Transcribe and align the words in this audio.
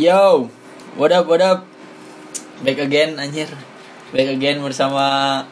Yo, 0.00 0.48
what 0.96 1.12
up, 1.12 1.28
what 1.28 1.44
up? 1.44 1.68
Back 2.64 2.80
again, 2.80 3.20
anjir. 3.20 3.52
Back 4.16 4.32
again 4.32 4.64
bersama 4.64 5.44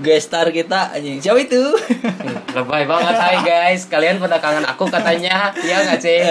guest 0.00 0.32
star 0.32 0.48
kita, 0.48 0.96
anjing. 0.96 1.20
Siapa 1.20 1.36
itu? 1.44 1.60
Lebay 2.56 2.88
banget 2.88 3.12
Hai 3.20 3.44
guys 3.44 3.84
Kalian 3.92 4.16
pada 4.16 4.40
kangen 4.40 4.64
aku 4.64 4.88
katanya 4.88 5.52
Iya 5.60 5.84
gak 5.84 6.00
sih? 6.00 6.24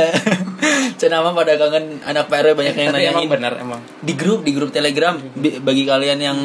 Cenama 1.05 1.37
pada 1.37 1.53
kangen 1.53 2.01
anak 2.01 2.33
PRW 2.33 2.57
banyak 2.57 2.73
yang 2.73 2.89
Tapi 2.97 3.05
emang 3.05 3.29
nanyain. 3.29 3.29
benar 3.29 3.53
emang 3.61 3.81
Di 4.01 4.17
grup, 4.17 4.41
di 4.41 4.57
grup 4.57 4.73
Telegram. 4.73 5.13
Bagi 5.37 5.85
kalian 5.85 6.17
yang 6.17 6.37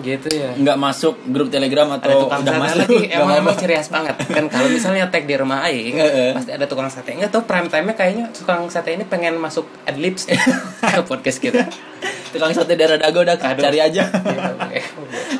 Gitu 0.00 0.28
ya. 0.30 0.50
Nggak 0.54 0.78
masuk 0.78 1.14
grup 1.28 1.48
Telegram 1.48 1.88
ada 1.92 2.00
atau 2.00 2.26
tukang 2.26 2.42
udah 2.42 2.54
sate 2.54 2.62
masuk, 2.62 2.78
lagi 2.80 2.98
emang 3.10 3.36
emang 3.42 3.56
banget. 3.90 4.14
Kan 4.28 4.44
kalau 4.50 4.68
misalnya 4.70 5.04
tag 5.10 5.24
di 5.26 5.34
rumah 5.34 5.64
Aing 5.66 5.96
pasti 6.34 6.50
ada 6.54 6.66
tukang 6.70 6.88
sate. 6.88 7.14
Nggak 7.16 7.30
tahu 7.30 7.42
prime 7.44 7.68
time 7.68 7.86
nya 7.90 7.94
kayaknya 7.94 8.24
tukang 8.32 8.68
sate 8.70 8.94
ini 8.94 9.04
pengen 9.04 9.36
masuk 9.38 9.66
adlibs 9.88 10.26
ke 10.26 11.00
podcast 11.06 11.38
kita. 11.42 11.64
Tukang 12.28 12.52
sate 12.52 12.76
daerah 12.76 13.00
dago 13.00 13.24
udah 13.24 13.40
Aduh. 13.40 13.56
cari 13.56 13.80
aja. 13.80 14.04
Oke. 14.60 14.80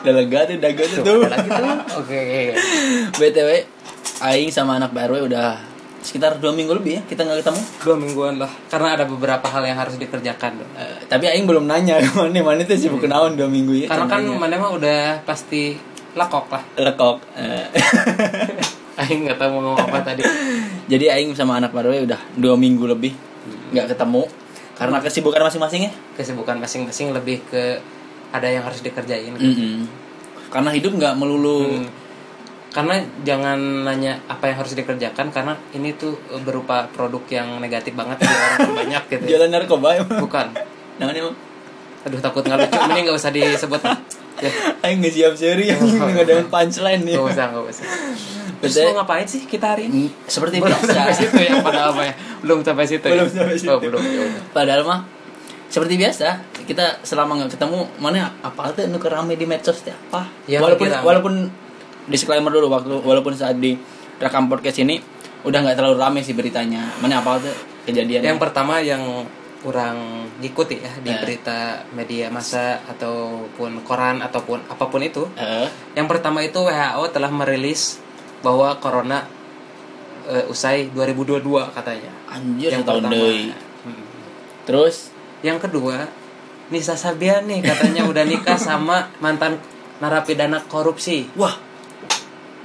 udah 0.01 0.12
lega 0.17 0.41
tuh 0.48 0.57
dago 0.57 0.83
tuh. 0.89 1.03
Tuh, 1.05 1.20
ada 1.20 1.37
lagi 1.37 1.48
tuh? 1.53 1.69
Oke. 2.01 2.20
BTW, 3.20 3.51
Aing 4.25 4.48
sama 4.48 4.81
anak 4.81 4.97
PRW 4.97 5.29
udah 5.29 5.61
sekitar 5.98 6.38
dua 6.38 6.51
minggu 6.51 6.70
lebih 6.73 6.93
ya 6.95 7.02
kita 7.05 7.23
nggak 7.23 7.38
ketemu. 7.41 7.61
dua 7.83 7.97
mingguan 7.97 8.34
lah 8.37 8.51
karena 8.66 8.95
ada 8.95 9.05
beberapa 9.05 9.45
hal 9.45 9.62
yang 9.62 9.77
harus 9.77 9.97
dikerjakan 9.97 10.62
Eh, 10.73 11.05
tapi 11.05 11.27
Aing 11.27 11.45
belum 11.45 11.65
nanya 11.65 11.98
mana 12.15 12.39
mana 12.39 12.62
tuh 12.62 12.75
sibuk 12.75 13.01
kenaon 13.01 13.34
dua 13.34 13.47
minggu 13.47 13.75
ya. 13.75 13.86
karena 13.86 14.06
kan 14.06 14.22
mana 14.25 14.55
mah 14.56 14.70
udah 14.72 15.00
pasti 15.22 15.75
lakok 16.14 16.47
lah 16.48 16.62
lekok. 16.77 17.19
Eh. 17.34 17.67
Aing 19.00 19.25
nggak 19.25 19.39
tahu 19.39 19.50
mau 19.53 19.61
ngomong 19.69 19.78
apa 19.84 20.03
tadi 20.05 20.22
Jadi 20.92 21.05
Aing 21.06 21.31
sama 21.33 21.56
anak 21.56 21.70
PRW 21.70 22.03
udah 22.05 22.19
dua 22.34 22.55
minggu 22.55 22.83
lebih 22.84 23.15
nggak 23.70 23.92
ketemu 23.92 24.25
karena 24.75 24.98
kesibukan 24.98 25.42
masing-masing 25.42 25.87
ya. 25.87 25.92
kesibukan 26.15 26.56
masing-masing 26.56 27.11
lebih 27.11 27.42
ke 27.44 27.78
ada 28.28 28.47
yang 28.47 28.62
harus 28.62 28.78
dikerjain 28.78 29.34
Mm-mm. 29.34 29.87
Karena 30.48 30.70
hidup 30.70 30.94
nggak 30.94 31.15
melulu 31.15 31.83
Hmm. 31.83 31.87
Karena 32.69 32.94
jangan 33.22 33.56
nanya 33.83 34.20
apa 34.27 34.44
yang 34.47 34.56
harus 34.58 34.72
dikerjakan 34.72 35.33
karena 35.33 35.56
ini 35.72 35.92
tuh 35.92 36.12
berupa 36.42 36.84
produk 36.86 37.25
yang 37.27 37.48
negatif 37.58 37.92
banget 37.92 38.20
di 38.20 38.28
orang 38.28 38.77
banyak 38.77 39.02
gitu 39.08 39.25
ya. 39.25 39.30
jalan 39.34 39.48
narkoba 39.50 39.88
emang. 39.97 40.20
bukan 40.20 40.47
Namanya 40.98 41.33
aduh 41.98 42.20
takut 42.20 42.42
nggak 42.42 42.58
lucu 42.60 42.78
ini 42.86 43.00
nggak 43.05 43.16
usah 43.16 43.30
disebut 43.30 43.80
ya 44.38 44.50
Aing 44.80 45.00
nggak 45.00 45.12
siap 45.12 45.34
seri 45.34 45.64
yang 45.66 45.80
nggak 45.80 46.25
ada 46.25 46.34
punchline 46.47 47.02
nih. 47.02 47.16
nggak 47.16 47.27
usah 47.27 47.44
nggak 47.50 47.64
usah 47.66 47.84
terus 48.58 48.75
Betul. 48.75 48.86
mau 48.91 48.94
ngapain 49.00 49.25
sih 49.25 49.42
kita 49.44 49.66
hari 49.72 49.86
ini 49.86 50.10
Mm, 50.10 50.27
Seperti 50.27 50.56
belum 50.58 50.75
sampai 50.77 51.08
biasa. 51.08 51.20
situ 51.20 51.38
ya 51.38 51.53
pada 51.62 51.80
apa 51.88 52.03
ya 52.05 52.14
belum 52.38 52.58
sampai 52.60 52.84
situ 52.84 53.03
ya? 53.03 53.12
Belum 53.14 53.28
sampai 53.30 53.56
situ. 53.56 53.70
oh 53.70 53.78
belum 53.78 54.03
ya. 54.03 54.22
Padahal 54.50 54.82
mah 54.82 55.00
seperti 55.69 55.94
biasa 55.94 56.28
kita 56.64 57.00
selama 57.00 57.38
nggak 57.38 57.55
ketemu 57.55 57.86
mana 57.97 58.34
apa 58.41 58.72
tuh 58.72 58.84
nu 58.86 58.98
rame 58.98 59.34
di 59.34 59.44
medsos 59.44 59.80
teh 59.80 59.92
apa 59.92 60.27
Ya, 60.44 60.58
walaupun 60.58 60.88
walaupun 60.91 61.34
disclaimer 62.09 62.51
dulu 62.51 62.69
waktu 62.69 62.92
walaupun 62.97 63.33
saat 63.33 63.56
di 63.56 63.77
rekam 64.17 64.47
podcast 64.47 64.78
ini 64.78 64.98
udah 65.41 65.59
nggak 65.61 65.77
terlalu 65.77 65.97
rame 65.97 66.20
sih 66.20 66.33
beritanya 66.33 66.91
mana 66.98 67.20
apa 67.20 67.39
tuh 67.39 67.55
kejadian 67.84 68.20
yang 68.27 68.37
pertama 68.37 68.81
yang 68.81 69.00
kurang 69.59 69.98
ngikuti 70.39 70.78
ya 70.78 70.92
di 70.98 71.09
Eh. 71.09 71.19
berita 71.19 71.59
media 71.91 72.27
masa 72.28 72.78
ataupun 72.87 73.83
koran 73.83 74.19
ataupun 74.19 74.62
apa 74.65 74.84
pun 74.84 75.00
itu 75.00 75.27
eh 75.34 75.67
Yang 75.92 76.09
pertama 76.09 76.41
itu 76.41 76.59
WHO 76.59 77.05
telah 77.09 77.27
merilis 77.28 77.99
bahwa 78.38 78.75
corona 78.77 79.27
eh, 80.25 80.47
usai 80.47 80.93
2022 80.93 81.43
katanya. 81.72 82.12
anjir 82.28 82.71
yang 82.71 82.84
tahun 82.84 83.09
deui 83.09 83.50
Hmm. 83.81 84.05
terus 84.65 85.11
Yang 85.38 85.65
kedua, 85.65 86.11
Nisa 86.69 86.94
Sabian 86.94 87.47
nih 87.47 87.62
katanya 87.62 88.03
udah 88.05 88.22
nikah 88.25 88.59
sama 88.59 89.06
mantan 89.19 89.59
narapidana 89.99 90.62
korupsi. 90.65 91.31
wah 91.34 91.55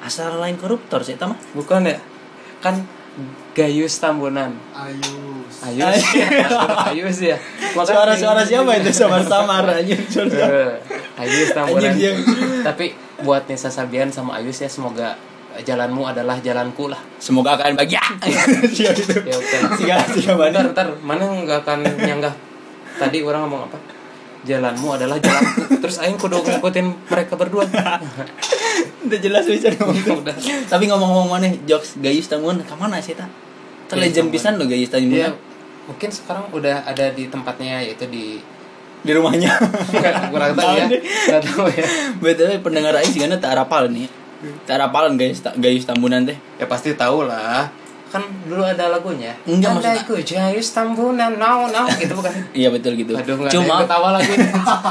asal 0.04 0.36
lain 0.36 0.56
koruptor 0.56 1.00
sih 1.00 1.16
mah 1.18 1.40
Bukan 1.54 1.88
ya? 1.88 1.98
Kan 2.60 2.84
Gayus 3.54 3.98
Tambunan. 3.98 4.50
Ayus. 4.74 5.62
Ayus 5.62 6.02
ya. 6.12 6.28
Ayus 6.90 7.18
ya. 7.24 7.38
Makanya- 7.72 8.18
suara-suara 8.18 8.42
siapa 8.42 8.74
itu 8.76 8.90
samar-samar 8.90 9.62
anjir 9.72 10.02
suara 10.04 10.34
Eh, 10.34 10.74
Ayus 11.16 11.54
Tambunan. 11.54 11.94
Anjing 11.94 12.18
dia. 12.18 12.64
Tapi 12.64 12.92
buat 13.22 13.46
Nisa 13.46 13.70
Sabian 13.70 14.10
sama 14.10 14.42
Ayus 14.42 14.58
ya 14.58 14.68
semoga 14.68 15.14
jalanmu 15.56 16.02
adalah 16.04 16.42
jalanku 16.42 16.90
lah. 16.90 16.98
semoga 17.22 17.54
kalian 17.54 17.78
bahagia 17.78 18.02
siap 18.66 18.98
itu 19.06 19.14
Ya 19.22 19.38
oke. 19.38 19.58
siga 19.78 20.02
Bentar, 20.34 20.34
mana 20.34 20.60
bentar, 20.66 20.88
mana 20.98 21.24
nggak 21.46 21.60
akan 21.62 21.78
nyanggah 22.02 22.34
Tadi 22.94 23.22
orang 23.22 23.46
ngomong 23.46 23.70
apa? 23.70 23.78
Jalanmu 24.44 25.00
adalah 25.00 25.18
jalanku 25.24 25.80
Terus 25.80 26.04
Aing 26.04 26.20
kudu 26.20 26.44
ngikutin 26.44 26.88
mereka 27.08 27.40
berdua. 27.40 27.64
Udah 29.08 29.20
jelas 29.20 29.48
bisa 29.48 29.72
ngomong 29.80 30.20
Udah. 30.24 30.36
Tapi 30.68 30.84
ngomong-ngomong 30.92 31.30
mana 31.32 31.48
jokes 31.64 32.00
gayus 32.00 32.28
tamun 32.28 32.60
ke 32.60 32.76
mana 32.76 33.00
sih 33.00 33.16
ta? 33.16 33.28
Terlegend 33.88 34.28
Tamun. 34.28 34.36
pisan 34.36 34.54
lo 34.60 34.68
gayus 34.68 34.92
tamun 34.92 35.12
Iya 35.12 35.32
Mungkin 35.84 36.10
sekarang 36.12 36.48
udah 36.56 36.88
ada 36.88 37.12
di 37.12 37.28
tempatnya 37.28 37.84
yaitu 37.84 38.08
di 38.08 38.40
di 39.04 39.12
rumahnya. 39.12 39.52
Kurang 40.32 40.56
tahu 40.56 40.76
ya. 40.80 40.88
Nggak 40.88 41.42
tahu 41.44 41.66
ya. 41.68 41.84
Betul 42.24 42.56
pendengar 42.64 42.96
aing 42.96 43.12
sih 43.12 43.20
karena 43.20 43.36
tak 43.36 43.60
rapal 43.60 43.92
nih 43.92 44.08
tak 44.68 44.76
rapalan 44.76 45.16
gayus 45.16 45.40
ta- 45.40 45.56
gayus 45.56 45.88
tambunan 45.88 46.24
teh. 46.28 46.36
Ya 46.60 46.68
pasti 46.68 46.92
tahu 46.96 47.24
lah 47.28 47.68
Kan 48.14 48.22
dulu 48.46 48.62
ada 48.62 48.88
lagunya 48.88 49.34
Enggak, 49.44 49.74
maksud- 49.74 49.90
Andaiku 49.90 50.14
jayus 50.22 50.70
tambunan 50.70 51.34
now 51.34 51.66
now 51.68 51.90
Gitu 51.90 52.14
bukan 52.14 52.30
iya 52.54 52.70
betul 52.70 52.94
gitu 52.94 53.12
Aduh 53.12 53.36
ada 53.40 53.50
cuma 53.50 53.76
ketawa 53.82 54.10
lagi 54.14 54.34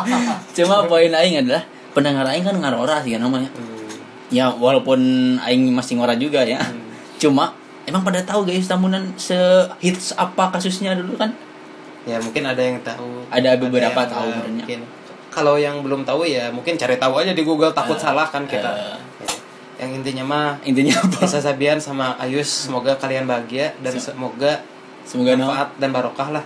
cuma 0.59 0.77
poin 0.85 1.07
aing 1.09 1.39
adalah 1.41 1.63
pendengar 1.93 2.27
aing 2.27 2.43
kan 2.43 2.57
ngarora 2.57 2.99
sih 3.01 3.15
kan 3.15 3.23
namanya 3.23 3.47
Hmm. 3.53 3.87
ya 4.29 4.51
walaupun 4.51 4.99
aing 5.41 5.71
masih 5.71 5.95
ngora 5.95 6.13
juga 6.15 6.43
ya 6.43 6.59
Hmm. 6.59 6.83
cuma 7.17 7.55
emang 7.85 8.03
pada 8.03 8.19
tahu 8.21 8.43
gayus 8.43 8.67
tambunan 8.67 9.15
se 9.17 9.39
hits 9.79 10.11
apa 10.15 10.51
kasusnya 10.51 10.93
dulu 10.93 11.15
kan 11.15 11.31
Ya 12.03 12.19
mungkin 12.19 12.43
ada 12.43 12.59
yang 12.59 12.83
tahu. 12.83 13.23
Ada 13.31 13.55
beberapa 13.55 13.95
yang 13.95 14.11
tahu. 14.11 14.27
Mungkin. 14.59 14.83
Kalau 15.31 15.55
yang 15.55 15.81
belum 15.81 16.03
tahu 16.03 16.27
ya 16.27 16.51
mungkin 16.51 16.75
cari 16.75 16.99
tahu 16.99 17.15
aja 17.17 17.31
di 17.31 17.41
Google 17.41 17.71
takut 17.71 17.95
Eh, 17.95 18.03
salah 18.03 18.27
kan 18.27 18.43
kita. 18.43 18.75
eh. 18.75 18.99
Yang 19.83 19.99
intinya 19.99 20.25
mah 20.25 20.49
intinya 20.63 20.95
apa? 21.03 21.27
Nisa 21.27 21.43
Sabian 21.43 21.83
sama 21.83 22.15
Ayus 22.23 22.71
semoga 22.71 22.95
kalian 22.95 23.27
bahagia 23.27 23.75
dan 23.83 23.99
semoga 23.99 24.63
semoga 25.03 25.35
no. 25.35 25.51
manfaat 25.51 25.69
dan 25.83 25.91
barokah 25.91 26.29
lah. 26.39 26.45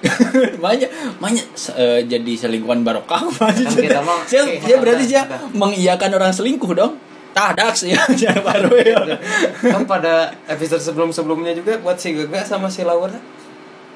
banyak 0.64 0.88
banyak 1.20 1.44
eh, 1.76 2.00
jadi 2.06 2.32
selingkuhan 2.38 2.86
barokah. 2.86 3.26
Kan 3.26 3.52
kita 3.58 4.00
mah- 4.00 4.22
saya, 4.30 4.78
berarti 4.78 5.04
dia 5.10 5.26
mengiyakan 5.52 6.10
orang 6.16 6.32
selingkuh 6.32 6.72
dong. 6.72 6.94
Tahdaks 7.30 7.86
ya 7.92 8.00
jangan 8.10 8.42
baru 8.42 8.74
ya. 8.82 8.98
kan 9.62 9.86
pada 9.86 10.34
episode 10.50 10.82
sebelum-sebelumnya 10.82 11.54
juga 11.54 11.78
buat 11.78 11.94
si 11.94 12.14
Gaga 12.14 12.42
sama 12.42 12.66
si 12.66 12.82
Laura. 12.82 13.14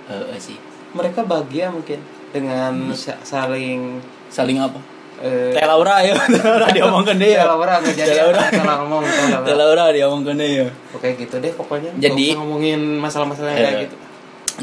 Eh, 0.06 0.34
eh, 0.34 0.38
sih 0.38 0.58
mereka 0.94 1.26
bahagia 1.26 1.68
mungkin 1.74 1.98
dengan 2.30 2.94
sa- 2.94 3.18
saling 3.26 3.98
saling 4.30 4.62
apa 4.62 4.78
eh, 5.20 5.52
Teh 5.52 5.62
Laura 5.62 6.00
ya 6.00 6.14
Laura 6.42 6.66
diomongkan 6.68 7.14
deh 7.14 7.30
ya 7.30 7.38
Teh 7.38 7.48
Laura 7.48 7.74
nggak 7.76 7.94
jadi 7.94 8.14
Laura 8.20 8.42
salah 8.48 8.76
ngomong. 8.80 9.02
Teh 9.42 9.54
Laura 9.54 9.84
diomongkan 9.90 10.34
deh 10.34 10.50
ya 10.56 10.66
Oke 10.90 11.08
gitu 11.14 11.36
deh 11.38 11.52
pokoknya. 11.52 11.90
Jadi- 11.96 12.34
ngomongin 12.34 12.80
masalah-masalah 12.98 13.50
yang 13.50 13.58
kayak 13.58 13.72
Eh, 13.72 13.82
gitu. 13.84 13.96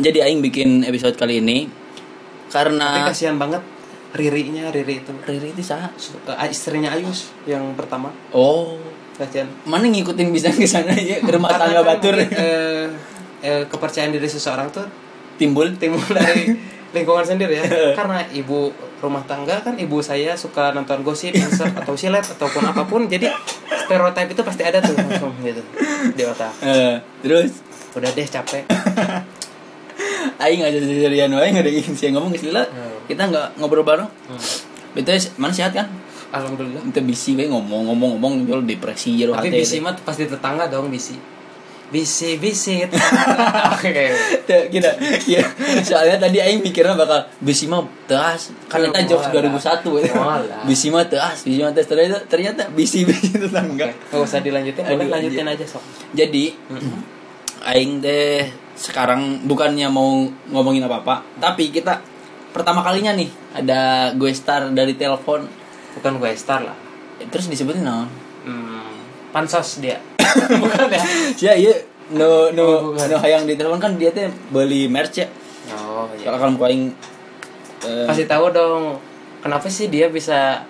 jadi 0.01 0.17
aing 0.25 0.41
bikin 0.41 0.69
episode 0.83 1.15
kali 1.15 1.39
ini 1.39 1.67
Tapi 2.47 2.51
karena 2.51 3.05
kasihan 3.05 3.35
banget 3.35 3.63
Riri-nya, 4.11 4.67
Riri 4.67 4.99
itu. 4.99 5.11
Riri 5.21 5.55
itu 5.55 5.63
sah 5.63 5.87
Eh, 5.87 6.49
istrinya 6.49 6.91
Ayus 6.91 7.31
yang 7.45 7.63
pertama. 7.73 8.11
oh 8.31 8.75
Kasihan. 9.13 9.47
mana 9.63 9.85
ngikutin 9.85 10.27
bisa 10.29 10.49
ke 10.49 10.65
sana 10.65 10.91
ya 10.91 11.17
ke 11.17 11.29
rumah 11.29 11.47
tangga 11.49 11.79
kan 11.79 11.95
batur 11.95 12.15
eh, 12.17 12.91
eh, 13.39 13.63
kepercayaan 13.65 14.09
diri 14.09 14.25
seseorang 14.25 14.67
tuh 14.67 14.83
timbul 15.35 15.71
timbul 15.73 16.03
dari 16.09 16.51
lingkungan 16.93 17.23
sendiri 17.23 17.55
ya. 17.55 17.65
Karena 17.93 18.19
ibu 18.29 18.67
rumah 19.01 19.25
tangga 19.25 19.59
kan 19.59 19.73
ibu 19.75 19.99
saya 19.99 20.33
suka 20.33 20.69
nonton 20.71 21.01
gosip, 21.01 21.33
insert 21.33 21.73
atau 21.73 21.93
silet 21.93 22.21
ataupun 22.21 22.61
apa 22.63 22.85
pun. 22.85 23.03
Jadi 23.05 23.25
stereotip 23.81 24.29
itu 24.29 24.41
pasti 24.41 24.61
ada 24.61 24.77
tuh 24.77 24.93
langsung 24.93 25.33
gitu 25.41 25.61
di 26.13 26.23
otak. 26.23 26.53
Eh, 26.61 26.95
terus 27.19 27.51
Udah 27.91 28.07
deh 28.07 28.23
capek. 28.23 28.63
aing 30.39 30.61
aja 30.61 30.77
sendirian 30.77 31.29
wae 31.31 31.51
nggak 31.51 31.65
ada 31.65 31.71
sih 31.91 32.09
ngomong 32.09 32.33
istilah 32.33 32.65
Hmm. 32.65 33.05
kita 33.05 33.27
nggak 33.27 33.47
ngobrol 33.57 33.83
bareng 33.83 34.09
Hmm. 34.25 34.41
betul 34.93 35.13
mana 35.37 35.53
sehat 35.53 35.71
kan 35.71 35.85
Alhamdulillah. 36.31 36.81
kita 36.87 37.01
bisi 37.03 37.35
we 37.35 37.45
ngomong 37.45 37.91
ngomong 37.91 38.17
ngomong 38.17 38.33
jual 38.47 38.63
depresi 38.63 39.13
jero 39.13 39.35
Tapi 39.35 39.51
hati 39.51 39.59
bisi 39.59 39.77
mah 39.77 39.93
pasti 39.97 40.25
tetangga 40.25 40.65
dong 40.65 40.87
bisi. 40.87 41.13
Bisi 41.91 42.39
bisi. 42.39 42.79
Oke. 43.75 44.05
Kita 44.47 44.89
ya 45.27 45.43
soalnya 45.81 46.17
tadi 46.17 46.39
aing 46.39 46.63
mikirnya 46.63 46.95
bakal 46.95 47.27
bisi 47.37 47.67
mah 47.67 47.83
teas 48.07 48.55
kan 48.65 48.79
Hmm, 48.79 48.89
eta 48.89 49.03
jokes 49.05 49.27
walah. 49.27 49.51
2001 49.83 50.07
gitu. 50.07 50.15
Walah. 50.15 50.63
bisi 50.63 50.87
mah 50.87 51.03
teas 51.03 51.43
bisi 51.43 51.59
mah 51.59 51.69
teas 51.69 51.85
ternyata 51.85 52.17
ternyata 52.25 52.63
bisi 52.69 53.03
bisi 53.03 53.35
tetangga 53.35 53.85
Oke, 53.85 54.07
Nggak 54.09 54.23
usah 54.23 54.39
dilanjutin, 54.39 54.83
boleh 54.85 55.05
lanjutin 55.05 55.43
anjir. 55.43 55.67
aja 55.67 55.77
sok. 55.77 55.83
jadi 56.11 56.43
aing 57.67 57.99
teh 57.99 58.47
sekarang 58.73 59.21
bukannya 59.45 59.85
mau 59.87 60.25
ngomongin 60.47 60.81
apa-apa, 60.81 61.21
tapi 61.37 61.69
kita 61.69 62.01
pertama 62.49 62.81
kalinya 62.81 63.13
nih 63.13 63.29
ada 63.53 63.79
gue 64.11 64.31
star 64.31 64.71
dari 64.71 64.95
telepon 64.95 65.45
bukan 65.93 66.13
gue 66.17 66.31
star 66.33 66.63
lah 66.63 66.75
terus 67.27 67.45
disebutin 67.45 67.83
naon? 67.83 68.09
Pansos 69.31 69.79
dia. 69.79 69.97
Bukan 70.61 70.87
ya? 70.87 71.03
Ya 71.39 71.53
iya. 71.55 71.73
No 72.11 72.51
no 72.51 72.63
Oh, 72.63 72.77
bukan. 72.91 73.07
no 73.07 73.17
hayang 73.19 73.47
di 73.47 73.55
telepon. 73.55 73.79
Kan 73.79 73.95
dia 73.95 74.11
teh 74.11 74.27
beli 74.51 74.91
merch 74.91 75.23
ya. 75.23 75.27
oh 75.71 76.07
Kalau 76.19 76.37
kalau 76.37 76.51
mau 76.53 76.67
aing 76.67 76.91
eh, 77.83 78.05
kasih 78.05 78.27
tahu 78.27 78.51
dong 78.51 78.99
kenapa 79.39 79.71
sih 79.71 79.87
dia 79.87 80.11
bisa 80.11 80.67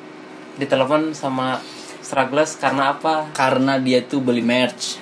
ditelepon 0.56 1.18
sama 1.18 1.58
Struggles 2.02 2.58
karena 2.58 2.94
apa? 2.94 3.30
Karena 3.34 3.82
dia 3.82 4.06
tuh 4.06 4.22
beli 4.22 4.46
merch. 4.46 5.02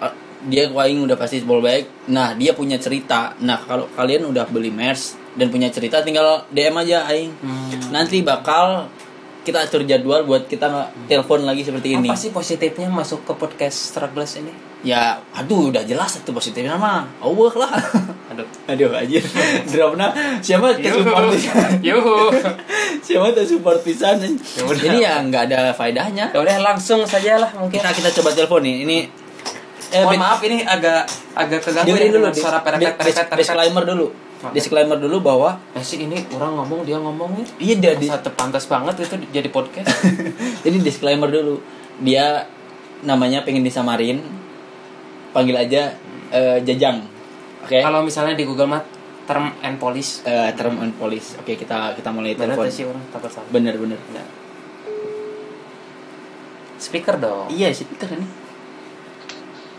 Ah, 0.00 0.12
dia 0.44 0.68
aing 0.68 1.04
udah 1.04 1.16
pasti 1.16 1.44
ball 1.44 1.60
baik 1.60 2.08
nah 2.08 2.32
dia 2.32 2.56
punya 2.56 2.80
cerita. 2.80 3.36
Nah 3.40 3.60
kalau 3.64 3.84
kalian 3.92 4.24
udah 4.24 4.48
beli 4.48 4.72
merch 4.72 5.12
dan 5.36 5.52
punya 5.52 5.68
cerita 5.68 6.00
tinggal 6.00 6.48
DM 6.48 6.72
aja 6.80 7.04
aing. 7.12 7.32
Hmm. 7.40 7.92
nanti 7.92 8.24
bakal 8.24 8.88
kita 9.44 9.68
atur 9.68 9.84
jadwal 9.84 10.24
buat 10.24 10.48
kita 10.48 10.66
nggak 10.72 10.88
telepon 11.12 11.44
lagi 11.44 11.62
seperti 11.62 12.00
ini. 12.00 12.08
Apa 12.08 12.16
sih 12.16 12.32
positifnya 12.32 12.88
masuk 12.88 13.28
ke 13.28 13.32
podcast 13.36 13.92
Struggles 13.92 14.40
ini? 14.40 14.50
Ya 14.80 15.20
aduh 15.36 15.68
udah 15.68 15.84
jelas 15.84 16.16
itu 16.16 16.32
positifnya 16.32 16.80
mah. 16.80 17.04
Allah 17.20 17.52
lah. 17.56 17.72
Aduh. 18.34 18.48
Aduh 18.66 18.90
aja 18.90 19.20
dropnya. 19.68 20.08
Siapa 20.40 20.74
ke 20.80 20.88
support 20.88 21.32
yuhu. 21.84 22.32
Siapa 23.04 23.26
tuh 23.36 23.44
support 23.44 23.78
pisan? 23.84 24.20
Udah. 24.20 24.80
jadi 24.80 24.96
ya 24.98 25.14
nggak 25.24 25.52
ada 25.52 25.72
faedahnya. 25.76 26.32
Ya 26.32 26.38
udah 26.40 26.56
langsung 26.64 27.04
saja 27.04 27.36
lah 27.36 27.52
mungkin. 27.56 27.80
Kita 27.80 27.92
kita 27.92 28.10
coba 28.20 28.32
telepon 28.32 28.64
nih. 28.64 28.76
Ini 28.88 28.98
eh, 29.94 30.02
mohon 30.02 30.18
maaf 30.18 30.40
ini 30.42 30.66
agak 30.66 31.06
agak 31.38 31.60
keganggu 31.62 31.94
ya 31.94 32.10
dulu 32.10 32.26
suara 32.34 32.58
perepet 32.66 32.98
perepet 32.98 33.26
disclaimer 33.38 33.84
dulu 33.86 34.06
Oke. 34.42 34.60
disclaimer 34.60 34.98
dulu 34.98 35.24
bahwa 35.24 35.56
Nah 35.72 35.80
sih 35.80 36.04
ini 36.04 36.20
orang 36.34 36.58
ngomong 36.58 36.84
dia 36.84 36.98
ngomong 37.00 37.38
nih 37.38 37.46
iya 37.62 37.74
dia 37.80 37.92
di, 37.96 38.10
Satu 38.10 38.34
pantas 38.34 38.68
banget 38.68 39.00
itu 39.00 39.16
jadi 39.32 39.48
podcast. 39.48 39.88
Jadi 40.64 40.76
disclaimer 40.82 41.30
dulu. 41.30 41.62
Dia 42.02 42.44
namanya 43.04 43.44
pengen 43.46 43.64
disamarin 43.64 44.20
panggil 45.32 45.56
aja 45.56 45.96
eh, 46.34 46.58
jajang. 46.60 47.04
Oke? 47.64 47.80
Kalau 47.80 48.04
misalnya 48.04 48.36
di 48.36 48.44
Google 48.44 48.68
Map 48.68 48.84
term 49.24 49.52
and 49.64 49.80
police. 49.80 50.20
Eh, 50.28 50.50
term 50.58 50.76
and 50.82 50.92
police. 50.96 51.38
Oke 51.40 51.56
kita 51.56 51.96
kita 51.96 52.10
mulai 52.12 52.36
benar 52.36 52.58
telepon. 52.58 52.68
sih 52.68 52.84
orang? 52.84 53.04
Takut 53.12 53.30
salah. 53.32 53.48
Bener 53.48 53.74
bener. 53.80 53.96
Benar. 54.12 54.26
speaker 56.84 57.16
dong. 57.16 57.48
Iya 57.48 57.72
sih 57.72 57.88
Peter 57.88 58.12
ini. 58.12 58.28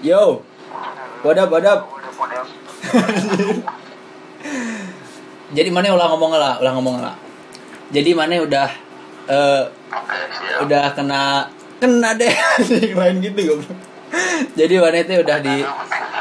Yo. 0.01 0.41
What 1.21 1.37
up 1.37 1.53
jadi 5.53 5.69
mana 5.69 5.93
ulah 5.93 6.07
ngomong 6.13 6.31
lah 6.35 6.53
ulah 6.61 6.73
ngomong 6.73 6.97
lah. 7.01 7.15
Jadi 7.93 8.11
mana 8.17 8.41
udah 8.41 8.69
eh 9.29 9.63
udah 10.65 10.83
kena 10.97 11.47
kena 11.77 12.17
deh. 12.17 12.33
Lain 12.99 13.21
gitu 13.21 13.53
goblok. 13.53 13.77
Jadi 14.57 14.73
mana 14.81 14.97
itu 15.01 15.13
udah 15.21 15.37
di 15.39 15.55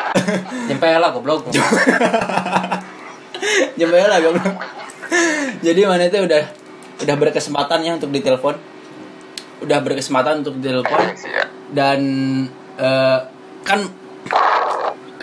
nyampe 0.69 0.87
lah 0.87 1.11
goblok. 1.13 1.49
Lah 3.75 4.19
goblok. 4.21 4.55
Jadi 5.61 5.81
mana 5.85 6.05
itu 6.09 6.19
udah 6.21 6.45
udah 7.05 7.17
berkesempatan 7.17 7.79
ya 7.85 7.93
untuk 7.97 8.13
ditelepon. 8.13 8.57
Udah 9.65 9.79
berkesempatan 9.81 10.45
untuk 10.45 10.61
ditelepon. 10.61 11.01
Dan 11.73 12.01
eh, 12.79 13.19
kan 13.65 13.81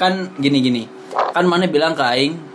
kan 0.02 0.34
gini 0.42 0.66
gini 0.66 0.84
kan 1.14 1.46
mana 1.46 1.70
bilang 1.70 1.94
ke 1.94 2.02
aing 2.02 2.51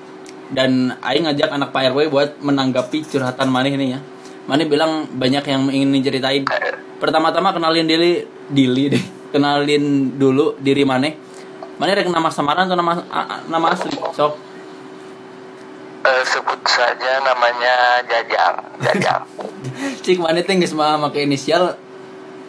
dan 0.52 0.94
aing 1.02 1.26
ngajak 1.26 1.50
anak 1.50 1.75
Pak 1.75 1.90
RW 1.90 2.10
buat 2.12 2.31
menanggapi 2.38 3.02
curhatan 3.06 3.50
mana 3.50 3.66
ini 3.66 3.98
ya. 3.98 4.00
Mana 4.46 4.62
bilang 4.62 5.10
banyak 5.10 5.43
yang 5.43 5.66
ingin 5.75 5.90
diceritain. 5.98 6.46
Pertama-tama 7.02 7.50
kenalin 7.50 7.87
diri 7.87 8.22
dili 8.46 8.94
deh. 8.94 9.04
Kenalin 9.34 10.14
dulu 10.14 10.54
diri 10.62 10.87
mana 10.87 11.10
mana 11.76 11.93
rek 11.93 12.08
nama 12.08 12.32
samaran 12.32 12.64
atau 12.70 12.78
nama 12.78 12.93
nama 13.52 13.66
asli? 13.69 13.93
Sok. 13.93 14.32
Eh, 16.06 16.22
sebut 16.25 16.60
saja 16.64 17.20
namanya 17.20 18.00
Jajang. 18.06 18.56
Jajang. 18.81 19.22
cik 20.04 20.22
mana 20.22 20.40
teh 20.40 20.56
geus 20.56 20.72
mah 20.72 20.96
make 20.96 21.20
inisial 21.20 21.76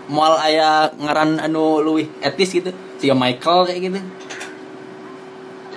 moal 0.08 0.40
aya 0.40 0.94
ngaran 0.96 1.44
anu 1.44 1.84
luwih 1.84 2.08
etis 2.24 2.56
gitu. 2.56 2.72
Cia 2.98 3.14
Michael 3.14 3.68
kayak 3.68 3.80
gitu 3.84 4.00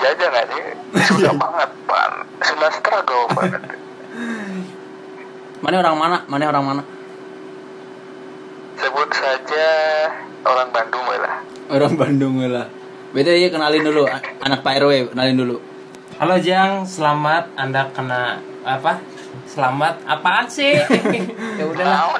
Jajang 0.00 0.30
nggak 0.32 0.46
sih? 0.48 0.64
Sudah 1.12 1.32
banget, 1.36 1.70
pan. 1.84 2.12
Sudah 2.40 2.70
struggle 2.72 3.24
banget. 3.36 3.62
mana 5.60 5.76
orang 5.84 5.96
mana? 6.00 6.16
Mana 6.24 6.44
orang 6.48 6.64
mana? 6.64 6.82
Sebut 8.80 9.08
saja 9.12 9.68
orang 10.48 10.68
Bandung 10.72 11.04
lah. 11.04 11.36
orang 11.68 11.94
Bandung 12.00 12.34
lah. 12.40 12.66
Beda 13.12 13.36
ya 13.36 13.52
kenalin 13.52 13.84
dulu. 13.84 14.08
Anak 14.40 14.64
Pak 14.64 14.80
RW 14.80 15.12
kenalin 15.12 15.36
dulu. 15.36 15.56
Halo 16.16 16.40
Jang. 16.40 16.88
Selamat 16.88 17.52
anda 17.60 17.92
kena 17.92 18.40
apa? 18.64 19.04
Selamat 19.44 20.00
apaan 20.08 20.48
sih? 20.48 20.80
Ya 21.60 21.68
udahlah. 21.68 22.16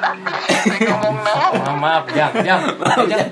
Nah, 1.57 1.75
maaf. 1.81 2.05
Jang 2.13 2.29
Jang. 2.45 2.61
Jajang 2.77 3.29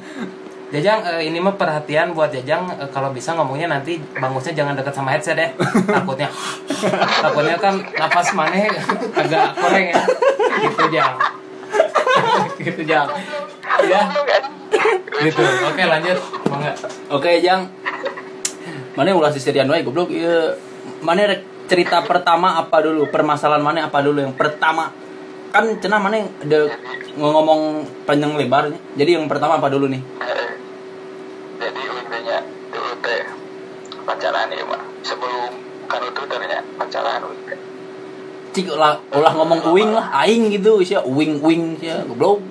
Jajang 0.70 1.02
eh, 1.02 1.26
ini 1.26 1.42
mah 1.42 1.58
perhatian 1.58 2.14
buat 2.14 2.30
Jajang 2.30 2.70
eh, 2.78 2.90
kalau 2.94 3.10
bisa 3.10 3.34
ngomongnya 3.34 3.74
nanti 3.74 3.98
bangusnya 4.14 4.54
jangan 4.54 4.78
dekat 4.78 4.94
sama 4.94 5.18
headset 5.18 5.34
deh 5.34 5.50
takutnya. 5.90 6.30
Takutnya 7.26 7.58
kan 7.58 7.82
napas 7.98 8.30
maneh 8.38 8.70
agak 9.18 9.58
koreng 9.58 9.88
ya. 9.90 10.02
Gitu 10.62 10.86
Jang. 10.94 11.14
Gitu 12.66 12.82
Jang. 12.86 13.10
Ya. 13.90 14.02
Gitu. 15.26 15.42
Oke 15.42 15.82
lanjut. 15.90 16.18
Nggak? 16.46 16.76
Oke 17.10 17.30
Jang. 17.42 17.74
Mana 18.94 19.18
ulah 19.18 19.34
si 19.34 19.42
Sirian 19.42 19.66
wae 19.74 19.82
goblok. 19.82 20.14
Iya. 20.14 20.54
Mana 21.02 21.34
cerita 21.66 22.06
pertama 22.06 22.62
apa 22.62 22.78
dulu? 22.86 23.10
Permasalahan 23.10 23.66
mana 23.66 23.90
apa 23.90 24.06
dulu? 24.06 24.22
Yang 24.22 24.38
pertama. 24.38 24.94
Kan 25.50 25.82
cenah 25.82 25.98
mana 25.98 26.30
ngomong 27.20 27.84
panjang 28.08 28.38
lebarnya 28.40 28.80
jadi 28.96 29.20
yang 29.20 29.28
pertama 29.28 29.60
apa 29.60 29.68
dulu 29.68 29.92
nih 29.92 30.02
Jadi 31.60 31.82
intinya 31.84 32.38
dulu 32.72 32.94
teh 33.04 33.24
pacaran 34.08 34.48
ya 34.50 34.64
mah. 34.64 34.82
Sebelum 35.04 35.52
kan 35.86 36.02
itu 36.04 36.22
ternyata 36.26 36.64
pacaran 36.78 37.22
udah. 37.24 37.60
cik 38.50 38.66
ulah 38.74 38.98
ulah 39.14 39.34
ngomong 39.38 39.62
uing 39.70 39.94
lah 39.94 40.10
aing 40.26 40.50
gitu 40.50 40.82
sih 40.82 40.98
uing 40.98 41.38
uing 41.38 41.78
sih 41.78 41.94
goblok 42.10 42.42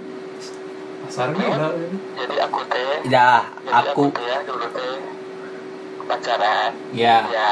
Pasarnya 1.02 1.74
Jadi 2.14 2.36
aku 2.38 2.60
teh 2.70 3.02
ya 3.10 3.42
Jadi 3.66 3.88
aku 3.90 4.02
teh 4.14 4.38
dulu 4.46 4.66
teh 4.78 4.94
pacaran. 6.06 6.70
ya 6.94 7.26
Ya. 7.28 7.50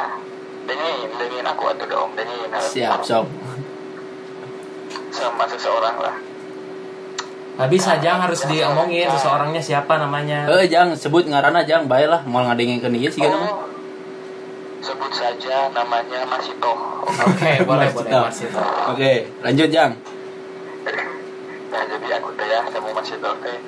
Dengin, 0.67 1.11
dengin 1.15 1.47
aku 1.47 1.63
atuh 1.71 1.87
dong, 1.87 2.11
dengin. 2.19 2.51
siap 2.59 2.99
sok 3.03 3.27
Sama 5.15 5.47
seseorang 5.47 5.97
lah. 6.03 6.17
Nggak 7.57 7.71
bisa 7.73 7.97
Jang 8.05 8.21
harus 8.21 8.45
diomongin 8.45 9.09
seseorangnya 9.09 9.63
siapa 9.65 9.97
namanya 9.97 10.45
eh 10.45 10.69
jang 10.69 10.93
sebut 10.93 11.25
ngarana 11.25 11.65
jang 11.65 11.89
bae 11.89 12.05
lah 12.05 12.21
mau 12.29 12.45
ngadengin 12.45 12.85
ke 12.85 12.89
dia 12.93 13.09
sih 13.09 13.25
kan 13.25 13.33
Oh, 13.33 13.65
sebut 14.85 15.09
saja 15.09 15.73
namanya 15.73 16.21
Masito. 16.29 16.73
Oke 17.09 17.53
boleh 17.69 17.89
boleh 17.97 18.13
Marsito. 18.13 18.53
Marsito 18.53 18.61
oke 18.93 19.13
lanjut 19.41 19.69
jang 19.73 19.93
Nah 21.67 21.83
jadi 21.83 22.09
aku 22.21 22.29
teh 22.37 22.45
ya 22.45 22.61
sama 22.69 22.89
Masito 22.93 23.31
teh 23.41 23.59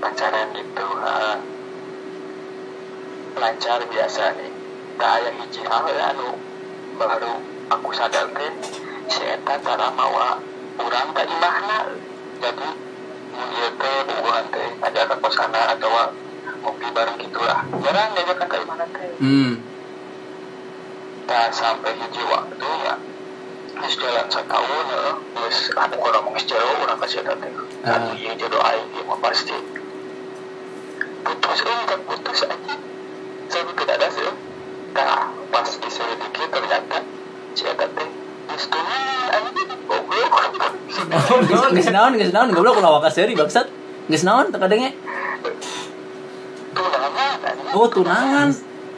pacaran 0.00 0.48
gitu. 0.56 0.86
ha. 1.00 1.36
lancar 3.34 3.80
biasa 3.84 4.24
nih. 4.36 4.50
Tak 4.94 5.16
yang 5.20 5.36
hiji 5.42 5.62
hal 5.66 5.84
ya, 5.90 6.14
anu 6.14 6.38
baru 6.94 7.34
aku 7.68 7.90
sadar 7.92 8.30
teh 8.30 8.50
si 9.10 9.20
Eta 9.20 9.58
cara 9.60 9.92
mawa 9.92 10.38
kurang 10.78 11.12
tak 11.12 11.26
imahna. 11.28 11.92
Jadi 12.40 12.68
ieu 13.42 13.68
teh 13.74 13.96
bubuhan 14.06 14.44
teh 14.54 14.68
ajak 14.84 15.04
ke 15.10 15.16
kosana 15.18 15.74
atau 15.74 15.90
ngopi 16.64 16.88
bareng 16.94 17.18
gitulah. 17.20 17.60
Jarang 17.82 18.08
diajak 18.14 18.36
ke 18.46 18.56
imahna 18.62 18.86
teh. 18.94 19.10
hmm. 19.20 19.52
Nah, 21.24 21.48
sampai 21.50 21.96
hiji 21.98 22.22
waktu 22.30 22.68
ya 22.84 22.94
Terus 23.74 23.94
jalan 23.98 24.26
setahun 24.30 24.86
ya. 24.86 25.02
Terus 25.34 25.58
ada 25.74 25.96
orang 25.98 26.22
mau 26.24 26.38
jauh 26.38 26.76
orang 26.84 26.98
kasih 27.02 27.20
tante 27.26 27.48
Ah. 27.84 28.00
Tapi 28.00 28.16
ya 28.24 28.32
jodoh 28.40 28.64
aing 28.64 28.88
dia 28.96 29.04
mah 29.04 29.20
pasti. 29.20 29.52
Putus 31.20 31.60
eh 31.68 31.78
tak 31.84 32.00
putus 32.08 32.40
aja. 32.48 32.74
Saya 33.52 33.62
tidak 33.76 33.96
ada 34.00 34.08
sih 34.08 34.32
Nah 34.96 35.28
pas 35.52 35.68
diselidiki 35.68 36.48
ternyata 36.48 37.04
Si 37.52 37.68
Eta 37.68 37.86
geus 41.74 41.88
naon 41.90 42.12
geus 42.18 42.32
naon 42.32 42.48
goblok 42.54 42.80
ulah 42.80 42.98
waka 42.98 43.10
seuri 43.10 43.34
bangsat. 43.36 43.66
Geus 44.10 44.24
naon 44.24 44.52
teu 44.52 44.60
kadenge 44.60 44.92
oh 47.74 47.86
tunangan. 47.90 48.50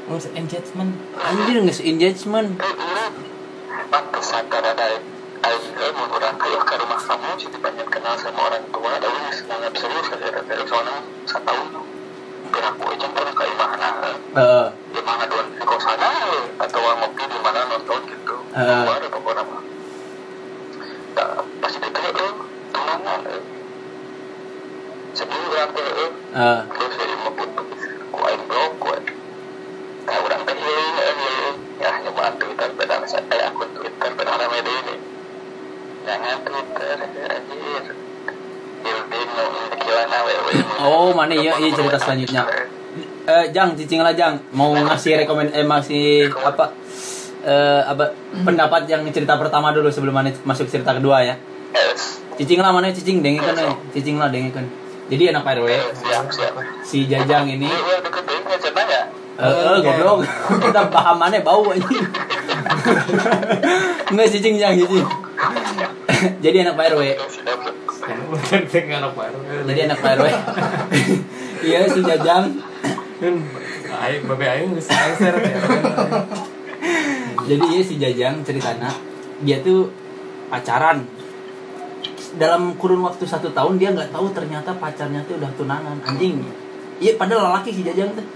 Ngurus 0.06 0.30
engagement. 0.38 0.92
anjir 1.18 1.56
nggak 1.64 1.80
engagement. 1.82 2.48
Pantesan 3.90 4.44
karena 4.50 4.72
dari 4.74 4.98
Aing 5.46 5.66
eh, 5.78 5.92
mau 5.94 6.10
orang 6.10 6.36
ayo 6.42 6.58
ke 6.64 6.74
rumah 6.80 6.98
kamu 6.98 7.30
jadi 7.38 7.58
banyak 7.62 7.86
kenal 7.86 8.14
sama 8.18 8.40
orang 8.50 8.64
tua 8.72 8.92
dan 8.98 9.12
ini 9.14 9.30
semangat 9.30 9.72
serius 9.78 10.06
ke 10.10 10.16
daerah 10.18 10.42
soalnya 10.66 10.96
aja 12.60 13.06
pernah 13.12 13.32
ke 13.36 13.44
imahna 13.52 13.88
Eh, 14.36 14.68
di 14.92 15.00
mana 15.00 15.24
doang 15.24 15.48
di 15.48 15.64
kosana 15.64 16.12
atau 16.60 16.80
ngopi 17.00 17.24
di 17.24 17.38
mana 17.40 17.60
nonton 17.72 18.00
gitu 18.04 18.36
Eh. 18.52 18.84
keluar 19.08 19.36
nah, 21.16 21.40
pas 21.60 21.72
itu 21.72 21.88
eh 21.88 22.32
tunangan 22.72 23.20
eh 23.24 23.32
eh 23.32 23.44
eh, 26.36 26.60
terus 26.68 26.92
saya 27.00 27.16
mau 27.24 27.32
butuh 27.32 27.64
ku 28.12 28.18
aing 28.28 28.44
blok 28.44 28.72
ku 28.76 28.88
nah 30.04 30.16
orang 30.20 30.42
teh 30.44 30.56
eh 30.56 31.52
ya 31.80 31.90
nyobaan 32.04 32.36
Twitter 32.36 32.68
bedang 32.76 33.04
saya 33.08 33.48
akun 33.48 33.68
Twitter 33.72 34.10
bedang 34.20 34.40
ini 34.52 34.96
jangan 36.04 36.38
Twitter 36.44 36.96
anjir 37.24 37.84
building 38.84 38.84
no 38.84 38.84
kilana 38.84 39.16
wewe 39.16 39.25
Oh, 40.86 41.10
mana 41.16 41.34
iya, 41.34 41.56
iya 41.58 41.70
cerita 41.74 41.98
selanjutnya. 41.98 42.42
eh, 43.26 43.44
Jang, 43.50 43.74
cicing 43.74 44.00
lah 44.00 44.14
Jang, 44.14 44.38
mau 44.54 44.70
ngasih 44.70 45.18
rekomend, 45.18 45.50
eh 45.50 45.66
masih 45.66 46.30
apa, 46.30 46.70
eh 47.42 47.82
apa 47.82 48.14
pendapat 48.46 48.86
yang 48.86 49.02
cerita 49.10 49.34
pertama 49.34 49.74
dulu 49.74 49.90
sebelum 49.90 50.14
mana 50.14 50.30
masuk 50.46 50.70
cerita 50.70 50.94
kedua 50.94 51.26
ya. 51.26 51.34
Cicing 52.38 52.62
lah 52.62 52.70
mana 52.70 52.94
cicing, 52.94 53.24
dengekan 53.24 53.56
eh. 53.58 53.74
cicing 53.96 54.16
lah 54.20 54.30
dengekan. 54.30 54.68
Jadi 55.06 55.30
anak 55.30 55.46
RW, 55.46 55.70
si 56.82 57.06
Jajang 57.06 57.46
ini, 57.46 57.66
ini 57.66 57.74
ya 58.90 59.02
eh, 59.38 59.74
eh 59.74 59.78
goblok, 59.82 60.18
kita 60.66 60.82
paham 60.90 61.16
mana 61.18 61.38
bau 61.42 61.66
anjing. 61.70 62.06
Enggak 64.14 64.28
cicing 64.30 64.54
Jang, 64.58 64.74
cicing. 64.78 65.06
Jadi 66.44 66.56
anak 66.62 66.78
RW, 66.78 67.02
Bukan 67.02 67.42
dengan 67.46 67.85
anak 68.06 69.12
baru. 69.12 69.38
jadi 69.64 69.80
anak 69.86 69.98
RW. 70.00 70.26
Iya 71.66 71.88
si 71.88 72.00
Jajang 72.00 72.52
Ayo, 73.96 74.18
babe 74.28 74.44
ayo 74.44 74.68
geus 74.70 74.86
ya. 74.86 75.08
jadi 77.42 77.64
iya 77.64 77.80
si 77.80 77.96
Jajang 77.96 78.44
ceritanya 78.44 78.92
dia 79.40 79.56
tuh 79.60 79.88
pacaran 80.46 81.08
dalam 82.36 82.76
kurun 82.76 83.00
waktu 83.00 83.24
satu 83.24 83.50
tahun 83.50 83.80
dia 83.80 83.88
nggak 83.90 84.12
tahu 84.12 84.28
ternyata 84.30 84.76
pacarnya 84.76 85.24
tuh 85.24 85.40
udah 85.40 85.48
tunangan 85.56 85.96
anjing 86.04 86.44
iya 86.98 87.16
padahal 87.16 87.56
laki 87.56 87.72
si 87.72 87.82
Jajang 87.82 88.12
tuh 88.12 88.26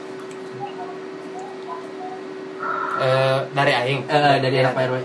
Eh, 3.00 3.38
dari 3.52 3.72
aing. 3.72 4.04
eh, 4.04 4.36
dari 4.38 4.56
anak 4.60 4.76
RW 4.76 4.96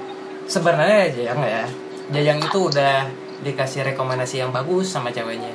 Sebenarnya 0.45 1.07
Jajang 1.10 1.39
ya. 1.41 1.63
Jajang 2.12 2.39
itu 2.39 2.60
udah 2.67 3.07
dikasih 3.46 3.86
rekomendasi 3.86 4.42
yang 4.42 4.50
bagus 4.50 4.90
sama 4.90 5.10
ceweknya. 5.10 5.54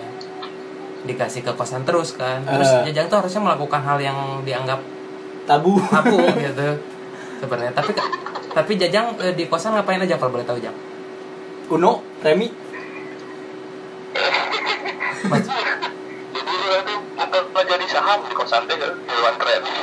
Dikasih 1.03 1.43
ke 1.43 1.53
kosan 1.53 1.83
terus 1.83 2.15
kan. 2.15 2.41
Terus 2.41 2.71
Eh. 2.71 2.83
Jajang 2.89 3.11
tuh 3.11 3.19
harusnya 3.19 3.43
melakukan 3.43 3.83
hal 3.83 3.99
yang 3.99 4.19
dianggap 4.41 4.79
tabu 5.45 5.83
tabu 5.85 6.15
gitu. 6.39 6.69
Sebenarnya 7.39 7.75
tapi 7.75 7.91
tapi 8.51 8.73
Jajang 8.77 9.19
eh, 9.19 9.35
di 9.35 9.45
kosan 9.45 9.75
ngapain 9.75 9.99
aja 9.99 10.15
kalau 10.15 10.31
boleh 10.31 10.47
tahu 10.47 10.59
Jang? 10.59 10.77
Uno 11.69 12.03
Remi 12.21 12.51
Mas- 15.27 15.51
jadi 17.61 17.87
saham 17.87 18.25
di 18.25 18.35
kosan 18.35 18.65
teh 18.65 18.75
hewan 18.75 19.35
trading 19.37 19.77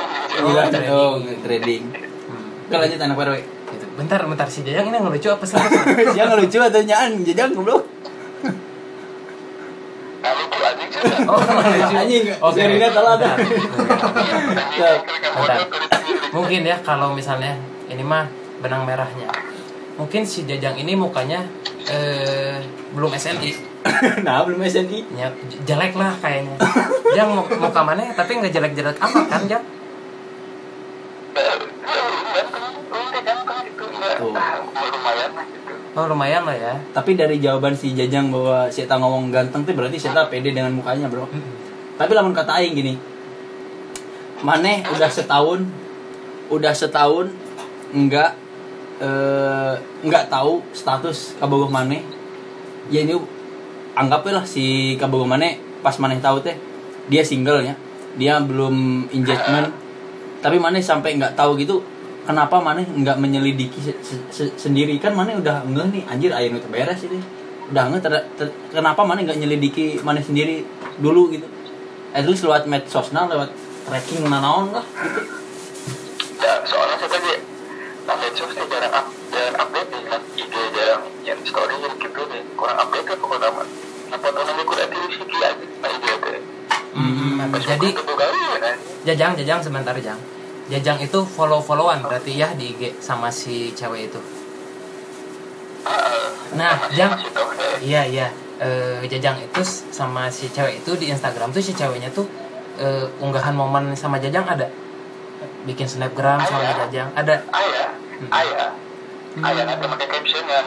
trading. 0.68 0.90
oh, 0.90 1.14
trading 1.40 1.82
Hmm. 2.28 2.68
Oke 2.68 2.76
lanjut 2.76 3.00
anak 3.00 3.16
RW 3.16 3.34
Gitu. 3.38 3.48
Bentar, 3.98 4.22
bentar 4.22 4.46
si 4.46 4.62
Jajang 4.62 4.86
ini 4.88 4.96
ngelucu 4.96 5.26
apa 5.26 5.42
sih? 5.42 5.58
Dia 6.14 6.22
nggak 6.24 6.38
lucu 6.38 6.58
atau 6.62 6.80
nyaan 6.80 7.26
Jajang 7.26 7.50
goblok 7.52 7.82
Oh, 11.26 11.34
ngelucu. 11.58 11.94
Anjing, 11.94 12.24
Oke. 12.38 12.58
Serina 12.58 12.88
telat. 12.90 13.18
Ya. 13.18 13.34
Mungkin 16.30 16.60
ya 16.62 16.76
kalau 16.80 17.10
misalnya 17.10 17.58
ini 17.86 18.02
mah 18.02 18.26
benang 18.58 18.86
merahnya. 18.86 19.26
Mungkin 19.94 20.22
si 20.22 20.46
Jajang 20.46 20.78
ini 20.78 20.94
mukanya 20.94 21.42
eh 21.90 22.62
belum 22.94 23.10
SNI. 23.10 23.50
nah 24.26 24.42
belum 24.42 24.58
SNI 24.60 25.10
Ya, 25.14 25.30
jelek 25.64 25.94
lah 25.94 26.14
kayaknya. 26.18 26.54
Jang 27.14 27.34
mu- 27.34 27.50
muka 27.56 27.82
mana 27.82 28.06
tapi 28.12 28.38
nggak 28.38 28.52
jelek-jelek 28.52 28.98
amat 29.00 29.26
kan, 29.26 29.42
Jang? 29.48 29.64
Tuh. 34.18 34.34
lumayan 34.34 35.30
lah 35.30 35.46
gitu 35.46 35.74
Oh, 35.98 36.06
lumayan 36.06 36.46
lah 36.46 36.54
ya. 36.54 36.78
tapi 36.94 37.18
dari 37.18 37.42
jawaban 37.42 37.74
si 37.74 37.90
Jajang 37.90 38.30
bahwa 38.30 38.70
si 38.70 38.86
Eta 38.86 39.02
ngomong 39.02 39.34
ganteng 39.34 39.66
tuh 39.66 39.74
berarti 39.74 39.98
si 39.98 40.06
Eta 40.06 40.30
pede 40.30 40.54
dengan 40.54 40.70
mukanya 40.70 41.10
bro 41.10 41.26
Tapi 41.98 42.14
lamun 42.14 42.30
kata 42.30 42.62
aing 42.62 42.78
gini. 42.78 42.94
Maneh 44.46 44.86
udah 44.94 45.10
setahun 45.10 45.66
udah 46.54 46.70
setahun 46.70 47.34
enggak 47.90 48.38
eh 49.02 49.74
enggak 50.06 50.30
tahu 50.30 50.62
status 50.70 51.34
kabogoh 51.42 51.66
maneh. 51.66 52.06
Ya 52.94 53.02
ini 53.02 53.18
anggaplah 53.98 54.46
si 54.46 54.94
kabogoh 55.02 55.26
maneh 55.26 55.58
pas 55.82 55.98
maneh 55.98 56.22
tahu 56.22 56.38
teh 56.46 56.54
dia 57.10 57.26
single 57.26 57.66
ya. 57.66 57.74
Dia 58.14 58.38
belum 58.38 59.10
engagement. 59.10 59.74
Tapi 60.38 60.62
maneh 60.62 60.78
sampai 60.78 61.18
enggak 61.18 61.34
tahu 61.34 61.58
gitu 61.58 61.82
kenapa 62.28 62.60
maneh 62.60 62.84
enggak 62.84 63.16
menyelidiki 63.16 63.80
se- 63.80 63.96
se- 64.04 64.28
se- 64.28 64.54
sendiri? 64.60 65.00
Kan 65.00 65.16
maneh 65.16 65.40
udah 65.40 65.64
enggak 65.64 65.88
nih 65.88 66.04
anjir 66.04 66.28
nu 66.52 66.60
teu 66.60 66.68
beres 66.68 67.00
ini. 67.08 67.16
Udah 67.72 67.88
enggak 67.88 68.04
ter- 68.04 68.28
ter- 68.36 68.54
kenapa 68.68 69.00
maneh 69.08 69.24
enggak 69.24 69.40
nyelidiki 69.40 70.04
maneh 70.04 70.20
sendiri 70.20 70.68
dulu 71.00 71.32
gitu? 71.32 71.48
At 72.12 72.28
least 72.28 72.44
lewat 72.44 72.68
medsosna 72.68 73.24
lewat 73.32 73.48
tracking 73.88 74.28
nanaon 74.28 74.76
lah 74.76 74.84
gitu. 74.84 75.20
Ya 76.44 76.60
soalnya 76.68 77.00
saya 77.00 77.16
tadi 77.16 77.32
nah 78.04 78.16
medsos 78.20 78.52
teh 78.52 78.64
jarang 78.68 78.92
up 78.92 79.06
jarang 79.32 79.56
update 79.56 79.88
nih 79.88 80.00
kan? 80.12 80.20
IG 80.36 80.54
jarang 80.76 81.02
yang 81.24 81.40
story 81.48 81.76
gitu 81.96 82.20
deh 82.28 82.42
kurang 82.60 82.76
update 82.76 83.08
kan 83.08 83.16
pokoknya 83.16 83.48
mah. 83.56 83.68
Nah 84.12 84.18
foto 84.20 84.40
namanya 84.44 84.64
kurang 84.68 84.84
aktif 84.92 85.12
sih 85.16 85.24
aja 85.24 85.64
nah 85.80 85.90
IG 85.96 86.06
Hmm, 86.98 87.52
jadi 87.62 87.88
itu 87.94 88.02
kali 88.02 88.40
kan? 88.58 88.76
Jajang, 89.06 89.32
Jajang 89.38 89.60
sebentar 89.62 89.94
Jang. 90.02 90.18
Jajang 90.68 91.00
itu 91.00 91.18
follow-followan 91.24 92.04
berarti 92.04 92.36
ya 92.36 92.52
di 92.52 92.76
IG 92.76 93.00
sama 93.00 93.32
si 93.32 93.72
cewek 93.72 94.12
itu. 94.12 94.20
Nah, 96.56 96.76
Jang, 96.92 97.16
Iya 97.80 98.02
iya. 98.04 98.28
Eh, 98.58 99.00
Jajang 99.08 99.38
itu 99.40 99.62
sama 99.64 100.28
si 100.28 100.50
cewek 100.52 100.84
itu 100.84 100.92
di 100.98 101.08
Instagram 101.08 101.54
tuh 101.54 101.62
si 101.64 101.72
ceweknya 101.72 102.12
tuh 102.12 102.28
eh, 102.76 103.06
unggahan 103.22 103.56
momen 103.56 103.96
sama 103.96 104.20
Jajang 104.20 104.44
ada. 104.44 104.68
Bikin 105.64 105.88
snapgram 105.88 106.42
sama 106.44 106.68
Ada. 106.68 106.84
Jajang 106.86 107.08
ada. 107.16 107.34
ayah 107.54 107.88
Hmm. 108.18 108.34
ayah 108.34 108.74
ayah 109.46 109.62
nanti 109.62 109.86
pakai 109.86 110.08
caption 110.10 110.42
yang 110.42 110.66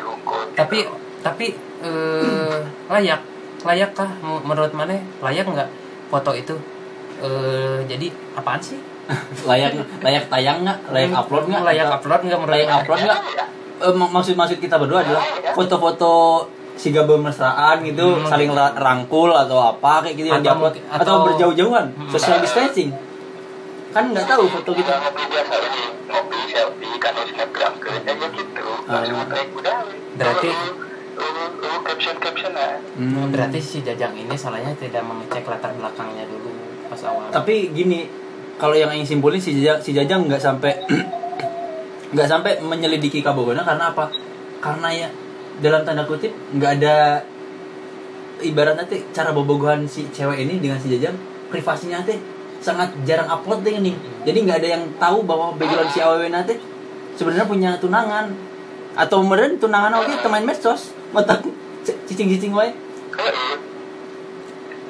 hunkul 0.00 0.40
Tapi 0.56 0.88
tapi 1.20 1.46
eh, 1.84 2.58
layak 2.88 3.20
layak 3.62 3.90
kah 3.92 4.08
menurut 4.24 4.72
mana 4.72 4.96
layak 5.20 5.44
nggak 5.44 5.68
foto 6.08 6.32
itu? 6.32 6.56
Eh, 7.22 7.78
jadi 7.86 8.06
apaan 8.34 8.58
sih? 8.58 8.78
layak 9.48 9.72
layak 9.98 10.24
tayang 10.26 10.62
nggak 10.62 10.78
layak 10.90 11.10
upload 11.12 11.44
nggak 11.46 11.62
Layak 11.62 11.88
upload 11.92 12.20
nggak 12.22 12.40
layak 12.46 12.70
upload 12.72 13.00
nggak 13.00 13.20
Eh, 13.82 13.90
mak- 13.92 14.12
maksud 14.12 14.34
maksud 14.34 14.58
kita 14.58 14.78
berdua 14.78 15.02
adalah 15.02 15.22
foto-foto 15.52 16.46
si 16.72 16.88
gabung 16.88 17.20
mesraan 17.20 17.82
gitu 17.82 18.14
Hmm. 18.16 18.24
saling 18.24 18.50
rangkul 18.54 19.28
atau 19.28 19.58
apa 19.60 20.02
kayak 20.02 20.14
gitu 20.16 20.28
yang 20.28 20.38
Atau 20.38 20.54
diupload 20.54 20.72
mungkin- 20.72 20.86
atau, 20.88 21.02
atau- 21.02 21.24
berjauh-jauhan 21.26 21.86
Hmm. 21.90 22.08
social 22.08 22.38
distancing 22.38 22.90
kan 23.90 24.04
nggak 24.08 24.24
tahu 24.24 24.46
foto 24.48 24.70
kita 24.72 24.94
kita 25.02 25.40
kan 27.42 27.72
ke 27.76 27.88
aja 27.90 28.12
gitu 28.30 28.64
Ah. 28.82 29.02
Berarti- 30.12 30.56
caption 31.82 32.16
caption 32.18 32.52
Hmm. 32.92 33.28
Berarti 33.30 33.58
si 33.58 33.78
Jajang 33.80 34.14
ini 34.14 34.34
salahnya 34.34 34.72
tidak 34.74 35.02
mengecek 35.02 35.44
latar 35.44 35.72
belakangnya 35.74 36.24
dulu 36.24 36.51
pas 36.92 37.02
awal. 37.08 37.26
tapi 37.32 37.72
gini 37.72 38.04
kalau 38.60 38.76
yang 38.76 38.92
ingin 38.92 39.16
simpulin 39.16 39.40
si 39.40 39.56
jajang 39.56 39.80
si 39.80 39.96
jajang 39.96 40.28
nggak 40.28 40.38
sampai 40.38 40.76
nggak 42.12 42.28
sampai 42.28 42.60
menyelidiki 42.60 43.24
kabogona 43.24 43.64
karena 43.64 43.90
apa 43.96 44.12
karena 44.60 44.88
ya 44.92 45.08
dalam 45.64 45.82
tanda 45.88 46.04
kutip 46.04 46.30
nggak 46.52 46.72
ada 46.80 47.24
ibarat 48.44 48.76
nanti 48.76 49.00
cara 49.16 49.32
bobogohan 49.32 49.88
si 49.88 50.04
cewek 50.12 50.44
ini 50.44 50.60
dengan 50.60 50.76
si 50.76 50.92
jajang 50.92 51.16
privasinya 51.48 52.04
nanti 52.04 52.20
sangat 52.62 52.92
jarang 53.08 53.26
upload 53.26 53.64
deh 53.64 53.80
nih 53.80 53.96
jadi 54.22 54.38
nggak 54.44 54.58
ada 54.62 54.68
yang 54.78 54.84
tahu 55.00 55.24
bahwa 55.24 55.56
background 55.56 55.90
si 55.90 55.98
aww 55.98 56.20
nanti 56.20 56.54
sebenarnya 57.16 57.48
punya 57.48 57.70
tunangan 57.80 58.30
atau 58.92 59.24
kemudian 59.24 59.56
tunangan 59.56 59.92
oke 59.98 60.12
teman 60.20 60.44
medsos 60.44 60.92
mata 61.10 61.40
cicing 61.82 62.28
cicing 62.28 62.52
wae 62.52 62.70
Heeh. 63.12 63.56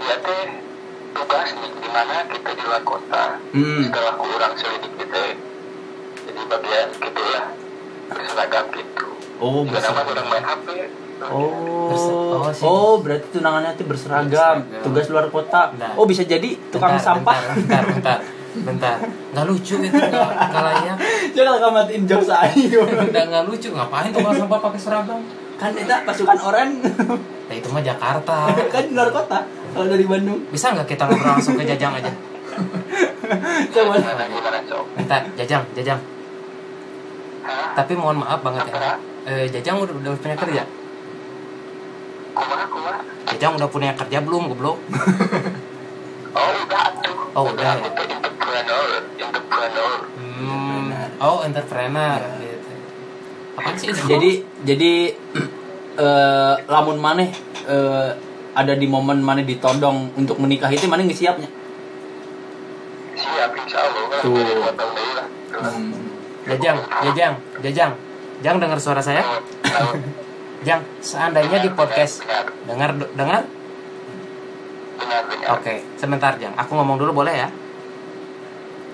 Dia 0.03 0.17
teh 0.19 0.62
tugas 1.13 1.49
nih 1.51 1.71
di 1.73 1.89
mana 1.89 2.15
kita 2.27 2.51
di 2.51 2.63
luar 2.63 2.83
kota 2.83 3.23
Hmm. 3.51 3.81
setelah 3.83 4.15
kurang 4.17 4.53
selidik 4.55 4.93
gitu 4.97 5.23
jadi 6.23 6.41
bagian 6.47 6.89
gitu 6.95 7.23
lah 7.29 7.47
berseragam 8.09 8.65
gitu 8.71 9.07
Oh, 9.39 9.63
berseragam. 9.65 10.07
orang 10.09 10.27
main 10.29 10.45
HP 10.45 10.69
Oh, 11.23 11.87
Berse- 11.87 12.11
oh, 12.11 12.51
sih. 12.51 12.65
oh 12.65 12.95
berarti 12.99 13.31
tunangannya 13.31 13.71
itu 13.73 13.85
berseragam, 13.85 14.27
Berseragam. 14.59 14.83
tugas 14.83 15.07
luar 15.07 15.27
kota. 15.29 15.71
Nah. 15.73 15.95
Oh 15.95 16.03
bisa 16.03 16.23
jadi 16.25 16.59
tukang 16.67 16.99
Bentar, 16.99 17.07
sampah. 17.15 17.37
bentar 17.55 17.83
bentar 17.87 18.19
bentar 18.55 18.97
nggak 19.33 19.47
lucu 19.47 19.79
itu 19.79 19.89
nggak 19.89 20.13
nggak 20.29 20.63
layak 20.63 20.97
Jangan 21.35 21.57
kamu 21.57 21.73
matiin 21.75 22.03
jokes 22.05 22.29
aja. 22.29 22.79
udah 22.85 23.23
nggak 23.25 23.45
lucu 23.47 23.71
ngapain 23.71 24.11
tukang 24.11 24.35
sampah 24.41 24.59
pakai 24.61 24.77
seragam 24.79 25.21
kan 25.55 25.71
itu 25.73 25.89
pasukan 26.03 26.39
orang 26.43 26.69
nah 27.47 27.55
itu 27.55 27.69
mah 27.71 27.81
Jakarta 27.81 28.51
kan 28.75 28.85
luar 28.91 29.09
kota 29.09 29.39
kalau 29.73 29.87
dari 29.89 30.05
Bandung. 30.05 30.41
bisa 30.53 30.77
nggak 30.77 30.87
kita 30.87 31.05
ngobrol 31.09 31.33
langsung 31.37 31.57
ke 31.57 31.65
Jajang 31.65 31.93
aja? 31.97 32.13
Coba. 33.73 33.95
bentar 34.93 35.21
Jajang 35.37 35.65
Jajang. 35.73 36.01
Hah? 37.43 37.75
tapi 37.75 37.99
mohon 37.99 38.23
maaf 38.23 38.39
banget 38.45 38.71
ya. 38.71 38.95
Eh, 39.27 39.47
Jajang 39.51 39.83
udah, 39.83 39.95
udah 39.99 40.13
punya 40.21 40.37
kerja? 40.39 40.63
Jajang 43.33 43.53
udah 43.59 43.69
punya 43.69 43.91
kerja 43.97 44.19
belum 44.23 44.53
goblok? 44.53 44.79
Oh 46.33 46.49
udah 46.65 46.85
tuh 47.05 47.17
Oh, 47.37 47.45
udah, 47.45 47.77
ya. 47.77 47.93
entrepreneur 47.93 48.89
entrepreneur. 49.21 49.93
Hmm, 50.17 50.89
oh 51.21 51.39
entrepreneur 51.45 52.21
gitu. 52.41 52.73
Apa 53.61 53.69
sih 53.77 53.87
itu? 53.93 54.01
Jadi 54.09 54.31
jadi 54.65 54.93
eh 56.09 56.55
lamun 56.73 56.97
maneh 56.97 57.29
eh, 57.69 58.11
ada 58.53 58.77
di 58.77 58.85
momen 58.85 59.25
maneh 59.25 59.49
ditodong 59.49 60.13
untuk 60.17 60.37
menikah 60.37 60.69
itu 60.69 60.85
maneh 60.85 61.09
nggak 61.09 61.17
siapnya. 61.19 61.49
siap 63.17 63.51
insya 63.57 63.79
Allah. 63.81 64.05
Kan 64.09 64.21
Tuh. 64.25 64.37
lagi 64.37 65.09
lah 65.17 65.27
Jajang 66.43 66.79
Jajang 67.09 67.35
Jajang. 67.65 67.93
Jang 68.43 68.57
dengar 68.59 68.79
suara 68.83 68.99
saya. 68.99 69.23
Jang 70.67 70.83
seandainya 71.01 71.63
di 71.63 71.71
podcast 71.73 72.27
dengar 72.69 72.93
dengar? 73.15 73.47
Oke 75.57 75.87
sebentar 75.97 76.37
Jang. 76.37 76.53
Aku 76.59 76.77
ngomong 76.77 77.01
dulu 77.01 77.25
boleh 77.25 77.35
ya? 77.35 77.49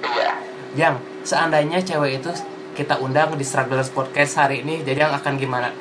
Iya. 0.06 0.30
Jang 0.76 0.94
seandainya 1.26 1.82
cewek 1.82 2.22
itu 2.22 2.30
kita 2.78 3.02
undang 3.02 3.34
di 3.34 3.42
Strugglers 3.42 3.90
Podcast 3.90 4.38
hari 4.38 4.62
ini 4.62 4.86
Jajang 4.86 5.10
akan 5.18 5.34
gimana 5.34 5.74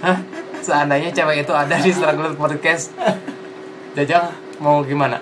Hah? 0.00 0.18
Seandainya 0.60 1.12
cewek 1.12 1.44
itu 1.44 1.52
ada 1.52 1.76
di 1.76 1.92
Strugglers 1.92 2.36
Podcast 2.36 2.92
Jajang 3.96 4.32
mau 4.60 4.80
gimana? 4.84 5.20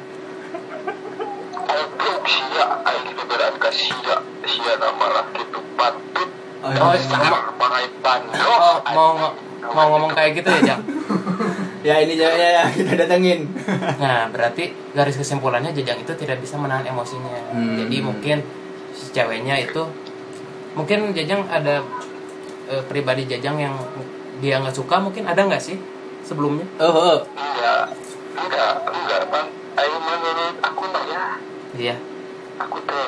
Oh, 6.59 6.69
Oh, 6.69 6.93
iya. 6.93 7.31
pando 8.03 8.35
Oh, 8.35 8.77
mau 8.93 9.11
mau 9.69 9.87
ngomong 9.95 10.13
kayak 10.13 10.43
gitu 10.43 10.49
ya, 10.49 10.61
Jang? 10.75 10.81
Ya 11.87 11.95
ini 12.03 12.19
ya, 12.19 12.29
ya, 12.35 12.49
ya 12.61 12.65
kita 12.75 12.93
datengin. 12.99 13.47
Nah, 14.03 14.29
berarti 14.29 14.75
garis 14.93 15.17
kesimpulannya 15.17 15.71
Jajang 15.73 16.03
itu 16.03 16.13
tidak 16.19 16.43
bisa 16.43 16.59
menahan 16.59 16.85
emosinya. 16.87 17.55
Hmm. 17.55 17.79
Jadi 17.87 17.97
mungkin 18.03 18.37
si 18.93 19.15
ceweknya 19.15 19.59
itu 19.63 19.87
mungkin 20.75 21.15
Jajang 21.15 21.47
ada 21.49 21.81
eh, 22.69 22.83
pribadi 22.85 23.25
Jajang 23.31 23.57
yang 23.57 23.75
dia 24.39 24.55
nggak 24.57 24.73
suka 24.73 24.97
mungkin 24.99 25.25
ada 25.25 25.41
nggak 25.41 25.61
sih 25.61 25.77
sebelumnya? 26.21 26.67
Oh, 26.77 26.89
oh. 26.89 27.19
enggak 27.33 27.95
enggak 28.35 28.73
enggak 28.87 29.23
bang 29.29 29.47
ayo 29.75 29.97
menurut 29.99 30.57
aku 30.61 30.83
mah 30.87 31.05
ya 31.05 31.23
Iya. 31.71 31.97
aku 32.59 32.77
teh 32.83 33.07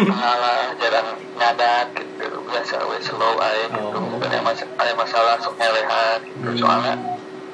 malah 0.00 0.74
jarang 0.76 1.08
ngadat 1.34 1.86
gitu 1.94 2.26
biasa 2.44 2.82
we 2.84 2.98
slow 2.98 3.34
aja 3.36 3.66
gitu 3.68 3.94
Oh. 3.94 4.06
bukan 4.10 4.28
ada, 4.28 4.40
mas 4.42 4.60
ada 4.60 4.92
masalah 4.94 5.34
sok 5.36 5.54
ngelehan 5.56 6.18
gitu 6.24 6.46
Hmm. 6.46 6.58
soalnya 6.58 6.94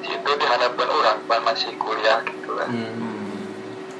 situ 0.01 0.29
dihadapkan 0.31 0.85
orang 0.87 1.17
pan 1.25 1.41
masih 1.41 1.73
kuliah 1.75 2.21
gitu 2.23 2.51
kan 2.53 2.67
Hmm. 2.67 3.03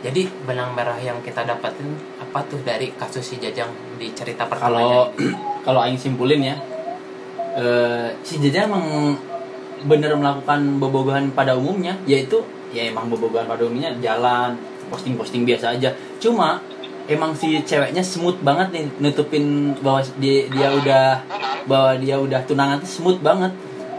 Jadi 0.02 0.30
benang 0.46 0.70
merah 0.72 0.94
yang 0.96 1.18
kita 1.20 1.42
dapatin 1.42 1.90
apa 2.16 2.46
tuh 2.46 2.62
dari 2.62 2.94
kasus 2.94 3.26
si 3.26 3.42
Jajang 3.42 3.74
di 3.98 4.14
cerita 4.14 4.46
Kalau 4.46 4.54
pertamanya? 4.78 5.02
kalau 5.66 5.82
aing 5.82 5.98
simpulin 5.98 6.46
ya. 6.46 6.56
Eh 7.56 8.08
si 8.22 8.38
Jaja 8.44 8.68
emang 8.68 9.16
bener 9.86 10.12
melakukan 10.18 10.82
bobogohan 10.82 11.32
pada 11.32 11.56
umumnya 11.56 11.96
yaitu 12.04 12.42
ya 12.76 12.90
emang 12.90 13.08
bobogohan 13.08 13.48
pada 13.48 13.64
umumnya 13.64 13.96
jalan 14.04 14.60
posting-posting 14.92 15.48
biasa 15.48 15.80
aja. 15.80 15.96
Cuma 16.20 16.60
emang 17.08 17.32
si 17.38 17.62
ceweknya 17.64 18.02
smooth 18.04 18.42
banget 18.42 18.68
nih 18.76 18.86
nutupin 19.00 19.74
bahwa 19.80 20.02
dia 20.20 20.50
dia 20.50 20.70
udah 20.74 21.08
bahwa 21.66 21.92
dia 21.98 22.16
udah 22.20 22.42
tunangan 22.46 22.82
smooth 22.84 23.22
banget. 23.24 23.54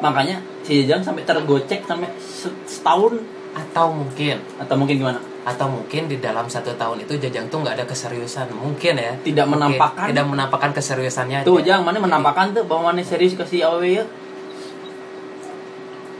Makanya 0.05 0.39
si 0.63 0.85
Jajang 0.85 1.03
sampai 1.03 1.25
tergocek 1.25 1.87
sampai 1.89 2.11
se- 2.21 2.53
setahun 2.69 3.19
atau 3.57 3.89
mungkin. 3.89 4.37
Atau 4.61 4.77
mungkin 4.77 5.01
gimana? 5.01 5.21
Atau 5.49 5.73
mungkin 5.73 6.11
di 6.11 6.21
dalam 6.21 6.45
satu 6.45 6.77
tahun 6.77 7.09
itu 7.09 7.17
Jajang 7.17 7.49
tuh 7.49 7.65
nggak 7.65 7.81
ada 7.81 7.87
keseriusan. 7.89 8.53
Mungkin 8.53 8.95
ya. 9.01 9.17
Tidak 9.17 9.47
Mungkin. 9.49 9.73
menampakkan. 9.73 10.07
tidak 10.13 10.27
menampakkan 10.29 10.71
keseriusannya 10.77 11.41
tuh 11.43 11.65
aja. 11.65 11.81
Jang 11.81 11.89
mana 11.89 11.99
menampakkan 12.03 12.53
tuh? 12.53 12.69
Bahwa 12.69 12.93
mana 12.93 13.01
serius 13.01 13.33
ke 13.33 13.47
si 13.49 13.65
awewe 13.65 13.97
ya 13.97 14.05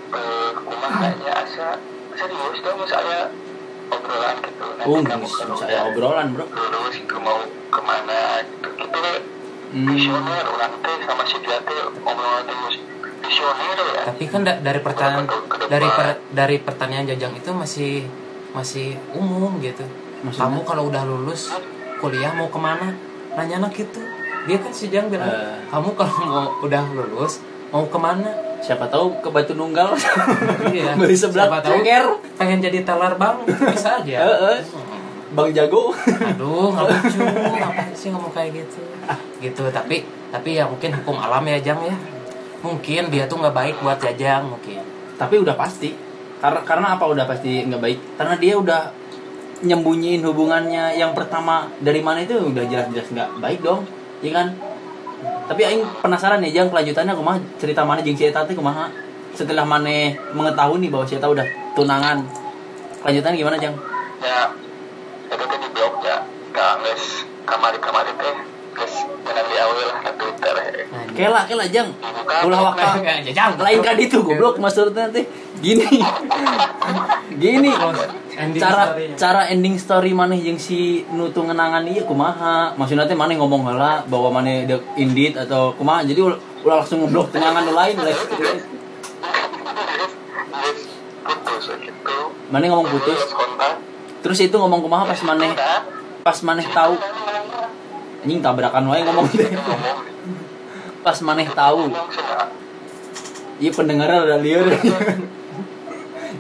eh 0.07 0.51
kumahanya 0.55 1.33
asa 1.45 1.77
serius 2.17 2.59
dong 2.65 2.79
misalnya 2.81 3.29
obrolan 3.91 4.37
gitu. 4.41 4.65
Nanti 4.79 4.89
oh 4.89 5.03
kamu 5.03 5.27
udah 5.61 5.81
obrolan 5.93 6.27
bro. 6.33 6.45
Lulus 6.49 6.97
itu 6.97 7.17
mau 7.21 7.39
ke 7.45 7.81
mana 7.85 8.41
gitu. 8.47 8.69
Gitu 8.73 9.01
Hmm. 9.67 9.93
visioner 9.93 10.47
orang 10.47 10.73
teh 10.79 10.95
sama 11.05 11.27
si 11.27 11.37
dia 11.43 11.59
teh 11.59 11.81
obrolan 12.01 12.47
terus 12.47 12.77
tapi 14.05 14.25
kan 14.25 14.41
da- 14.41 14.59
dari 14.59 14.79
pertanyaan 14.79 15.27
dari 15.67 15.89
per- 15.89 16.21
dari 16.29 16.57
pertanyaan 16.59 17.05
Jajang 17.07 17.35
itu 17.35 17.51
masih 17.51 17.93
masih 18.53 18.97
umum 19.13 19.59
gitu. 19.59 19.83
Maksudnya? 20.19 20.49
kamu 20.49 20.59
kalau 20.63 20.83
udah 20.87 21.03
lulus 21.05 21.53
kuliah 21.97 22.33
mau 22.33 22.47
ke 22.47 22.57
mana? 22.57 22.89
Nanya 23.35 23.61
anak 23.61 23.77
gitu 23.77 24.01
dia 24.45 24.57
kan 24.57 24.71
si 24.71 24.89
Jang 24.89 25.11
bilang 25.11 25.27
Eh. 25.27 25.59
kamu 25.67 25.91
kalau 25.93 26.15
mau 26.23 26.47
udah 26.61 26.83
lulus 26.89 27.43
mau 27.69 27.85
ke 27.85 27.99
mana? 27.99 28.31
Siapa 28.57 28.87
tahu 28.87 29.21
ke 29.21 29.29
Batu 29.29 29.53
Nunggal. 29.53 29.93
Iya. 30.73 30.97
Beli 30.97 31.13
sebelah 31.13 31.47
Siapa 31.47 31.59
tahu 31.61 31.83
pengen 32.35 32.59
jadi 32.59 32.81
teller 32.83 33.15
bang 33.15 33.37
bisa 33.45 34.01
aja. 34.01 34.17
Heeh. 34.25 34.59
Bang 35.29 35.51
Jago. 35.51 35.91
Aduh 35.99 36.71
nggak 36.71 36.87
lucu. 37.05 37.21
Ngapain 37.21 37.93
sih 37.93 38.09
ngomong 38.09 38.31
kayak 38.31 38.57
gitu? 38.57 38.81
Gitu 39.37 39.63
tapi 39.69 40.01
tapi 40.27 40.49
ya 40.55 40.65
mungkin 40.65 40.95
hukum 40.95 41.17
alam 41.17 41.45
ya 41.45 41.59
Jang 41.61 41.83
ya 41.83 41.95
mungkin 42.65 43.09
dia 43.13 43.29
tuh 43.29 43.41
nggak 43.41 43.57
baik 43.57 43.77
buat 43.81 43.99
Jajang 44.01 44.53
mungkin. 44.53 44.81
Tapi 45.17 45.41
udah 45.41 45.57
pasti. 45.57 45.97
Karena 46.37 46.61
karena 46.63 46.87
apa 47.01 47.05
udah 47.09 47.25
pasti 47.25 47.65
nggak 47.65 47.81
baik? 47.81 47.99
Karena 48.21 48.35
dia 48.37 48.55
udah 48.61 48.81
nyembunyiin 49.65 50.21
hubungannya 50.21 51.01
yang 51.01 51.17
pertama 51.17 51.73
dari 51.81 52.05
mana 52.05 52.21
itu 52.21 52.37
udah 52.37 52.65
jelas-jelas 52.69 53.09
nggak 53.09 53.31
baik 53.41 53.65
dong 53.65 53.89
iya 54.21 54.45
kan? 54.45 54.53
Tapi 55.49 55.63
aing 55.65 55.83
penasaran 56.03 56.43
nih 56.43 56.53
jang 56.53 56.69
kelanjutannya 56.69 57.15
kumaha? 57.17 57.39
Cerita 57.57 57.87
mana 57.87 58.03
jeung 58.05 58.19
si 58.19 58.29
eta 58.29 58.45
teh 58.45 58.53
kumaha? 58.53 58.93
Setelah 59.33 59.65
mana 59.65 60.13
mengetahui 60.35 60.83
nih 60.83 60.91
bahwa 60.93 61.07
si 61.09 61.17
eta 61.17 61.31
udah 61.31 61.47
tunangan. 61.73 62.27
Kelanjutannya 63.01 63.39
gimana 63.39 63.57
jang? 63.57 63.75
Ya 64.21 64.53
itu 65.31 65.45
teh 65.47 65.59
di 65.63 65.69
blog 65.73 65.95
ya 66.05 66.17
nggak 66.53 66.73
nges 66.83 67.05
kamari 67.47 67.79
kamari 67.81 68.13
teh 68.19 68.37
lah 68.77 70.01
ke 70.05 70.11
twitter 70.21 70.55
kela 71.17 71.41
kela 71.49 71.65
jang. 71.73 71.89
Ulah 72.45 72.61
waktu. 72.73 73.09
Lain 73.57 73.81
kali 73.81 74.03
itu 74.07 74.21
goblok 74.21 74.61
maksudnya 74.61 75.09
teh 75.09 75.25
gini. 75.65 76.05
Gini. 77.41 77.73
Ending 78.37 78.61
cara 78.61 78.93
cara 79.17 79.49
ending 79.49 79.81
story 79.81 80.13
maneh 80.13 80.37
yang 80.37 80.61
si 80.61 81.09
nutu 81.09 81.41
ngenangan 81.41 81.89
iya 81.89 82.05
kumaha? 82.05 82.77
Maksudnya 82.77 83.09
teh 83.09 83.17
maneh 83.17 83.41
ngomong 83.41 83.65
heula 83.65 84.05
bahwa 84.05 84.29
maneh 84.41 84.69
dek 84.69 84.85
indit 85.01 85.33
atau 85.41 85.73
kumaha. 85.73 86.05
Jadi 86.05 86.21
ulah, 86.21 86.37
langsung 86.61 87.09
ngeblok 87.09 87.33
tenangan 87.33 87.65
nu 87.65 87.73
lain 87.73 87.97
lah 87.97 88.13
maneh 92.53 92.69
ngomong 92.71 92.87
putus. 92.93 93.21
Terus 94.21 94.39
itu 94.45 94.57
ngomong 94.61 94.85
kumaha 94.85 95.09
pas 95.09 95.21
maneh 95.25 95.57
pas 96.21 96.39
maneh 96.45 96.67
tahu 96.75 96.95
anjing 98.27 98.43
tabrakan 98.43 98.91
wae 98.91 99.07
ngomong. 99.07 99.31
Ngomong 99.31 99.99
pas 101.07 101.15
maneh 101.23 101.47
tahu. 101.47 101.95
Iya 103.63 103.71
pendengarnya 103.71 104.27
udah 104.27 104.39
liar 104.43 104.67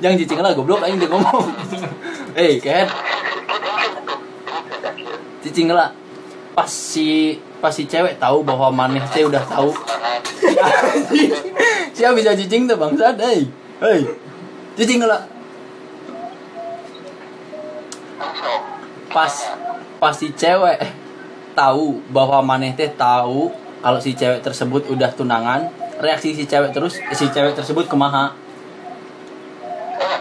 jangan 0.02 0.18
cicing 0.18 0.42
lah 0.42 0.50
goblok 0.58 0.82
aing 0.82 0.98
dia 0.98 1.06
ngomong. 1.06 1.46
Eh 2.34 2.58
ket 2.58 2.90
cicing 5.46 5.70
lah. 5.70 5.94
Pas 6.58 6.66
si 6.66 7.38
pas 7.62 7.70
si 7.70 7.86
cewek 7.86 8.18
tahu 8.18 8.42
bahwa 8.42 8.74
maneh 8.74 9.06
teh 9.14 9.22
udah 9.22 9.46
tahu. 9.46 9.70
Siapa 11.94 12.18
bisa 12.18 12.34
cicing 12.34 12.66
tuh 12.66 12.74
bangsat 12.74 13.14
hei. 13.22 13.46
Hei 13.78 14.02
cicing 14.74 15.06
lah. 15.06 15.30
Pas 19.14 19.32
pas 20.02 20.12
si 20.12 20.34
cewek 20.34 21.05
tahu 21.56 22.04
bahwa 22.12 22.44
maneh 22.44 22.76
teh 22.76 22.92
tahu 22.92 23.48
kalau 23.80 23.96
si 23.96 24.12
cewek 24.12 24.44
tersebut 24.44 24.92
udah 24.92 25.08
tunangan 25.16 25.72
reaksi 25.96 26.36
si 26.36 26.44
cewek 26.44 26.76
terus 26.76 27.00
si 27.16 27.26
cewek 27.32 27.56
tersebut 27.56 27.88
kemaha 27.88 28.36
eh 29.96 30.20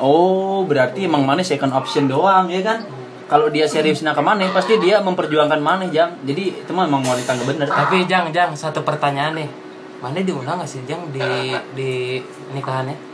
oh 0.00 0.64
berarti 0.64 1.04
emang 1.04 1.28
maneh 1.28 1.44
second 1.44 1.76
option 1.76 2.08
doang 2.08 2.48
ya 2.48 2.64
kan 2.64 2.88
kalau 3.28 3.46
dia 3.52 3.68
serius 3.68 4.00
nak 4.02 4.18
ke 4.18 4.22
maneh 4.24 4.48
pasti 4.50 4.80
dia 4.80 4.98
memperjuangkan 5.04 5.60
maneh 5.60 5.92
jang 5.92 6.16
jadi 6.24 6.64
itu 6.64 6.70
mah 6.72 6.88
emang 6.88 7.04
wanita 7.04 7.36
nggak 7.36 7.46
bener 7.46 7.68
Tapi 7.70 8.02
Jang, 8.10 8.34
Jang, 8.34 8.50
satu 8.58 8.82
pertanyaan 8.82 9.38
nih. 9.38 9.46
Mana 10.02 10.18
diundang 10.18 10.58
gak 10.58 10.66
sih 10.66 10.82
Jang 10.82 11.14
di 11.14 11.54
di 11.78 12.18
nikahannya? 12.50 13.10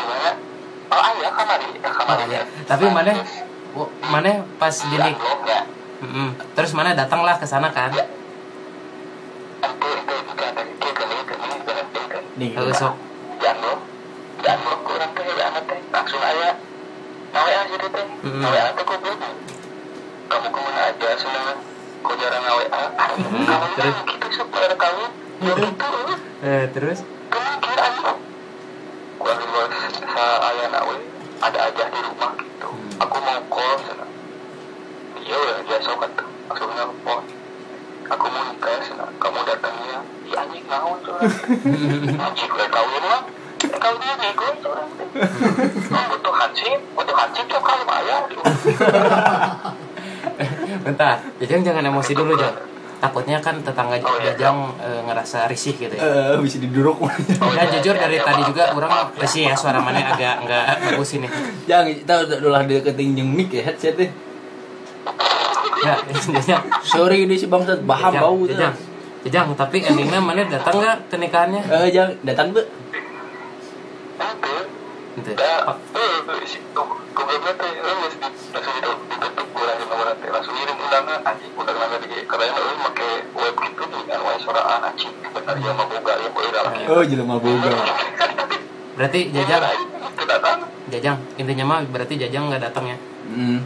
gimana 0.00 0.30
oh 0.90 1.00
ayah 1.00 1.30
kamari 1.32 1.66
ya 1.74 1.90
kamari 1.90 2.22
Oh, 2.22 2.26
iya. 2.26 2.40
Tapi 2.64 2.84
mana 2.88 3.12
wo- 3.72 3.92
mana 4.04 4.30
pas 4.56 4.74
di 4.74 4.96
nik 4.96 5.14
blog 5.14 5.40
ya 5.44 5.60
Mm-mm. 6.00 6.28
Terus 6.52 6.72
mana 6.72 6.90
datanglah 6.92 7.36
ke 7.36 7.44
sana 7.44 7.68
kan? 7.70 7.92
nih 12.36 12.50
Kalau 12.56 12.72
sok 12.72 12.94
langsung 17.60 17.78
teh 17.78 17.92
kok 18.72 18.98
kamu 20.30 20.48
ke 20.48 20.60
mana 20.62 20.80
aja 20.88 21.08
kau 22.00 22.14
jarang 22.16 22.42
nawe 22.42 22.64
a. 22.66 22.82
Mm-mm. 23.20 23.44
kamu 23.44 23.66
Terus? 23.76 23.96
gitu 24.00 24.76
kamu. 24.76 25.04
Ya 25.40 25.52
gitu 25.54 25.88
eh, 26.40 26.64
terus 26.72 26.98
gua 29.20 29.36
luar 29.36 29.68
sa 29.92 30.24
ayah 30.48 30.72
nawe 30.72 30.96
ada 31.44 31.58
aja 31.68 31.84
di 31.92 32.00
rumah 32.00 32.32
gitu. 32.40 32.68
Hmm. 32.72 33.04
aku 33.04 33.16
mau 33.20 33.36
call 33.52 33.76
sana 33.84 34.06
iya 35.20 35.36
udah 35.36 35.60
biasa 35.68 35.88
kan 35.92 36.10
tuh. 36.16 36.28
Langsung 36.48 36.72
nelfon 36.72 37.20
aku 38.08 38.24
mau 38.32 38.42
nikah 38.48 38.80
sana 38.80 39.04
kamu 39.20 39.40
datangnya 39.44 39.98
iya 40.24 40.36
anjing 40.40 40.64
naon 40.64 40.96
curang 41.04 41.28
anjing 42.24 42.48
udah 42.48 42.68
kawin 42.72 43.04
lah. 43.04 43.22
Kawinnya 43.60 44.14
nego 44.16 44.48
curang 44.64 44.88
oh, 44.88 46.04
butuh 46.16 46.34
hansip 46.40 46.80
butuh 46.96 47.16
hansip 47.16 47.44
tuh 47.44 47.60
kalau 47.60 47.84
bayar 47.84 48.24
bentar. 50.88 51.20
Jajang 51.36 51.60
jangan 51.60 51.84
emosi 51.92 52.16
dulu 52.16 52.40
Jang. 52.40 52.56
Takutnya 53.00 53.40
kan 53.40 53.56
tetangga 53.64 53.96
Oh, 54.04 54.20
iya. 54.20 54.36
Jajang 54.36 54.76
eh, 54.76 55.00
ngerasa 55.08 55.48
risih 55.48 55.72
gitu 55.72 55.96
ya. 55.96 56.04
eh 56.04 56.36
bisa 56.36 56.60
diduruk 56.60 57.00
Ya 57.56 57.64
jujur 57.72 57.96
dari 57.96 58.20
tadi 58.20 58.44
juga 58.44 58.76
orang 58.76 59.08
risih 59.16 59.48
ya 59.48 59.56
suara 59.56 59.80
mana 59.80 60.04
agak 60.04 60.44
nggak 60.44 60.64
bagus 60.92 61.16
ini. 61.16 61.28
Jang, 61.64 61.88
kita 61.88 62.28
udah 62.28 62.60
deketin 62.68 63.16
jeung 63.16 63.32
mic 63.32 63.48
ya 63.48 63.72
headset 63.72 63.96
deh. 63.96 64.10
Ya, 65.80 65.96
Jajang. 66.12 66.60
Sorry 66.84 67.24
ini 67.24 67.40
si 67.40 67.48
bangsat 67.48 67.80
baham 67.88 68.12
Jajang, 68.12 68.22
bau 68.22 68.44
tuh. 68.44 68.52
Jajang. 68.52 68.74
Jajang, 69.24 69.46
tapi 69.56 69.76
endingnya 69.80 70.20
mana 70.20 70.44
datang 70.44 70.76
nggak 70.76 71.08
ke 71.08 71.16
nikahannya? 71.16 71.60
Eh, 71.64 71.88
Jang, 71.88 72.20
datang 72.20 72.52
dah, 72.52 72.64
Oh, 75.20 75.76
eh, 75.76 76.46
si 76.48 76.56
gobloknya 76.72 77.52
teh, 77.52 77.70
eh, 77.76 77.96
mesti 78.00 78.16
langsung 78.24 78.74
di 78.80 78.80
ditutup 79.10 79.46
gue 79.52 79.64
langsung 79.68 79.88
nomor 79.92 80.06
nanti, 80.08 80.26
langsung 80.32 80.54
ngirim 80.56 80.76
undangan, 80.80 81.20
anjing 81.20 81.52
undangan 81.52 81.88
lagi, 81.92 82.24
karena 82.24 82.56
lu 82.56 82.74
pakai 82.88 83.10
web 83.36 83.54
gitu, 83.60 83.84
anjing, 84.48 85.12
benar 85.34 85.54
ya 85.60 85.72
ya 86.16 86.28
boleh 86.32 86.50
dalam. 86.52 86.72
Oh, 86.88 87.02
jelema 87.04 87.36
boga. 87.36 87.72
Berarti 88.96 89.20
Jajang, 89.32 89.62
Jajang, 90.90 91.16
intinya 91.40 91.64
mah 91.64 91.78
berarti 91.88 92.14
Jajang 92.20 92.52
nggak 92.52 92.62
datang 92.70 92.84
ya. 92.90 92.96
Hmm. 93.30 93.58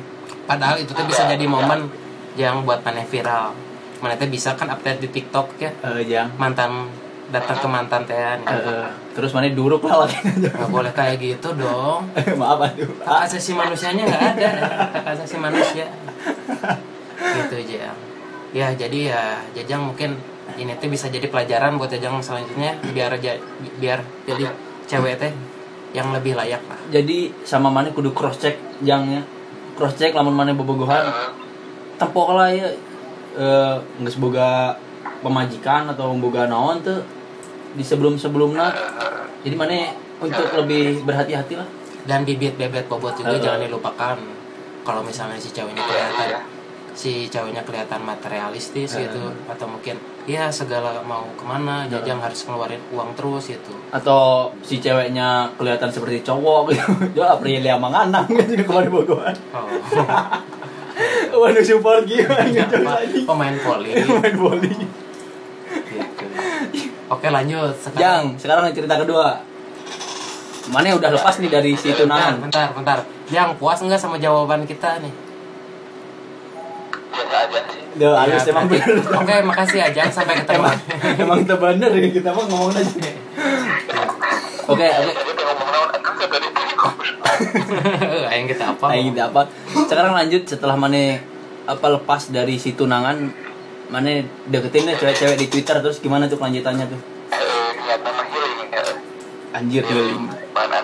Padahal 0.44 0.76
itu 0.76 0.92
tuh 0.92 1.06
bisa 1.08 1.24
jadi 1.24 1.44
momen 1.48 1.88
yang 2.36 2.62
buat 2.68 2.84
maneh 2.84 3.06
viral. 3.08 3.56
Mana 4.04 4.20
teh 4.20 4.28
bisa 4.28 4.52
kan 4.52 4.68
update 4.68 5.00
di 5.00 5.08
TikTok 5.08 5.56
ya. 5.56 5.70
Eh, 5.80 6.04
Jang. 6.04 6.36
Mantan 6.36 6.92
datang 7.32 7.56
ke 7.56 7.68
mantan 7.70 8.04
teh 8.04 8.12
Eh, 8.12 8.36
eh, 8.44 8.86
terus 9.16 9.32
mana 9.32 9.48
duruk 9.48 9.80
lah 9.88 10.04
lagi. 10.04 10.20
nggak 10.20 10.68
boleh 10.68 10.92
kayak 10.92 11.16
gitu 11.16 11.56
dong. 11.56 12.04
Maaf 12.40 12.60
aduh. 12.60 12.90
Hak 13.00 13.32
asasi 13.32 13.56
manusianya 13.56 14.04
nggak 14.04 14.22
ada. 14.36 14.48
Hak 15.00 15.12
asasi 15.16 15.40
manusia. 15.40 15.88
Gitu 17.16 17.54
aja. 17.64 17.96
Ya 18.52 18.66
jadi 18.76 18.98
ya 19.10 19.22
Jajang 19.56 19.88
mungkin 19.88 20.20
ini 20.58 20.74
tuh 20.78 20.90
bisa 20.90 21.10
jadi 21.10 21.26
pelajaran 21.28 21.76
buat 21.76 21.90
Jajang 21.90 22.22
selanjutnya 22.22 22.78
biar 22.94 23.14
aja 23.14 23.38
biar 23.78 24.00
jadi 24.28 24.50
cewek 24.86 25.14
teh 25.20 25.32
yang 25.94 26.10
lebih 26.10 26.34
layak 26.34 26.62
lah. 26.66 26.78
Jadi 26.90 27.30
sama 27.46 27.70
mana 27.70 27.94
kudu 27.94 28.10
cross 28.10 28.42
check 28.42 28.58
jangnya. 28.82 29.22
Cross 29.78 29.98
check 29.98 30.14
lamun 30.14 30.34
mana 30.34 30.54
bobogohan. 30.54 31.06
Tempok 31.98 32.34
lah 32.34 32.50
ya 32.50 32.68
eh 33.34 33.76
nggak 33.98 34.12
seboga 34.12 34.78
pemajikan 35.22 35.90
atau 35.90 36.14
boga 36.18 36.46
naon 36.46 36.82
tuh 36.82 37.02
di 37.74 37.82
sebelum-sebelumnya. 37.82 38.70
Jadi 39.46 39.54
mana 39.54 39.94
untuk 40.22 40.46
lebih 40.54 41.02
berhati-hati 41.02 41.54
lah. 41.58 41.68
dan 42.04 42.20
bibit 42.22 42.54
bebet 42.60 42.84
bobot 42.84 43.16
juga 43.16 43.32
Uh-uh. 43.36 43.42
jangan 43.42 43.60
dilupakan 43.64 44.16
kalau 44.84 45.00
misalnya 45.00 45.40
si 45.40 45.48
ceweknya 45.50 45.80
kelihatan 45.80 46.44
si 46.94 47.26
ceweknya 47.26 47.66
kelihatan 47.66 48.06
materialistis 48.06 48.94
gitu 48.94 49.34
atau 49.50 49.66
mungkin 49.66 49.98
ya 50.30 50.46
segala 50.48 51.02
mau 51.02 51.26
ke 51.34 51.42
mana 51.42 51.84
jajang 51.90 52.22
harus 52.22 52.46
ngeluarin 52.46 52.80
uang 52.94 53.10
terus 53.18 53.50
gitu. 53.50 53.74
Atau 53.90 54.54
si 54.62 54.78
ceweknya 54.78 55.50
kelihatan 55.58 55.90
seperti 55.90 56.22
cowok 56.22 56.70
gitu. 56.70 56.86
Ya 57.18 57.34
Aprilia 57.34 57.74
manganang 57.76 58.30
gitu 58.30 58.62
kemarin 58.64 58.88
bogohan. 58.94 59.36
oh. 59.52 59.68
Waduh 61.42 61.66
support 61.66 62.06
gimana 62.06 62.46
Apa, 62.46 63.02
pemain 63.26 63.54
voli 63.58 63.90
Main 64.22 64.34
volley. 64.38 64.70
gitu. 64.70 66.24
Oke 67.10 67.26
lanjut. 67.26 67.74
Jang, 67.98 68.38
sekarang 68.38 68.70
cerita 68.70 68.94
kedua. 69.02 69.42
Mana 70.70 70.94
udah 70.94 71.10
lepas 71.10 71.42
nih 71.42 71.50
dari 71.50 71.74
si 71.74 71.90
bentar 71.90 72.06
tunangan? 72.06 72.34
bentar 72.38 72.66
bentar. 72.72 72.98
Jang 73.28 73.58
puas 73.58 73.82
nggak 73.82 73.98
sama 73.98 74.16
jawaban 74.22 74.62
kita 74.62 75.02
nih 75.02 75.23
biasa 77.24 77.36
aja 77.48 77.60
sih. 77.66 77.80
Duh, 77.94 78.12
halus 78.12 78.42
Ya, 78.42 78.50
emang 78.50 78.66
bener. 78.66 78.88
oke 79.00 79.34
makasih 79.44 79.78
ya 79.78 79.88
Jang 79.90 80.10
sampai 80.10 80.34
ketemu 80.36 80.60
Emang, 80.60 80.76
emang 81.16 81.38
itu 81.40 81.54
bener 81.56 81.90
ya 81.92 82.08
kita 82.10 82.28
mah 82.30 82.44
ngomong 82.44 82.70
aja. 82.72 82.90
Oke, 84.64 84.86
oke. 84.86 85.12
Yang 88.30 88.46
kita 88.50 88.64
apa 88.70 88.84
Ayo 88.88 89.02
kita 89.08 89.22
apa? 89.26 89.42
Sekarang 89.84 90.12
lanjut 90.12 90.42
setelah 90.44 90.74
mana 90.74 91.18
apa 91.64 91.86
lepas 91.90 92.28
dari 92.28 92.56
si 92.56 92.72
tunangan 92.72 93.32
mana 93.86 94.10
deketin 94.46 94.84
deh 94.84 94.96
cewek-cewek 94.96 95.36
di 95.36 95.46
Twitter 95.48 95.76
terus 95.78 95.98
gimana 95.98 96.24
tuh 96.24 96.36
kelanjutannya 96.36 96.86
tuh? 96.86 97.00
eh, 97.30 97.70
ya. 97.86 97.96
Anjir 99.54 99.82
healing. 99.82 100.28
mana 100.50 100.78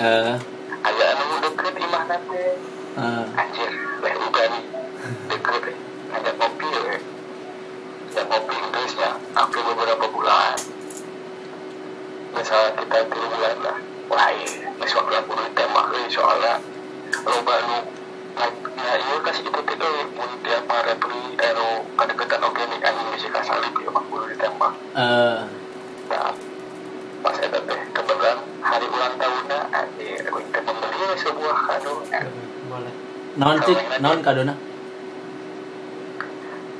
Eh, 0.00 0.32
ada 0.80 1.04
anu 1.12 1.44
deket 1.44 1.76
imah 1.76 2.08
nanti 2.08 2.56
eh, 2.96 3.24
anjir 3.36 3.68
leh 4.00 4.14
nih 4.16 4.64
deket 5.28 5.60
eh. 5.68 5.76
ngajak 6.08 6.34
ngopi 6.40 6.68
we 6.72 6.96
ngajak 8.08 8.24
ngopi 8.32 8.54
Inggrisnya 8.64 9.20
hampir 9.36 9.60
beberapa 9.60 10.08
bulan. 10.08 10.56
Misalnya 12.32 12.80
kita 12.80 12.96
tiga 13.12 13.26
bulan 13.28 13.56
lah. 13.60 13.76
Wah 14.08 14.32
iya 14.32 14.72
waktu 14.80 15.14
aku 15.20 15.32
ditembak 15.36 15.86
eh, 15.92 16.08
soalnya 16.08 16.54
lo 17.28 17.36
baru 17.44 17.84
nah 18.80 18.96
iya 18.96 19.16
kasih 19.20 19.44
itu 19.52 19.60
eh. 19.68 20.04
Mun 20.16 20.30
tiap 20.40 20.64
repli 20.64 21.36
eh 21.44 21.52
lo 21.52 21.84
kadeketan 22.00 22.40
oke 22.40 22.62
nih 22.72 22.80
anjing 22.88 23.08
bisa 23.20 23.28
kasalip 23.36 23.76
ya 23.76 23.92
udah 23.92 24.28
ditembak 24.32 24.72
eh, 24.96 25.38
nah 26.08 26.32
pas 27.20 27.36
ada 27.36 27.58
teh 27.60 27.80
kebetulan 27.92 28.38
hari 28.64 28.86
ulang 28.88 29.14
tahunnya 29.20 29.60
anjir 29.72 30.20
aku 30.28 30.38
kita 30.48 30.60
membeli 30.64 31.06
sebuah 31.20 31.56
kado 31.68 31.94
boleh 32.70 32.92
naon 33.36 33.58
cik, 33.62 33.78
naon 34.00 34.20
kadona? 34.24 34.54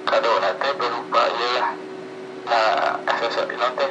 kado 0.08 0.30
nanti 0.40 0.68
berupa 0.80 1.22
ya 1.30 1.64
nah 2.48 2.98
aksesoris 3.06 3.58
nanti 3.60 3.86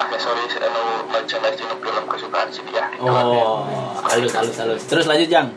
aksesoris 0.00 0.54
anu 0.58 0.82
merchandise 1.12 1.60
film 1.62 2.04
kesukaan 2.08 2.48
si 2.50 2.60
dia 2.66 2.88
lah. 2.98 3.22
Oh, 3.22 3.62
halus 4.10 4.32
halus 4.34 4.56
halus. 4.58 4.82
Terus 4.86 5.06
lanjut 5.06 5.28
Jang. 5.30 5.48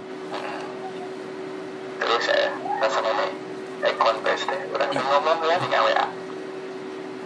terus 2.02 2.22
saya 2.26 2.50
rasa 2.82 3.00
ini 3.02 3.28
eh 3.86 3.94
kontes 3.98 4.42
deh 4.46 4.62
udah 4.74 4.88
ngomong 4.90 5.40
ya 5.46 5.56
di 5.62 5.68
WA 5.70 6.06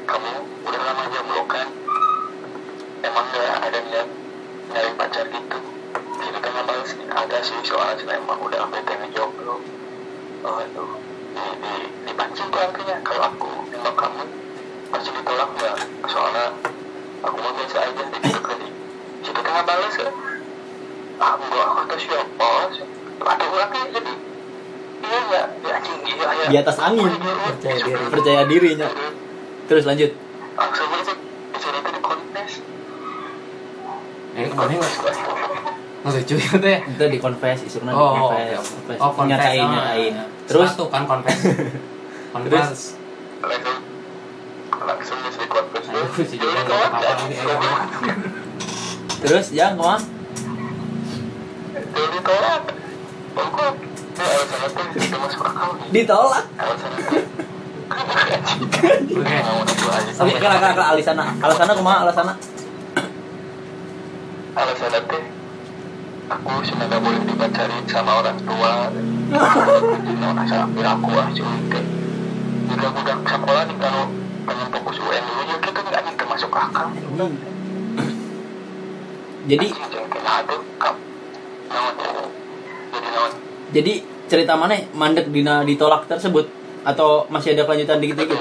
kamu 0.05 0.31
udah 0.67 0.81
lama 0.84 1.03
jomblo 1.10 1.43
kan 1.47 1.67
emang 3.01 3.25
gak 3.31 3.55
ada 3.63 3.79
niat 3.88 4.08
nyari 4.71 4.91
pacar 4.99 5.25
gitu 5.31 5.60
jadi 6.19 6.38
tengah 6.39 6.63
balas 6.67 6.91
ada 6.95 7.38
sih 7.39 7.58
soalnya 7.63 7.95
sih 7.97 8.08
emang 8.12 8.39
udah 8.39 8.67
bete 8.67 8.93
ngejomblo 8.93 9.63
oh 10.43 10.58
itu 10.62 10.86
di, 11.36 11.45
di, 11.63 11.73
dipancing 12.08 12.47
tuh 12.51 12.60
artinya 12.60 12.95
kalau 13.01 13.23
aku 13.31 13.49
nembak 13.71 13.95
kamu 13.95 14.23
pasti 14.91 15.10
ditolak 15.12 15.49
nggak 15.55 15.75
soalnya 16.08 16.45
aku 17.23 17.36
mau 17.39 17.51
biasa 17.55 17.77
aja 17.79 18.03
di 18.12 18.19
situ 18.21 18.41
kali 18.43 18.67
situ 19.23 19.39
tengah 19.39 19.63
balas 19.63 19.95
ya 19.97 20.10
ah 21.15 21.34
enggak 21.39 21.67
aku 21.73 21.81
tuh 21.89 21.99
siapa 22.03 22.49
ada 23.25 23.45
orangnya 23.49 23.84
jadi 23.95 24.13
iya 25.05 25.19
ya 25.31 25.43
ya 25.63 25.71
anjing 25.79 26.01
iya 26.05 26.29
ya 26.43 26.44
Di 26.55 26.63
atas 26.63 26.79
angin. 26.79 27.11
Percaya 27.11 27.75
diri. 27.83 28.03
percaya 28.07 28.41
dirinya 28.47 28.87
terus 29.65 29.83
lanjut 29.83 30.07
eh 34.35 34.47
lucu 36.05 36.35
itu 36.37 36.57
ya 36.61 36.79
itu 36.85 37.05
di 37.09 37.17
confess 37.17 37.59
isunya 37.65 37.91
di 37.91 37.97
Oh, 37.97 38.29
confess, 38.29 38.55
oke. 38.55 38.69
confess. 38.69 38.99
Oh, 39.01 39.11
confess. 39.11 39.27
nyatain 39.27 39.59
Ah, 39.59 39.71
nyatain 39.73 40.13
iya. 40.13 40.23
terus 40.45 40.69
Sepatu 40.69 40.85
kan 40.87 41.03
confess. 41.03 41.39
confess. 42.33 42.79
langsung 44.75 45.17
si 46.23 46.37
apa-apa 46.37 46.97
lagi. 47.01 47.35
terus 49.19 49.45
ya 49.49 49.73
ke 49.73 49.81
mana 49.81 49.97
jadi 51.89 52.19
tolak 52.21 52.61
oh 53.33 53.94
tidak 54.71 55.19
masuk 55.21 55.41
akal 55.45 55.69
ditolak. 55.93 56.45
Aja 56.58 56.88
Oke, 60.15 60.38
kala 60.41 60.58
kala 60.58 60.73
kala 60.73 60.88
alisana. 60.97 61.23
Alisana 61.38 61.73
kumaha 61.78 61.97
alasana? 62.10 62.34
tuh 65.06 65.23
aku 66.25 66.51
cuma 66.65 66.84
gak 66.89 66.99
boleh 67.04 67.21
dipacarin 67.28 67.86
sama 67.86 68.12
orang 68.23 68.39
tua. 68.41 68.89
Nah 69.30 70.45
sampai 70.49 70.84
aku 70.84 71.10
ah 71.13 71.28
cuy 71.30 71.58
teh. 71.69 71.84
Juga 72.65 72.88
budak 72.89 73.19
sekolah 73.28 73.63
nih 73.69 73.78
kalau 73.78 74.04
pengen 74.49 74.67
fokus 74.73 74.97
UN 74.97 75.23
dulu. 75.28 75.43
Ya 75.45 75.58
kita 75.62 75.80
nggak 75.86 76.01
nih 76.01 76.13
termasuk 76.17 76.49
akal. 76.49 76.88
Jadi 79.45 79.67
jadi 83.75 83.93
cerita 84.25 84.53
mana 84.57 84.77
mandek 84.93 85.29
dina 85.29 85.61
ditolak 85.61 86.09
tersebut 86.09 86.49
atau 86.85 87.25
masih 87.29 87.57
ada 87.57 87.65
kelanjutan 87.65 87.97
dikit-dikit? 88.01 88.39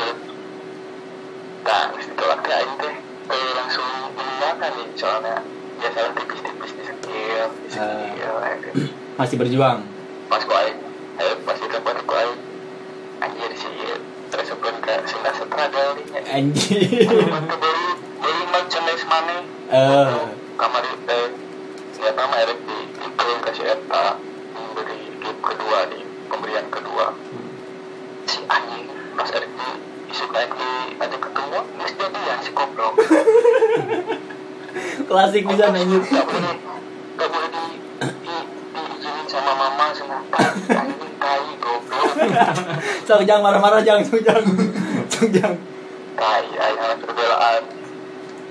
Nah, 1.65 1.85
ditolak 1.97 2.41
aing 2.45 2.75
teh 2.81 2.95
eh, 3.33 3.51
langsung 3.57 3.89
meninggalkan 4.17 4.71
nih 4.77 4.87
soalnya 4.97 5.37
biasa 5.81 6.01
tipis-tipis 6.17 6.73
di 6.77 6.85
skill, 6.85 7.49
di 7.65 7.69
skill, 7.73 8.37
eh, 8.45 8.57
Masih 9.21 9.37
berjuang. 9.39 9.79
pas 10.29 10.43
ku 10.43 10.53
aing, 10.57 10.79
eh 11.21 11.35
pas 11.45 11.57
itu 11.57 11.79
pas 11.81 11.99
ku 12.01 12.15
aing, 12.17 12.41
anjir 13.23 13.51
sih 13.55 13.73
terus 14.33 14.47
sebelum 14.51 14.77
ke 14.83 14.95
sila 15.07 15.31
setragal 15.31 15.89
nih. 16.01 16.07
Anjir. 16.27 16.81
Beli 17.31 17.87
beli 18.19 18.45
merchandise 18.51 19.07
mana? 19.07 19.37
Eh. 19.75 20.09
kamar 20.55 20.85
eh 20.87 21.29
siapa 21.91 22.15
nama 22.15 22.37
Erik 22.47 22.61
di 22.63 22.79
itu 22.95 23.29
kasih 23.43 23.65
eta 23.75 24.21
memberi 24.55 25.19
gift 25.19 25.41
kedua 25.43 25.89
di 25.91 25.99
pemberian 26.31 26.69
kedua 26.71 27.11
si 28.29 28.39
anjing 28.47 28.87
pas 29.19 29.31
Erik 29.35 29.51
di 29.51 29.71
di 30.35 30.71
ada 30.99 31.17
ketemu 31.17 31.59
nggak 31.79 31.91
jadian 31.95 32.39
si 32.43 32.51
goblok 32.51 32.95
Klasik 35.05 35.47
bisa 35.47 35.71
anjir. 35.71 36.03
Gak 36.03 36.27
boleh, 36.27 36.55
gak 37.15 37.29
boleh 37.31 37.49
di, 37.55 37.65
di, 38.03 38.37
diizinin 38.75 39.27
sama 39.31 39.53
mama 39.55 39.95
sama 39.95 40.19
tai, 40.33 40.51
anjing 40.75 41.15
tai 41.21 41.47
goblok, 41.63 42.11
Sok 43.07 43.23
jangan 43.23 43.43
marah-marah 43.47 43.81
jangan 43.87 44.03
sok 44.03 44.25
jangan. 44.27 44.45
Sok 45.13 45.29
jangan. 45.31 45.59
tai, 46.19 46.47
anak 46.59 46.99
perbelaan, 47.05 47.63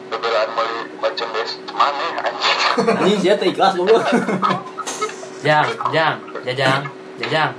perbelaan 0.08 0.50
beli 0.56 0.80
merchandise 1.04 1.54
mana 1.76 2.08
anjing, 2.24 2.60
Anjing 3.04 3.36
teh 3.36 3.48
ikhlas 3.52 3.74
goblok. 3.76 4.04
Jang, 5.44 5.68
jang, 5.92 6.16
jajang, 6.48 6.82
jajang. 7.20 7.52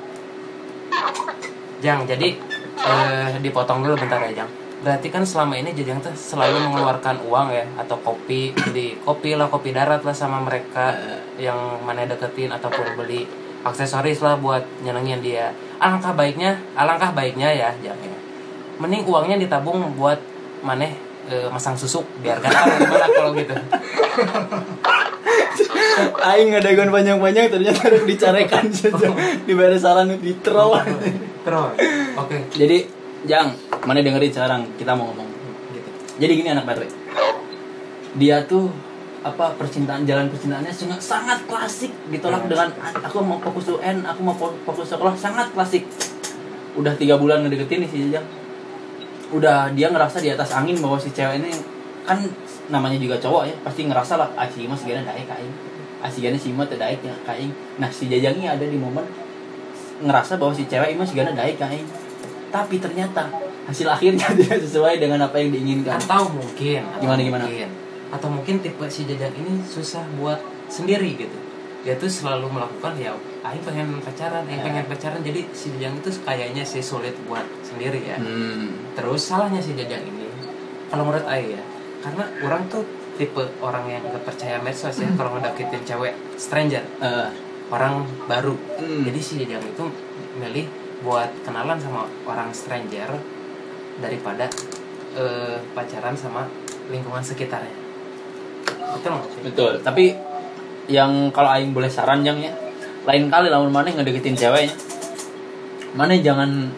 Jang, 1.85 2.01
jadi 2.09 2.54
eh, 2.79 3.39
dipotong 3.39 3.85
dulu 3.85 3.95
bentar 3.99 4.19
ya, 4.27 4.43
Jang. 4.43 4.51
Berarti 4.85 5.09
kan 5.09 5.25
selama 5.25 5.57
ini 5.57 5.73
Jajang 5.73 6.05
tuh 6.05 6.13
selalu 6.13 6.61
mengeluarkan 6.69 7.25
uang 7.25 7.49
ya 7.57 7.65
atau 7.81 7.97
kopi, 8.05 8.53
beli 8.53 9.01
kopi 9.01 9.33
lah, 9.33 9.49
kopi 9.49 9.73
darat 9.73 10.05
lah 10.05 10.13
sama 10.13 10.45
mereka 10.45 10.93
yang 11.41 11.81
mana 11.89 12.05
deketin 12.05 12.53
ataupun 12.53 12.93
beli 12.93 13.25
aksesoris 13.65 14.21
lah 14.21 14.37
buat 14.37 14.61
nyenengin 14.85 15.25
dia. 15.25 15.57
Alangkah 15.81 16.13
baiknya, 16.13 16.61
alangkah 16.77 17.17
baiknya 17.17 17.49
ya, 17.49 17.71
Jang 17.81 17.97
ya. 17.97 18.17
Mending 18.77 19.09
uangnya 19.09 19.41
ditabung 19.41 19.97
buat 19.97 20.21
maneh 20.61 20.93
eh, 21.27 21.47
masang 21.49 21.75
susuk 21.75 22.05
biar 22.19 22.39
gampang 22.39 22.79
gimana 22.79 23.07
kalau 23.09 23.31
gitu. 23.33 23.55
Aing 26.25 26.51
ngadagon 26.51 26.91
panjang-panjang 26.91 27.47
ternyata 27.49 27.81
harus 27.87 28.03
dicarekan 28.03 28.67
saja. 28.69 29.09
Diberi 29.45 29.79
saran 29.79 30.11
di 30.11 30.33
troll. 30.41 30.75
Terus, 31.45 31.73
oke. 32.17 32.37
Jadi, 32.51 32.79
Jang, 33.25 33.55
mana 33.85 34.01
dengerin 34.01 34.33
sekarang 34.33 34.63
kita 34.75 34.93
mau 34.93 35.13
ngomong. 35.13 35.29
Gitu. 35.71 35.89
Jadi 36.19 36.33
gini 36.35 36.49
anak 36.51 36.65
baterai. 36.67 36.91
dia 38.15 38.47
tuh 38.47 38.71
apa 39.21 39.59
percintaan 39.59 40.07
jalan 40.07 40.31
percintaannya 40.31 40.71
sangat 40.71 41.03
sangat 41.03 41.39
klasik 41.51 41.91
ditolak 42.07 42.47
dengan 42.47 42.71
aku 43.03 43.19
mau 43.19 43.43
fokus 43.43 43.75
UN 43.75 44.07
aku 44.07 44.23
mau 44.23 44.31
fo- 44.31 44.55
fokus 44.63 44.87
sekolah 44.87 45.19
sangat 45.19 45.51
klasik 45.51 45.83
udah 46.79 46.95
tiga 46.95 47.19
bulan 47.19 47.43
ngedeketin 47.43 47.83
nih 47.83 47.91
si 47.91 47.97
Jajang 48.07 48.23
udah 49.35 49.75
dia 49.75 49.91
ngerasa 49.91 50.23
di 50.23 50.31
atas 50.31 50.55
angin 50.55 50.79
bahwa 50.79 50.97
si 50.97 51.11
cewek 51.11 51.43
ini 51.43 51.51
kan 52.07 52.21
namanya 52.71 52.97
juga 53.01 53.19
cowok 53.19 53.43
ya 53.51 53.55
pasti 53.67 53.85
ngerasa 53.85 54.15
lah 54.21 54.29
ah 54.39 54.47
si 54.47 54.65
mas 54.71 54.87
gana 54.87 55.03
daek 55.03 55.27
kain 55.27 55.53
ah 56.01 56.09
si 56.09 56.23
gana 56.23 56.39
si 56.39 56.55
mah 56.55 56.65
teu 56.69 56.79
daek 56.79 57.03
ya 57.03 57.15
kain 57.27 57.51
nah 57.81 57.91
si 57.91 58.07
Jajang 58.07 58.39
ini 58.39 58.47
ada 58.47 58.63
di 58.63 58.79
momen 58.79 59.05
ngerasa 60.05 60.39
bahwa 60.39 60.53
si 60.55 60.65
cewek 60.71 60.95
ini 60.95 60.99
mas 61.01 61.13
gana 61.13 61.33
daek 61.35 61.59
kain 61.59 61.85
tapi 62.55 62.79
ternyata 62.79 63.27
hasil 63.67 63.89
akhirnya 63.89 64.31
tidak 64.39 64.61
sesuai 64.63 65.01
dengan 65.01 65.27
apa 65.27 65.37
yang 65.41 65.51
diinginkan. 65.51 65.99
Atau 65.99 66.31
mungkin 66.31 66.87
atau 66.87 67.03
Gimana, 67.03 67.21
gimana? 67.21 67.45
mungkin, 67.49 67.69
atau 68.13 68.29
mungkin 68.31 68.55
tipe 68.61 68.87
si 68.87 69.09
jajang 69.09 69.35
ini 69.35 69.59
susah 69.65 70.05
buat 70.21 70.39
sendiri 70.71 71.19
gitu. 71.19 71.39
Dia 71.83 71.99
tuh 71.99 72.09
selalu 72.09 72.49
melakukan 72.49 72.95
ya 72.97 73.13
Aing 73.45 73.61
pengen 73.61 74.01
pacaran, 74.01 74.49
Aing 74.49 74.57
Ya. 74.57 74.65
pengen 74.65 74.85
pacaran 74.89 75.21
jadi 75.21 75.45
si 75.53 75.69
jajang 75.77 76.01
itu 76.01 76.09
kayaknya 76.25 76.65
sih 76.65 76.81
sulit 76.81 77.13
buat 77.29 77.45
sendiri 77.61 78.01
ya. 78.01 78.17
Hmm. 78.17 78.73
terus 78.97 79.21
salahnya 79.21 79.61
si 79.61 79.77
jajang 79.77 80.01
ini 80.01 80.25
kalau 80.89 81.05
menurut 81.05 81.29
Aing 81.29 81.53
ya 81.53 81.63
karena 82.01 82.25
orang 82.41 82.65
tuh 82.69 82.85
tipe 83.15 83.41
orang 83.61 83.85
yang 83.87 84.03
gak 84.07 84.25
percaya 84.25 84.57
medsos 84.59 84.97
ya 84.97 85.07
kalau 85.15 85.37
ngedeketin 85.37 85.85
cewek 85.85 86.13
stranger. 86.35 86.83
Eh, 87.01 87.29
orang 87.69 88.05
baru. 88.25 88.57
Hmm. 88.81 89.05
jadi 89.05 89.21
si 89.21 89.33
jajang 89.41 89.61
itu 89.61 89.85
milih 90.35 90.67
buat 91.05 91.29
kenalan 91.45 91.77
sama 91.77 92.09
orang 92.25 92.49
stranger 92.51 93.13
daripada 94.01 94.49
eh, 95.15 95.61
pacaran 95.71 96.17
sama 96.17 96.49
lingkungan 96.89 97.21
sekitarnya. 97.21 97.77
Betul 98.95 99.11
nggak 99.15 99.29
sih? 99.29 99.41
Betul, 99.45 99.73
tapi 99.81 100.05
yang 100.87 101.29
kalau 101.31 101.49
aing 101.51 101.73
boleh 101.73 101.89
saran 101.89 102.21
yang 102.21 102.37
ya, 102.39 102.53
lain 103.05 103.29
kali 103.29 103.53
lamun 103.53 103.71
mana 103.73 103.93
ngedeketin 103.93 104.37
ceweknya. 104.37 104.73
Mana 105.95 106.17
jangan 106.19 106.73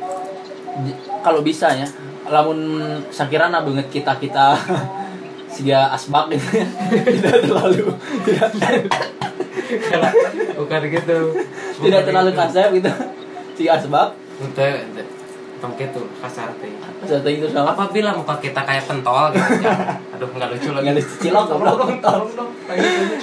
kalau 1.23 1.41
bisa 1.41 1.73
ya, 1.73 1.87
lamun 2.29 2.83
sakirana 3.09 3.63
banget 3.63 3.87
kita-kita 3.89 4.59
siga 5.55 5.89
asbak 5.95 6.35
gitu. 6.35 6.61
Ya. 6.61 6.67
tidak 7.17 7.37
terlalu. 7.47 7.87
Tidak 8.27 8.51
bukan 10.61 10.83
gitu. 10.91 11.19
Tidak 11.81 12.01
terlalu 12.05 12.31
kasar 12.35 12.69
gitu. 12.75 12.91
Si 13.57 13.65
asbak. 13.71 14.13
Ente 14.37 14.69
Tong 15.57 15.73
gitu 15.73 16.05
kasar 16.21 16.53
teh 16.61 16.69
satu 17.09 17.29
itu 17.33 17.49
sama. 17.49 17.73
Apabila 17.73 18.13
muka 18.13 18.37
kita 18.45 18.61
kayak 18.61 18.85
pentol 18.85 19.33
gitu? 19.33 19.65
Ya. 19.65 19.97
aduh 20.13 20.29
nggak 20.29 20.53
lucu 20.53 20.69
lagi. 20.77 20.85
Nggak 20.85 21.01
ada 21.01 21.03
cilok 21.17 21.45
dong. 21.49 22.51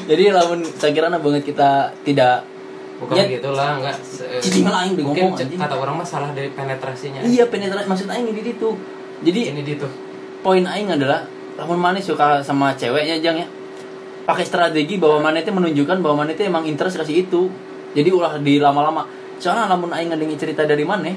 Jadi 0.10 0.24
lamun 0.34 0.60
sakirana 0.66 1.22
banget 1.22 1.54
kita 1.54 1.94
tidak 2.02 2.42
bukan 2.98 3.16
Ya. 3.16 3.26
gitu 3.28 3.50
lah 3.52 3.80
nggak 3.80 3.98
se- 4.00 4.28
Cicing 4.40 4.66
lah 4.66 4.86
aing 4.86 4.94
udah 4.94 5.06
mungkin 5.06 5.24
ngomong, 5.32 5.60
kata 5.60 5.76
orang 5.76 5.96
mah 5.98 6.08
salah 6.08 6.30
dari 6.32 6.50
penetrasinya. 6.50 7.20
Iya 7.22 7.48
penetrasi 7.48 7.86
maksud 7.86 8.08
aing 8.08 8.30
di 8.30 8.44
situ. 8.44 8.70
Jadi 9.24 9.40
ini 9.50 9.62
gitu 9.64 9.88
poin 10.40 10.60
aing 10.60 10.92
adalah 10.92 11.24
lamun 11.56 11.80
mana 11.80 11.98
suka 11.98 12.44
sama 12.44 12.76
ceweknya 12.76 13.18
jang 13.18 13.40
ya. 13.40 13.48
Pakai 14.24 14.44
strategi 14.44 14.96
bahwa 14.98 15.20
mana 15.22 15.40
itu 15.40 15.52
menunjukkan 15.52 16.00
bahwa 16.00 16.24
mana 16.24 16.32
itu 16.32 16.44
emang 16.44 16.64
interest 16.64 16.96
kasih 16.96 17.24
itu. 17.24 17.48
Jadi 17.94 18.10
ulah 18.10 18.36
di 18.38 18.58
lama-lama. 18.58 19.08
Soalnya 19.36 19.68
lamun 19.68 19.92
aing 19.92 20.10
ngedengi 20.10 20.36
cerita 20.36 20.64
dari 20.64 20.84
mana 20.84 21.12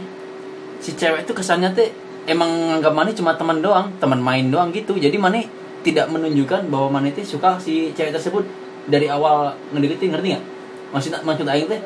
si 0.76 0.92
cewek 0.92 1.24
itu 1.24 1.32
kesannya 1.32 1.72
teh 1.72 1.88
emang 2.26 2.46
nganggap 2.46 2.92
mana 2.92 3.10
cuma 3.10 3.32
teman 3.34 3.58
doang 3.58 3.90
teman 3.98 4.18
main 4.18 4.46
doang 4.46 4.70
gitu. 4.70 4.94
Jadi 4.94 5.16
mana 5.16 5.38
tidak 5.82 6.10
menunjukkan 6.10 6.66
bahwa 6.66 6.98
mana 6.98 7.10
itu 7.10 7.22
suka 7.22 7.58
si 7.58 7.90
cewek 7.92 8.10
tersebut. 8.10 8.42
Dari 8.86 9.06
awal 9.06 9.50
ngedeketin 9.74 10.14
ngerti 10.14 10.28
nggak 10.34 10.44
maksud 10.94 11.12
maksud 11.22 11.46
aing 11.46 11.68
teh. 11.70 11.80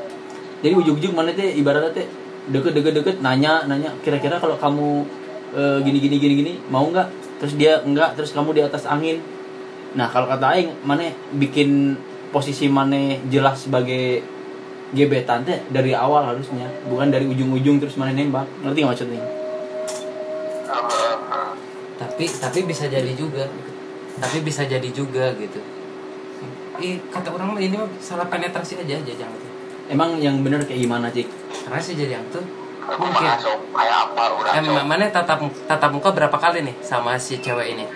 Jadi 0.60 0.74
ujung-ujung 0.76 1.14
mana 1.16 1.32
teh 1.32 1.56
ibaratnya 1.56 1.92
teh 1.92 2.06
deket 2.50 2.72
deket 2.76 2.92
deket 3.00 3.16
nanya 3.24 3.64
nanya 3.64 3.92
kira-kira 4.04 4.40
kalau 4.40 4.56
kamu 4.60 5.04
eh, 5.56 5.78
gini 5.84 5.98
gini 6.02 6.16
gini 6.20 6.34
gini 6.44 6.52
mau 6.68 6.84
nggak? 6.88 7.08
Terus 7.40 7.54
dia 7.56 7.80
enggak 7.80 8.16
terus 8.18 8.36
kamu 8.36 8.56
di 8.56 8.62
atas 8.64 8.84
angin. 8.84 9.20
Nah 9.96 10.06
kalau 10.12 10.28
kata 10.28 10.46
aing 10.56 10.70
mana 10.84 11.08
bikin 11.36 11.96
posisi 12.30 12.68
mana 12.68 13.16
jelas 13.32 13.64
sebagai 13.66 14.20
gebetan 14.92 15.46
teh 15.48 15.64
dari 15.72 15.96
awal 15.96 16.26
harusnya. 16.36 16.68
Bukan 16.88 17.08
dari 17.08 17.24
ujung-ujung 17.24 17.80
terus 17.80 17.96
mana 17.96 18.12
nembak. 18.12 18.44
Ngerti 18.60 18.78
nggak 18.84 18.92
maksudnya? 18.92 19.22
Tapi 21.96 22.24
tapi 22.28 22.58
bisa 22.68 22.84
jadi 22.84 23.12
juga. 23.16 23.48
Tapi 24.20 24.44
bisa 24.44 24.68
jadi 24.68 24.88
juga 24.92 25.32
gitu 25.40 25.79
kata 27.12 27.28
orang 27.30 27.60
ini 27.60 27.76
mah 27.76 27.88
salah 28.00 28.26
penetrasi 28.26 28.80
aja 28.80 28.96
jajang 29.00 29.30
itu 29.30 29.50
emang 29.90 30.22
yang 30.22 30.38
bener 30.46 30.62
kayak 30.62 30.86
gimana 30.86 31.10
cik? 31.10 31.26
Karena 31.66 31.82
si 31.82 31.98
jajang 31.98 32.22
tuh. 32.30 32.46
Mungkin. 32.90 33.22
kayak 33.22 33.96
apa 34.10 34.22
eh, 34.50 34.62
ma- 34.66 34.82
mana 34.82 35.06
tatap 35.14 35.46
tatap 35.70 35.90
muka 35.94 36.10
berapa 36.10 36.34
kali 36.34 36.66
nih 36.66 36.74
sama 36.82 37.14
si 37.20 37.38
cewek 37.38 37.76
ini? 37.76 37.86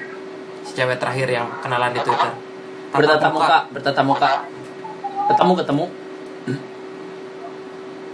Si 0.63 0.77
cewek 0.77 1.03
terakhir 1.03 1.27
yang 1.31 1.51
kenalan 1.63 1.91
di 1.91 1.99
twitter. 2.03 2.31
Tatap 2.31 2.95
bertatap 2.95 3.31
muka. 3.35 3.59
bertatap 3.75 4.05
muka. 4.07 4.31
Ketemu 5.25 5.53
ketemu. 5.59 5.85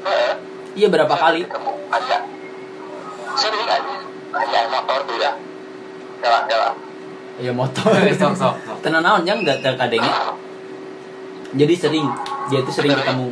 Heeh. 0.00 0.32
iya 0.78 0.88
berapa 0.88 1.12
kali? 1.12 1.44
ketemu 1.44 1.72
aja 1.90 2.16
sering 3.36 3.68
aja 3.68 3.92
aja 4.30 4.58
motor 4.72 4.98
tuh 5.04 5.16
ya. 5.20 5.32
Jalan 6.20 6.42
jalan. 6.48 6.72
Ya 7.40 7.52
motor. 7.52 7.92
Eh, 7.92 8.16
sok 8.20 8.32
sok. 8.36 8.54
Tenang 8.80 9.04
naon 9.04 9.28
yang 9.28 9.44
nggak 9.44 9.60
kadangnya 9.76 10.40
jadi 11.50 11.74
sering 11.74 12.06
dia 12.46 12.58
itu 12.62 12.70
sering 12.70 12.94
ketemu. 12.94 13.28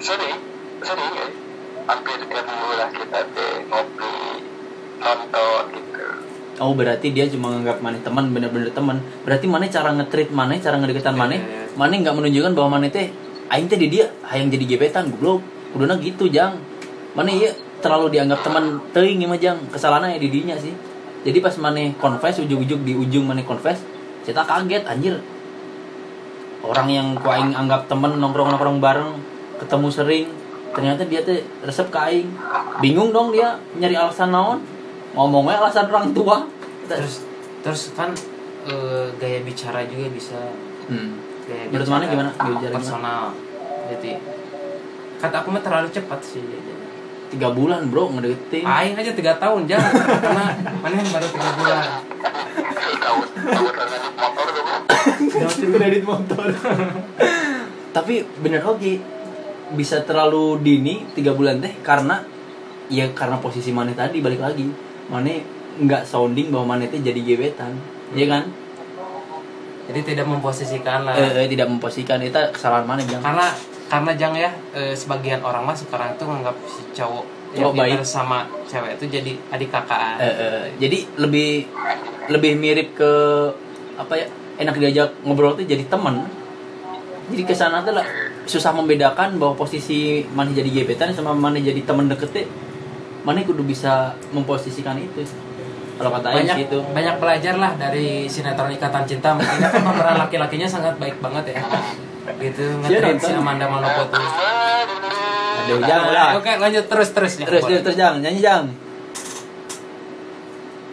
Sering 0.00 0.36
sering 0.84 1.12
ya. 1.16 1.26
Hampir 1.84 2.16
tiap 2.28 2.44
minggu 2.48 2.72
lah 2.76 2.88
kita 2.92 3.20
ngopi 3.68 4.14
nonton 5.00 5.64
gitu. 5.72 6.04
Oh 6.60 6.72
berarti 6.76 7.12
dia 7.12 7.24
cuma 7.28 7.56
nganggap 7.56 7.80
mana 7.80 7.98
teman 8.04 8.24
bener-bener 8.32 8.68
teman. 8.72 9.00
Berarti 9.24 9.46
mana 9.48 9.64
cara 9.68 9.96
ngetrit 9.96 10.28
mana 10.28 10.60
cara 10.60 10.76
ngedeketan 10.80 11.16
mana 11.16 11.36
Iya, 11.36 11.44
iya, 11.44 11.60
iya. 11.68 11.76
mana 11.76 11.92
nggak 11.96 12.14
menunjukkan 12.20 12.52
bahwa 12.52 12.68
mana 12.76 12.86
teh 12.92 13.08
aing 13.48 13.68
teh 13.68 13.80
di 13.80 13.88
dia 13.88 14.12
hayang 14.28 14.52
jadi 14.52 14.64
gebetan 14.76 15.08
goblok. 15.08 15.40
Kuduna 15.72 15.96
gitu 16.00 16.28
jang. 16.28 16.60
Mana 17.16 17.32
iya 17.32 17.52
terlalu 17.80 18.16
dianggap 18.16 18.44
teman 18.44 18.80
teuing 18.92 19.24
mah 19.24 19.40
jang. 19.40 19.56
Kesalahannya 19.72 20.20
di 20.20 20.28
dinya 20.28 20.56
sih. 20.60 20.72
Jadi 21.24 21.40
pas 21.40 21.56
mana 21.56 21.80
confess 21.96 22.44
ujung-ujung 22.44 22.84
di 22.84 22.92
ujung 22.92 23.24
mana 23.24 23.40
confess 23.40 23.80
kita 24.24 24.40
kaget 24.44 24.84
anjir 24.88 25.20
orang 26.64 26.88
yang 26.88 27.08
ku 27.18 27.28
aing 27.28 27.52
anggap 27.52 27.84
temen 27.86 28.16
nongkrong-nongkrong 28.16 28.80
bareng 28.80 29.20
ketemu 29.60 29.88
sering 29.92 30.26
ternyata 30.74 31.06
dia 31.06 31.22
teh 31.22 31.44
resep 31.62 31.86
ke 31.92 31.98
aing. 31.98 32.28
Bingung 32.82 33.14
dong 33.14 33.30
dia 33.30 33.54
nyari 33.78 33.94
alasan 33.94 34.34
naon 34.34 34.58
ngomongnya 35.14 35.62
alasan 35.62 35.86
orang 35.86 36.10
tua. 36.10 36.48
Terus 36.90 37.22
terus 37.62 37.94
kan 37.94 38.10
eh, 38.66 39.06
gaya 39.20 39.40
bicara 39.44 39.86
juga 39.86 40.10
bisa. 40.10 40.36
Hmm. 40.90 41.20
gaya 41.46 41.70
Menurut 41.70 41.88
mana 41.88 42.04
gimana? 42.10 42.30
Gaya 42.34 42.50
bicara 42.58 42.72
gimana? 42.72 42.76
personal. 42.80 43.22
Jadi 43.94 44.10
kata 45.22 45.36
aku 45.40 45.48
mah 45.54 45.62
terlalu 45.62 45.88
cepat 45.94 46.20
sih 46.20 46.42
tiga 47.32 47.48
bulan 47.54 47.88
bro 47.88 48.10
ngedeketin. 48.14 48.66
Aing 48.66 48.94
aja 48.98 49.12
tiga 49.14 49.38
tahun 49.38 49.70
jangan 49.70 49.92
karena 50.24 50.46
mana 50.82 50.94
yang 50.98 51.10
baru 51.12 51.28
tiga 51.30 51.50
bulan? 51.54 51.88
Tuh 53.44 54.33
dapetin 55.36 55.70
kredit 55.70 56.02
motor. 56.02 56.46
Tapi 57.90 58.14
bener 58.38 58.62
oke 58.62 58.92
bisa 59.74 60.02
terlalu 60.02 60.60
dini 60.60 61.06
tiga 61.14 61.32
bulan 61.32 61.58
teh 61.58 61.72
karena 61.80 62.22
ya 62.86 63.08
karena 63.14 63.38
posisi 63.38 63.70
mana 63.70 63.94
tadi 63.94 64.18
balik 64.18 64.38
lagi. 64.38 64.66
Mana 65.06 65.30
nggak 65.74 66.02
sounding 66.06 66.50
bahwa 66.50 66.74
mana 66.74 66.86
teh 66.86 66.98
jadi 66.98 67.18
gebetan 67.18 67.74
ya 68.12 68.26
kan? 68.26 68.44
Jadi 69.84 70.00
tidak 70.16 70.26
memposisikan 70.26 71.04
lah. 71.04 71.12
Eh, 71.12 71.44
eh, 71.44 71.46
tidak 71.46 71.68
memposisikan 71.68 72.16
itu 72.18 72.34
kesalahan 72.50 72.88
mana 72.88 73.04
bilang 73.04 73.20
karena 73.20 73.46
karena 73.84 74.10
jang 74.16 74.32
ya 74.32 74.50
eh, 74.72 74.96
sebagian 74.96 75.44
orang 75.44 75.62
mah 75.62 75.76
sekarang 75.76 76.16
tuh 76.16 76.24
nganggap 76.24 76.56
si 76.64 76.82
cowok 76.96 77.24
yang 77.54 77.70
Cowok 77.70 77.74
baik. 77.78 78.00
sama 78.02 78.48
cewek 78.66 78.98
itu 78.98 79.06
jadi 79.12 79.32
adik 79.52 79.70
kakak 79.70 80.18
Eh, 80.18 80.26
eh, 80.26 80.62
jadi 80.80 80.98
lebih 81.20 81.68
lebih 82.26 82.52
mirip 82.58 82.96
ke 82.96 83.12
apa 83.94 84.14
ya 84.18 84.26
enak 84.60 84.74
diajak 84.78 85.10
ngobrol 85.26 85.58
tuh 85.58 85.66
jadi 85.66 85.82
teman 85.86 86.26
jadi 87.32 87.42
ke 87.48 87.54
sana 87.56 87.80
tuh 87.80 87.96
lah 87.96 88.06
susah 88.44 88.76
membedakan 88.76 89.40
bahwa 89.40 89.56
posisi 89.56 90.20
mana 90.36 90.52
jadi 90.52 90.68
gebetan 90.68 91.16
sama 91.16 91.32
mana 91.32 91.56
jadi 91.56 91.80
teman 91.80 92.06
deket 92.12 92.44
mana 93.24 93.40
kudu 93.40 93.64
bisa 93.64 94.12
memposisikan 94.36 95.00
itu. 95.00 95.24
Kalau 95.96 96.10
kata 96.12 96.28
banyak 96.36 96.56
sih 96.58 96.64
itu. 96.68 96.78
banyak 96.92 97.16
belajar 97.16 97.54
lah 97.56 97.72
dari 97.80 98.28
sinetron 98.28 98.68
ikatan 98.76 99.08
cinta. 99.08 99.32
Mungkin 99.32 99.64
kan 99.64 99.80
pemeran 99.80 100.16
laki-lakinya 100.20 100.68
sangat 100.68 101.00
baik 101.00 101.16
banget 101.24 101.56
ya. 101.56 101.62
Gitu 102.36 102.64
Dia 102.84 103.00
ngetrit 103.00 103.24
si. 103.24 103.32
Amanda 103.32 103.64
Manopo 103.64 104.12
tuh. 104.12 104.20
Aduh 105.64 105.80
jangan 105.88 106.12
lah. 106.12 106.28
Oke 106.36 106.52
lanjut 106.60 106.84
terus 106.84 107.08
terus. 107.16 107.32
Terus 107.40 107.62
terus 107.64 107.80
terus 107.80 107.96
jang 107.96 108.20
nyanyi 108.20 108.44
jang 108.44 108.83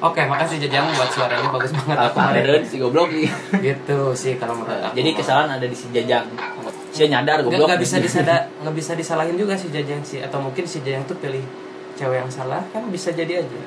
oke 0.02 0.22
makasih 0.26 0.58
Jajang 0.66 0.90
buat 0.98 1.10
suaranya 1.14 1.50
bagus 1.54 1.72
banget. 1.78 1.98
Aku 1.98 2.18
kemarin 2.18 2.64
si 2.66 2.76
goblok 2.82 3.10
gitu 3.14 4.00
sih 4.18 4.34
kalau 4.42 4.58
menurut 4.58 4.82
aku. 4.82 4.98
Jadi 4.98 5.10
kesalahan 5.14 5.62
ada 5.62 5.66
di 5.66 5.78
si 5.78 5.88
jajang. 5.94 6.26
Saya 6.92 7.08
nyadar 7.08 7.46
goblok. 7.46 7.70
nggak 7.70 7.82
bisa 7.82 8.02
disada 8.02 8.50
nggak 8.66 8.76
bisa 8.76 8.92
disalahin 8.98 9.38
juga 9.40 9.56
si 9.56 9.72
Jajang 9.72 10.02
sih. 10.04 10.20
Atau 10.20 10.44
mungkin 10.44 10.68
si 10.68 10.84
Jajang 10.84 11.08
tuh 11.08 11.16
pilih 11.22 11.42
cewek 11.96 12.20
yang 12.20 12.32
salah 12.34 12.60
kan 12.74 12.84
bisa 12.92 13.16
jadi 13.16 13.46
aja. 13.46 13.62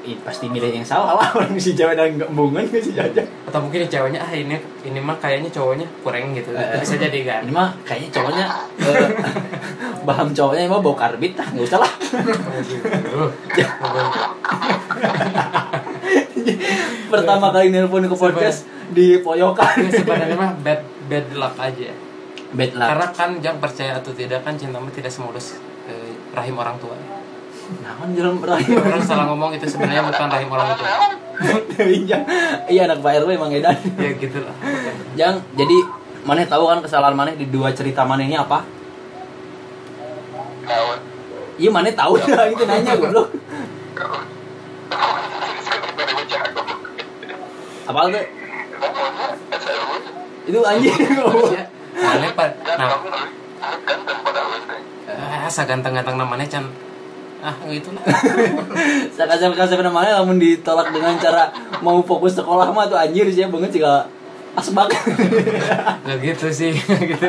Ih, 0.00 0.16
pasti 0.24 0.48
milih 0.48 0.72
yang 0.72 0.88
salah 0.88 1.12
lah. 1.12 1.28
Orang 1.36 1.60
si 1.60 1.76
cewek 1.76 1.92
dan 1.92 2.16
nggak 2.16 2.32
bungan 2.32 2.64
ke 2.64 2.80
si 2.80 2.96
jajang. 2.96 3.28
Atau 3.44 3.60
mungkin 3.60 3.84
ceweknya 3.84 4.24
ah 4.24 4.32
ini 4.32 4.56
ini 4.80 4.96
mah 4.96 5.12
kayaknya 5.20 5.52
cowoknya 5.52 5.84
kurang 6.00 6.32
gitu. 6.32 6.56
Eh, 6.56 6.80
bisa 6.80 6.96
jadi 6.96 7.20
kan? 7.20 7.44
Ini 7.44 7.52
mah 7.52 7.68
kayaknya 7.84 8.08
cowoknya 8.08 8.44
eh, 8.80 9.08
baham 10.08 10.32
cowoknya 10.32 10.66
emang 10.66 10.80
bau 10.80 10.96
karbit 10.96 11.36
lah 11.36 11.46
nggak 11.52 11.68
usah 11.68 11.80
lah 11.84 11.90
pertama 17.12 17.50
kali 17.50 17.74
nelpon 17.74 18.06
ke 18.06 18.16
podcast 18.16 18.70
di 18.90 19.22
pojokan 19.22 19.86
Ini 19.86 19.90
sebenarnya 19.90 20.36
mah 20.38 20.52
bad 20.62 20.80
bad 21.06 21.26
luck 21.34 21.54
aja 21.58 21.90
bad 22.54 22.72
luck. 22.74 22.88
Karena 22.90 23.06
kan 23.14 23.30
jangan 23.38 23.58
percaya 23.62 23.92
atau 23.98 24.12
tidak 24.14 24.42
kan 24.42 24.54
cinta 24.58 24.82
mah 24.82 24.90
tidak 24.90 25.10
semulus 25.10 25.58
eh, 25.86 26.14
rahim 26.34 26.58
orang 26.58 26.76
tua. 26.82 26.98
Nah 27.82 27.94
kan 27.94 28.10
jalan 28.14 28.42
berakhir 28.42 28.74
orang 28.82 29.02
salah 29.02 29.24
ngomong 29.30 29.54
itu 29.54 29.66
sebenarnya 29.70 30.02
bukan 30.02 30.28
rahim 30.30 30.50
orang 30.50 30.68
tua. 30.74 30.90
Iya 31.80 32.18
iya 32.68 32.84
anak 32.84 33.00
Pak 33.00 33.24
RW 33.24 33.32
emang 33.32 33.52
edan. 33.54 33.72
Ya 33.96 34.12
gitu 34.12 34.44
lah 34.44 34.52
Jang, 35.16 35.40
jadi 35.56 35.78
Maneh 36.20 36.44
tahu 36.44 36.68
kan 36.68 36.84
kesalahan 36.84 37.16
Maneh 37.16 37.32
di 37.32 37.48
dua 37.48 37.72
cerita 37.72 38.04
Maneh 38.04 38.28
ini 38.28 38.36
apa? 38.36 38.60
tahun 40.68 40.98
Iya 41.56 41.70
Maneh 41.72 41.96
tahu 41.96 42.20
lah 42.20 42.44
itu 42.52 42.62
nanya 42.68 42.92
goblok. 43.00 43.32
Apa 47.90 48.00
tuh? 48.06 48.24
Itu 50.46 50.58
anjing. 50.62 50.94
ya 51.50 51.64
mana 52.00 52.28
pak 52.32 52.48
nah 52.64 52.96
ah 55.20 55.50
saganteng-ganteng 55.50 56.16
namanya 56.16 56.46
can 56.48 56.64
ah 57.40 57.52
gitu 57.68 57.92
lah 57.92 58.04
Sakasep 59.16 59.56
kasep 59.56 59.80
namanya? 59.80 60.20
Lamun 60.20 60.36
ditolak 60.36 60.92
dengan 60.92 61.16
cara 61.16 61.48
mau 61.80 62.00
fokus 62.04 62.36
sekolah 62.36 62.68
mah 62.72 62.84
tuh 62.88 62.96
anjir 63.00 63.28
sih 63.32 63.44
banget 63.48 63.72
sih 63.72 63.80
kalau 63.80 64.04
asbak. 64.56 64.92
nggak 66.04 66.18
gitu 66.20 66.46
sih 66.52 66.72
gitu. 67.10 67.26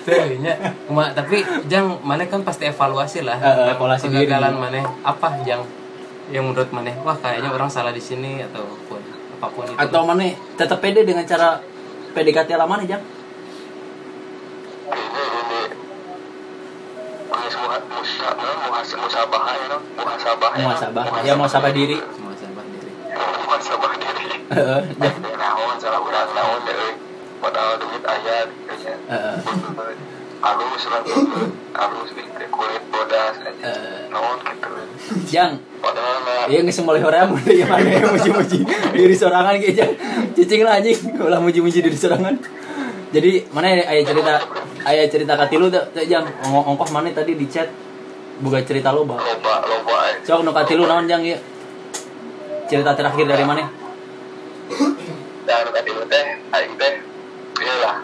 Tuhnya, 0.00 0.56
Ma, 0.88 1.12
tapi 1.12 1.44
jang 1.68 2.00
mana 2.00 2.24
kan 2.24 2.40
pasti 2.40 2.64
evaluasi 2.68 3.20
lah. 3.20 3.36
Eh, 3.36 3.76
evaluasi 3.76 4.08
diri. 4.08 4.24
kegagalan 4.24 4.56
mana? 4.56 4.80
Apa 5.04 5.40
jang? 5.44 5.60
Yang 6.32 6.44
menurut 6.52 6.70
mana? 6.72 6.92
Wah 7.04 7.16
kayaknya 7.20 7.52
orang 7.52 7.68
salah 7.68 7.92
di 7.92 8.00
sini 8.00 8.40
ataupun 8.44 8.99
apa 9.40 9.46
pun 9.48 9.64
itu 9.64 9.74
Atau 9.74 10.04
Maneh 10.04 10.36
tetap 10.54 10.78
pede 10.78 11.00
dengan 11.02 11.24
cara 11.24 11.58
PDKT 12.12 12.52
ala 12.52 12.68
Maneh 12.68 12.84
Jang? 12.86 13.00
ya 17.30 18.96
muhasabah 18.96 19.42
ya, 19.48 19.66
no? 19.68 19.78
Muhasabah. 19.96 21.04
Ya 21.22 21.34
muhasabah 21.36 21.70
diri. 21.72 21.96
semua 22.00 22.34
sahabat 22.34 22.66
diri 22.68 22.90
muhasabah 23.46 23.92
diri 23.94 24.36
naon 25.36 25.76
salah 25.78 26.00
urang 26.00 26.30
naon 26.32 26.60
deh 26.64 26.92
padahal 27.38 27.74
duit 27.78 28.02
aya 28.02 28.36
gitu 28.46 28.74
ya 28.82 28.96
Heeh. 29.08 29.36
halus 30.40 30.84
lah 30.88 31.00
halus 31.74 32.08
gitu 32.10 32.44
kulit 32.50 32.82
bodas 32.90 33.36
aja 33.38 33.50
Eh. 33.62 34.08
naon 34.10 34.36
gitu 34.40 34.68
Jang, 35.26 35.58
Iya 36.50 36.66
nggak 36.66 36.74
semua 36.74 36.98
orang 36.98 37.30
mulai 37.32 37.62
yang 37.62 37.70
mana 37.70 37.88
yang 37.88 38.10
muji-muji. 38.10 38.58
Diri 38.96 39.14
sorangan 39.14 39.54
Jang. 39.60 39.92
cicing 40.34 40.62
lah 40.66 40.82
anjing. 40.82 40.98
Ulah 41.16 41.38
muji-muji 41.38 41.78
diri 41.78 41.94
sorangan. 41.94 42.34
Jadi 43.10 43.46
mana 43.50 43.70
ayah 43.74 44.04
cerita 44.06 44.32
ayah 44.86 45.06
cerita 45.06 45.34
katilu 45.34 45.70
tuh 45.70 45.82
tuh 45.94 46.04
jang. 46.06 46.26
Ong- 46.46 46.74
ongkos 46.74 46.90
mana 46.90 47.10
tadi 47.10 47.34
di 47.34 47.46
chat? 47.46 47.70
Buka 48.40 48.64
cerita 48.64 48.88
lo 48.90 49.04
bah 49.04 49.20
loba 49.20 49.54
loba 49.68 49.96
eh. 50.10 50.24
sok 50.24 50.42
nu 50.42 50.50
katilu 50.50 50.88
naon 50.88 51.04
jang? 51.04 51.20
Ya 51.20 51.36
cerita 52.66 52.96
terakhir 52.96 53.28
dari 53.28 53.44
mana? 53.44 53.68
Dan 55.44 55.66
tadi 55.70 55.90
lu 55.90 56.02
teh. 56.06 56.24
Aing 56.50 56.74
teh. 56.74 56.94
Iyalah 57.60 57.96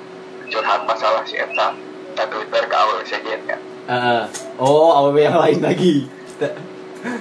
curhat 0.47 0.81
masalah 0.85 1.23
si 1.25 1.35
Eta. 1.35 1.73
Na 2.17 2.25
Twitter 2.33 2.65
ke 2.65 2.77
awal 2.77 3.05
sejen 3.05 3.41
kan 3.45 3.61
Eh, 3.87 4.23
oh 4.57 4.89
aww 4.91 5.13
yang 5.15 5.37
lain 5.37 5.61
lagi 5.61 6.09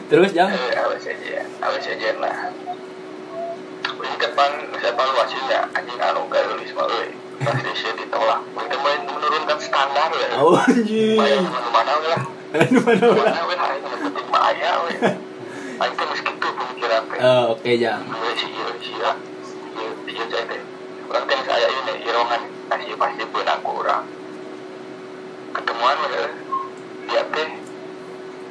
terus 0.10 0.30
jang? 0.34 0.50
Eh 0.52 0.76
awal 0.78 0.98
sejen 1.00 1.46
awal 1.62 1.80
sejen 1.82 2.16
lah. 2.22 2.50
Ini 3.96 4.16
depan 4.20 4.52
saya 4.78 4.92
evaluasinya 4.92 5.60
anjing 5.74 5.98
anu 5.98 6.28
gaeulis 6.30 6.72
mah 6.76 6.86
euy 6.90 7.10
pasti 7.36 7.72
sih 7.74 7.92
ditolak 7.96 8.42
Kita 8.54 8.76
main 8.80 9.02
menurunkan 9.08 9.58
standar 9.60 10.10
ya 10.14 10.30
oh 10.40 10.56
anjing. 10.56 11.16
Bayar 11.18 11.42
mana 11.76 11.94
lah 12.04 12.22
aduh 12.56 12.82
mana 12.86 13.06
mana 13.12 13.24
Mana 13.24 13.42
we 13.50 13.56
aing 13.56 13.84
yang 13.84 14.02
penting 14.06 14.28
mah 14.30 14.42
aya 14.52 14.72
we 14.84 14.94
teh 15.00 15.14
geus 15.96 16.22
kitu 16.22 16.48
pemikiran 16.54 17.02
teh 17.08 17.18
Eh, 17.18 17.44
oke 17.50 17.72
jang. 17.80 18.02
Gue 18.06 18.32
sih 18.36 18.50
iya 18.52 18.68
sih 18.78 18.96
ya. 19.00 19.12
Iya 19.74 19.90
iya 20.12 20.40
teh 20.44 20.62
orang 21.10 21.24
teh 21.26 21.40
saya 21.48 21.68
ini 21.72 21.94
irongan 22.06 22.42
kasih 22.68 22.96
pasti 23.00 23.24
benang 23.32 23.62
kurang 23.64 24.04
ketemuan 25.56 25.98
ya 26.12 26.26
dia 27.08 27.22
teh 27.32 27.48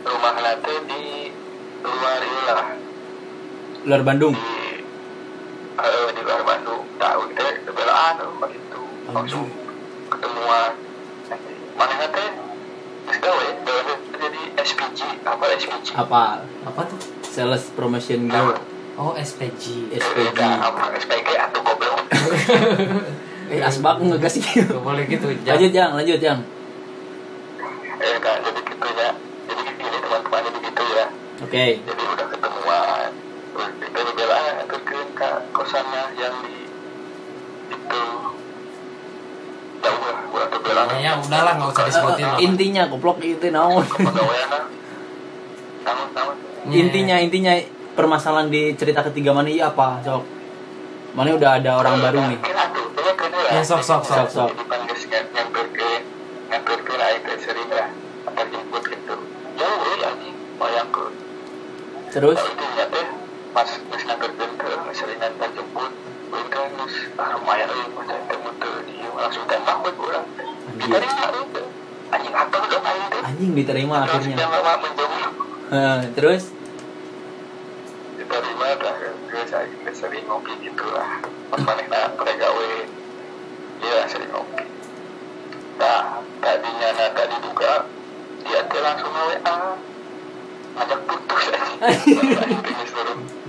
rumah 0.04 0.32
teh 0.36 0.78
di 0.86 1.02
luar 1.84 2.22
lah 2.48 2.62
luar 3.84 4.02
Bandung? 4.04 4.34
Di 4.36 4.80
eh, 5.76 6.06
di 6.14 6.20
luar 6.24 6.42
Bandung. 6.44 6.82
Tahu 6.96 7.22
teh 7.32 7.52
belaan 7.68 8.14
begitu 8.40 8.80
langsung 9.10 9.48
ketemuan. 10.08 10.72
Mana 11.74 12.06
teh 12.08 12.28
Terus 13.04 13.18
tahu 13.20 13.36
ya, 13.36 13.52
jadi 14.16 14.40
SPG, 14.64 15.00
apa 15.28 15.44
SPG? 15.60 15.92
apa? 15.92 16.40
Apa 16.64 16.80
tuh? 16.88 16.96
Sales 17.20 17.68
promotion 17.76 18.30
girl 18.30 18.56
oh 18.96 19.12
SPG 19.18 19.90
SPG 19.92 20.38
Nah, 20.38 20.70
apa? 20.72 20.94
SPG 20.96 21.28
atau 21.36 21.60
goblok? 21.60 22.00
eh 23.52 23.60
asbak 23.60 24.00
ngegas 24.00 24.40
sih? 24.40 24.44
Gak 24.64 24.80
boleh 24.80 25.04
gitu 25.04 25.28
jang. 25.44 25.58
Lanjut 25.58 25.70
jang 25.74 25.90
lanjut 25.92 26.18
jang. 26.22 26.38
Ya 28.00 28.16
kan 28.22 28.38
jadi 28.40 28.60
gitu 28.64 28.88
ya 28.96 29.10
jadi 29.44 29.62
gini 29.76 29.98
teman-teman 30.00 30.40
jadi 30.48 30.58
gitu 30.64 30.82
ya 31.38 31.44
oke. 31.44 31.66
Jadi 31.82 32.04
udah 32.04 32.26
ketemuan 32.30 33.10
kita 33.82 34.00
bela 34.14 34.38
terus 34.66 35.08
ke 35.14 35.28
kosannya 35.54 36.02
yang 36.18 36.34
di 36.42 36.56
itu 37.70 38.02
jauh 39.82 40.02
lah 40.04 40.18
udah 40.30 40.46
terbela 40.50 40.82
ya 40.98 41.12
udahlah 41.18 41.52
nggak 41.58 41.70
usah 41.74 41.84
disebutin. 41.86 42.26
Lah. 42.26 42.38
intinya 42.42 42.82
goblok 42.90 43.18
itu 43.22 43.50
naon. 43.50 43.86
Intinya 46.64 47.20
intinya 47.20 47.52
permasalahan 47.92 48.48
di 48.48 48.72
cerita 48.74 49.04
ketiga 49.04 49.36
mana 49.36 49.52
iya 49.52 49.68
apa 49.70 50.00
sok? 50.00 50.24
Mana 51.14 51.36
udah 51.36 51.60
ada 51.62 51.78
orang 51.78 52.00
baru 52.00 52.20
nih. 52.34 52.40
Ya, 53.54 53.62
sok, 53.62 53.86
sok, 53.86 54.02
sok, 54.02 54.28
sok. 54.34 54.50
jadi 54.50 54.66
panggil 54.66 54.98
nyamper 55.30 55.66
ke 55.70 55.90
nyamper 56.50 56.78
ke 56.82 56.92
lah 56.98 57.10
itu 57.14 57.30
sering 57.38 57.70
lah 57.70 57.88
antar 58.26 58.46
jemput 58.50 58.82
gitu 58.82 59.14
jauh 59.54 59.94
ya 60.00 60.10
anjing 60.10 60.34
bayang 60.58 60.90
ke 60.90 61.04
terus 62.14 62.38
pas 63.50 63.66
geus 63.66 64.04
nangkerkeun 64.06 64.52
ke 64.54 64.70
sering 64.94 65.18
antar 65.18 65.50
jemput 65.50 65.90
Uin 66.30 66.46
kan 66.46 66.70
ah 67.18 67.34
lumayan 67.34 67.66
euy 67.70 67.90
masa 67.94 68.18
temu 68.30 68.50
teu 68.58 68.74
dieu 68.86 69.10
langsung 69.14 69.46
tembak 69.50 69.82
we 69.86 69.90
urang. 69.98 70.26
Diterima 70.78 71.26
teh. 71.54 71.66
Anjing 72.10 72.34
apa 72.34 72.56
dong 72.70 72.82
aing 72.86 73.06
teh. 73.10 73.22
anjing 73.22 73.50
diterima 73.54 73.96
Terus 74.06 74.26
akhirnya 74.26 74.46
terus 76.14 76.42
diterima 78.18 78.66
dah 78.78 78.94
aing 79.34 79.78
teh 79.82 79.94
sering 79.94 80.26
ngopi 80.26 80.54
gitu 80.62 80.86
lah. 80.90 81.22
Pas 81.50 81.60
manehna 81.62 82.14
gawe 82.14 82.70
dia 83.78 83.98
sering 84.10 84.30
ngopi. 84.34 84.62
Nah, 85.78 86.22
tadinya 86.42 86.88
na 86.94 87.06
tadi 87.10 87.36
duga 87.42 87.86
dia 88.42 88.60
teh 88.70 88.80
langsung 88.82 89.10
WA 89.14 89.58
ngajak 90.74 91.00
putus 91.06 91.44
Aing 91.54 91.54
teh 91.54 91.54
geus 91.54 91.62
turun 91.62 91.73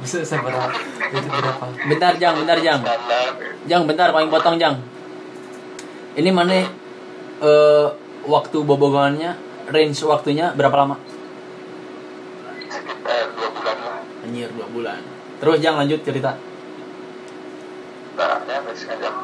bisa 0.04 0.22
seberapa 0.22 0.70
itu 1.10 1.28
berapa? 1.30 1.66
Bentar 1.88 2.14
jang 2.20 2.36
bentar 2.44 2.58
jang. 2.62 2.80
Jang 3.66 3.84
bentar 3.90 4.12
paling 4.12 4.30
potong 4.30 4.60
jang. 4.62 4.82
Ini 6.16 6.30
mana 6.32 6.68
eh 7.42 7.88
waktu 8.26 8.58
bobogannya 8.62 9.36
range 9.72 10.02
waktunya 10.06 10.54
berapa 10.54 10.76
lama? 10.78 10.96
Sekitar 12.70 13.34
dua 13.34 13.50
bulan. 13.54 13.76
Lah 13.82 13.98
anjir 14.26 14.50
dua 14.54 14.68
bulan. 14.70 15.02
Terus 15.42 15.58
jang 15.60 15.76
lanjut 15.80 16.00
cerita. 16.06 16.38
Barangnya 18.16 18.64
harus 18.64 18.82
ngajak 18.88 19.16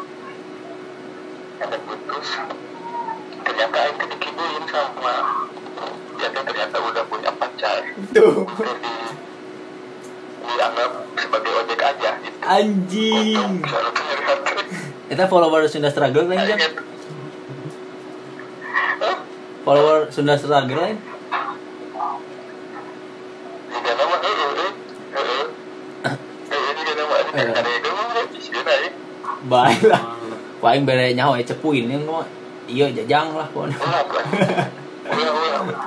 ngajak 1.61 1.81
putus. 1.85 2.29
Ternyata 3.41 3.79
itu 3.89 4.03
dikibulin 4.17 4.63
sama 4.69 5.13
dia 6.27 6.41
ternyata 6.43 6.77
udah 6.77 7.03
punya 7.05 7.31
pacar. 7.33 7.81
Tuh. 8.13 8.45
Terus 8.45 8.77
di 8.77 8.93
dianggap 10.41 10.91
sebagai 11.15 11.51
ojek 11.55 11.79
aja 11.79 12.09
gitu. 12.19 12.37
Anjing. 12.41 13.51
Kita 15.11 15.27
follower 15.27 15.67
Sunda 15.67 15.91
Struggle 15.91 16.23
lain 16.23 16.39
Hah? 19.01 19.17
follower 19.61 20.07
Sunda 20.07 20.39
Struggle 20.39 20.79
lain 20.79 20.95
eh 23.71 23.91
eh 23.91 23.91
eh 23.91 24.71
eh 25.11 25.45
eh 26.47 26.73
jika 26.79 26.91
nama 26.95 27.15
ini 27.19 27.29
Eh. 27.35 27.51
ada 27.51 27.71
itu 27.71 27.91
di 28.31 28.39
sini 28.39 28.59
naik 28.63 28.93
baik 29.45 29.81
lah 29.83 30.15
paling 30.59 30.83
bere 30.83 31.11
nyawa 31.11 31.37
ya 31.37 31.45
cepuin 31.47 31.91
yang 31.91 32.07
iya 32.65 32.87
jajang 32.95 33.35
lah 33.35 33.51
pon 33.51 33.67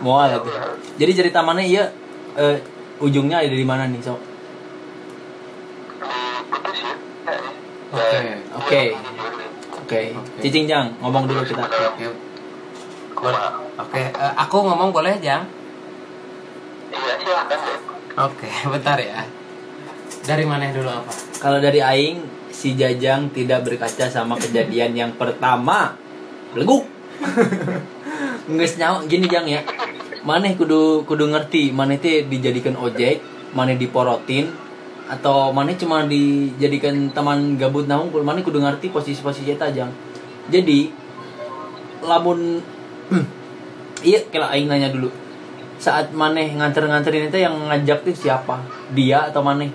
lah 0.05 0.39
tuh 0.41 0.53
jadi 0.95 1.13
cerita 1.13 1.41
mana 1.43 1.65
iya 1.65 1.91
eh, 2.39 2.59
ujungnya 3.03 3.43
ada 3.43 3.51
di 3.51 3.67
mana 3.67 3.91
nih 3.91 4.01
sok? 4.03 4.21
Oke. 7.95 8.23
Oke. 8.55 8.83
oke. 9.71 10.01
Cicing 10.43 10.67
jang 10.67 10.95
ngomong 10.99 11.27
dulu 11.31 11.43
kita. 11.47 11.63
Oke 11.63 12.07
oke. 13.79 14.03
Eh, 14.03 14.33
aku 14.39 14.57
ngomong 14.67 14.91
boleh 14.91 15.19
jang? 15.23 15.47
Iya 16.95 17.15
deh. 17.51 17.63
oke 18.19 18.49
bentar 18.75 18.99
ya. 18.99 19.23
Dari 20.25 20.45
mana 20.47 20.71
dulu 20.73 20.89
apa? 20.89 21.13
Kalau 21.43 21.59
dari 21.61 21.83
aing 21.83 22.49
si 22.55 22.79
jajang 22.79 23.29
tidak 23.35 23.67
berkaca 23.67 24.07
sama 24.09 24.39
kejadian 24.39 24.95
yang 24.95 25.13
pertama. 25.19 25.99
Leguk 26.55 26.87
nggak 28.45 28.77
nyawa 28.77 28.99
gini 29.09 29.27
jang 29.29 29.47
ya. 29.49 29.65
Maneh 30.25 30.57
kudu 30.57 31.05
kudu 31.09 31.29
ngerti 31.33 31.73
maneh 31.73 32.01
teh 32.01 32.25
dijadikan 32.29 32.77
ojek 32.77 33.21
maneh 33.57 33.77
diporotin 33.77 34.53
atau 35.05 35.53
maneh 35.53 35.77
cuma 35.77 36.05
dijadikan 36.09 37.13
teman 37.13 37.61
gabut 37.61 37.85
naung 37.85 38.09
maneh 38.25 38.41
kudu 38.45 38.61
ngerti 38.61 38.93
posisi-posisi 38.93 39.53
eta 39.53 39.69
jang. 39.73 39.93
Jadi 40.49 40.93
lamun 42.05 42.61
iya 44.09 44.21
kalau 44.29 44.49
aing 44.53 44.69
nanya 44.69 44.93
dulu. 44.93 45.09
Saat 45.81 46.17
maneh 46.17 46.53
nganter-nganterin 46.57 47.29
itu 47.29 47.39
yang 47.41 47.57
ngajak 47.69 48.05
tuh 48.05 48.17
siapa? 48.17 48.61
Dia 48.97 49.29
atau 49.29 49.45
maneh? 49.45 49.69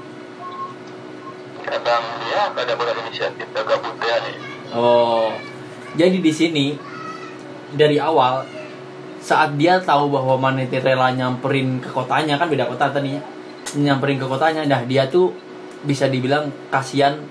Kadang 1.62 2.06
dia 2.26 2.50
ada 2.50 2.74
bulan 2.74 2.98
inisiatif 3.06 3.46
gabut 3.54 3.98
ya 4.02 4.18
nih. 4.26 4.36
Oh, 4.74 5.34
jadi 5.98 6.18
di 6.22 6.30
sini 6.34 6.78
dari 7.74 8.02
awal 8.02 8.59
saat 9.30 9.54
dia 9.62 9.78
tahu 9.78 10.10
bahwa 10.10 10.42
Maneti 10.42 10.82
rela 10.82 11.14
nyamperin 11.14 11.78
ke 11.78 11.94
kotanya 11.94 12.42
kan 12.42 12.50
beda 12.50 12.66
kota 12.66 12.90
tadinya 12.90 13.22
nyamperin 13.78 14.18
ke 14.18 14.26
kotanya. 14.26 14.66
Dah 14.66 14.82
dia 14.90 15.06
tuh 15.06 15.38
bisa 15.86 16.10
dibilang 16.10 16.50
kasihan 16.74 17.22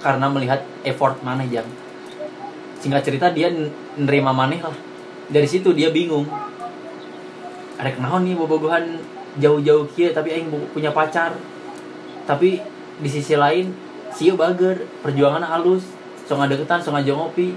karena 0.00 0.32
melihat 0.32 0.64
effort 0.80 1.20
Maneh 1.20 1.44
jang. 1.52 1.68
Singkat 2.80 3.04
cerita 3.04 3.28
dia 3.28 3.52
nerima 4.00 4.32
Maneh 4.32 4.64
lah. 4.64 4.72
Dari 5.28 5.44
situ 5.44 5.76
dia 5.76 5.92
bingung. 5.92 6.24
Ada 7.76 7.92
kenaon 7.92 8.24
nih 8.24 8.40
bobogohan 8.40 8.96
jauh-jauh 9.36 9.92
kia 9.92 10.16
tapi 10.16 10.32
aing 10.32 10.48
punya 10.72 10.88
pacar? 10.96 11.36
Tapi 12.24 12.64
di 12.96 13.08
sisi 13.12 13.36
lain 13.36 13.76
sio 14.16 14.40
bager 14.40 14.88
perjuangan 15.04 15.44
halus 15.44 15.84
so 16.24 16.40
ngadeketan 16.40 16.80
so 16.80 16.96
ngajak 16.96 17.12
ngopi. 17.12 17.52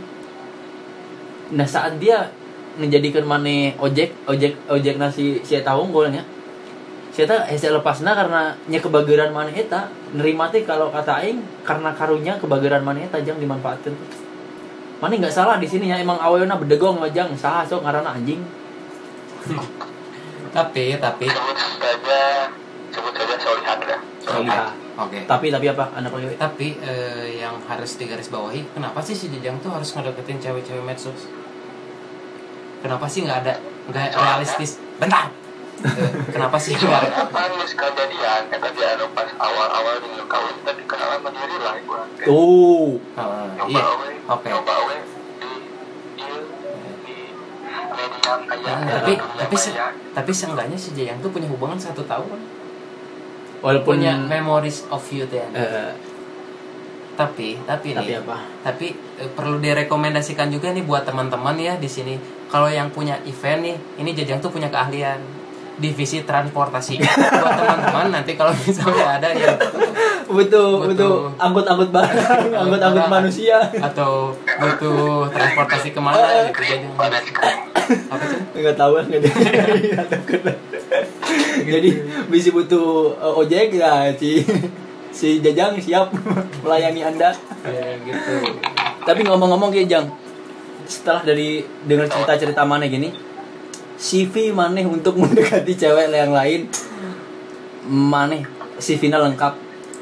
Nah 1.55 1.63
saat 1.63 1.95
dia 2.03 2.42
menjadikan 2.79 3.25
mane 3.25 3.77
ojek 3.77 4.13
ojek 4.25 4.57
ojek 4.69 4.95
nasi 4.97 5.41
si 5.45 5.53
eta 5.57 5.77
unggulnya 5.77 6.25
saya 7.13 7.29
teh 7.29 7.39
hese 7.53 7.69
lepasna 7.69 8.17
karena 8.17 8.57
nya 8.65 8.81
kebageran 8.81 9.29
mana 9.29 9.53
eta 9.53 9.93
nerima 10.17 10.49
teh 10.49 10.65
kalau 10.65 10.89
kata 10.89 11.21
aing 11.21 11.45
karena 11.61 11.93
karunya 11.93 12.33
kebageran 12.41 12.81
mana 12.81 13.05
eta 13.05 13.21
jang 13.21 13.37
dimanfaatkan 13.37 13.93
mana 15.03 15.19
nggak 15.19 15.35
salah 15.35 15.59
di 15.59 15.67
sini 15.67 15.91
ya 15.91 15.99
emang 15.99 16.15
awalnya 16.15 16.55
bedegong 16.55 16.95
majang 16.95 17.35
saha 17.35 17.67
sok 17.67 17.83
ngaranna 17.83 18.15
anjing. 18.15 18.39
Tapi 20.55 20.95
tapi. 21.01 21.27
Sebut 21.27 21.57
saja 21.81 22.47
sebut 22.93 23.11
saja 23.11 23.35
solihan. 23.41 23.77
Ya 24.47 24.63
oke. 24.95 25.19
Tapi 25.27 25.51
tapi 25.51 25.65
apa? 25.67 25.91
Anak 25.97 26.13
tapi 26.39 26.77
eh, 26.79 27.41
yang 27.41 27.57
harus 27.67 27.97
digarisbawahi 27.99 28.77
kenapa 28.77 29.01
sih 29.03 29.17
si 29.17 29.27
Jejang 29.33 29.59
tuh 29.59 29.73
harus 29.73 29.91
ngedeketin 29.91 30.39
cewek-cewek 30.39 30.85
medsos 30.85 31.27
kenapa 32.83 33.05
sih 33.07 33.23
nggak 33.23 33.39
ada 33.41 33.53
nggak 33.85 34.07
realistis? 34.13 34.75
Bentar. 34.95 35.31
Eh, 35.83 36.11
kenapa 36.29 36.55
sih? 36.57 36.75
Nggak 36.75 37.03
apa 37.09 37.39
nih 37.49 37.65
kejadian 37.65 38.41
eta 38.49 38.69
dia 38.69 38.87
anu 38.93 39.07
pas 39.11 39.27
awal-awal 39.33 39.95
di 39.97 40.09
kawin 40.23 40.55
tapi 40.61 40.81
kenalan 40.83 41.19
mandiri 41.19 41.57
lah 41.57 41.75
Ah, 43.15 43.47
nyoba 43.57 43.67
iya. 43.67 43.83
oke. 44.29 44.49
Nah, 48.63 48.79
tapi 48.95 49.13
tapi 49.17 49.55
se- 49.55 49.75
tapi 50.13 50.31
seenggaknya 50.31 50.77
si 50.77 50.91
Jejang 50.93 51.19
tuh 51.19 51.29
punya 51.29 51.47
hubungan 51.47 51.77
satu 51.77 52.03
tahun. 52.03 52.39
Walaupun 53.59 53.95
punya 53.95 54.15
memories 54.17 54.83
of 54.89 55.03
you 55.07 55.23
ya 55.25 55.47
eh, 55.55 55.91
tapi 57.13 57.61
tapi 57.63 57.93
tapi 57.93 58.09
nih 58.09 58.19
apa? 58.25 58.37
tapi 58.65 58.87
eh, 59.21 59.29
perlu 59.29 59.61
direkomendasikan 59.61 60.49
juga 60.49 60.73
nih 60.73 60.81
buat 60.85 61.05
teman-teman 61.05 61.55
ya 61.57 61.77
di 61.77 61.89
sini. 61.89 62.17
Kalau 62.49 62.69
yang 62.69 62.93
punya 62.93 63.17
event 63.25 63.61
nih 63.65 63.75
ini 64.01 64.09
Jajang 64.13 64.41
tuh 64.41 64.53
punya 64.53 64.69
keahlian. 64.69 65.41
Divisi 65.73 66.21
transportasi. 66.21 67.01
Buat 67.41 67.57
teman-teman 67.57 68.13
nanti 68.13 68.37
kalau 68.37 68.53
misalnya 68.53 69.17
ada 69.17 69.33
yang 69.33 69.57
butuh 70.29 70.85
Butuh. 70.85 71.33
angkut-angkut 71.41 71.89
barang 71.89 72.53
angkut-angkut 72.61 73.09
manusia. 73.17 73.57
Atau 73.81 74.37
butuh 74.61 75.33
transportasi 75.33 75.89
ke 75.89 75.97
mana 75.97 76.45
gitu 76.53 76.61
Jajang? 76.61 76.93
Apa 78.13 78.23
sih? 78.29 78.37
Nggak 78.53 78.77
tahu 78.77 79.01
nggak 79.01 79.17
ada 79.17 79.29
jadi 81.63 81.89
bisa 82.29 82.49
butuh 82.53 83.17
eh, 83.17 83.39
ojek 83.41 83.67
ya 83.77 84.11
si 84.13 84.43
si 85.13 85.39
jajang 85.39 85.77
siap 85.77 86.09
melayani 86.65 87.05
anda. 87.05 87.29
Ya 87.63 87.95
gitu. 88.01 88.33
Tapi 89.05 89.21
ngomong-ngomong 89.23 89.69
kayak 89.69 89.87
jang 89.87 90.05
setelah 90.83 91.23
dari 91.23 91.63
dengar 91.87 92.11
cerita-cerita 92.11 92.67
mana 92.67 92.83
gini 92.91 93.15
CV 93.95 94.51
maneh 94.51 94.83
untuk 94.83 95.15
mendekati 95.21 95.77
cewek 95.77 96.11
yang 96.11 96.33
lain 96.33 96.67
maneh 97.87 98.43
CV-nya 98.81 99.21
lengkap. 99.21 99.53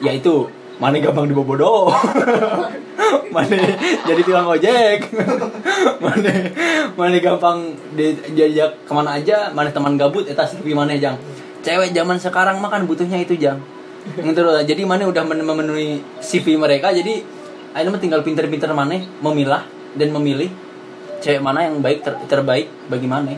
Yaitu 0.02 0.50
maneh 0.82 0.98
gampang 0.98 1.30
dibobodo 1.30 1.94
maneh 3.36 3.78
jadi 4.08 4.22
tukang 4.26 4.48
ojek. 4.50 5.12
Maneh 6.02 6.40
maneh 6.98 7.20
gampang 7.22 7.78
di- 7.94 8.18
diajak 8.34 8.82
ke 8.88 8.92
mana 8.96 9.20
aja 9.20 9.54
maneh 9.54 9.70
teman 9.70 10.00
gabut 10.00 10.26
eta 10.26 10.48
CV 10.48 10.74
maneh 10.74 10.98
jang. 10.98 11.20
Cewek 11.62 11.94
zaman 11.94 12.18
sekarang 12.18 12.58
mah 12.58 12.74
kan 12.74 12.90
butuhnya 12.90 13.22
itu 13.22 13.38
jang 13.38 13.62
gitu 14.02 14.42
loh. 14.42 14.58
jadi 14.66 14.82
maneh 14.84 15.06
udah 15.06 15.24
men- 15.26 15.46
memenuhi 15.46 16.02
CV 16.20 16.58
mereka 16.58 16.90
jadi 16.90 17.22
akhirnya 17.72 18.02
tinggal 18.02 18.22
pinter-pinter 18.26 18.74
maneh 18.74 19.06
memilah 19.22 19.64
dan 19.96 20.10
memilih 20.12 20.50
cewek 21.22 21.40
mana 21.40 21.70
yang 21.70 21.80
baik 21.80 22.02
ter- 22.02 22.18
terbaik 22.26 22.68
bagi 22.90 23.06
maneh 23.06 23.38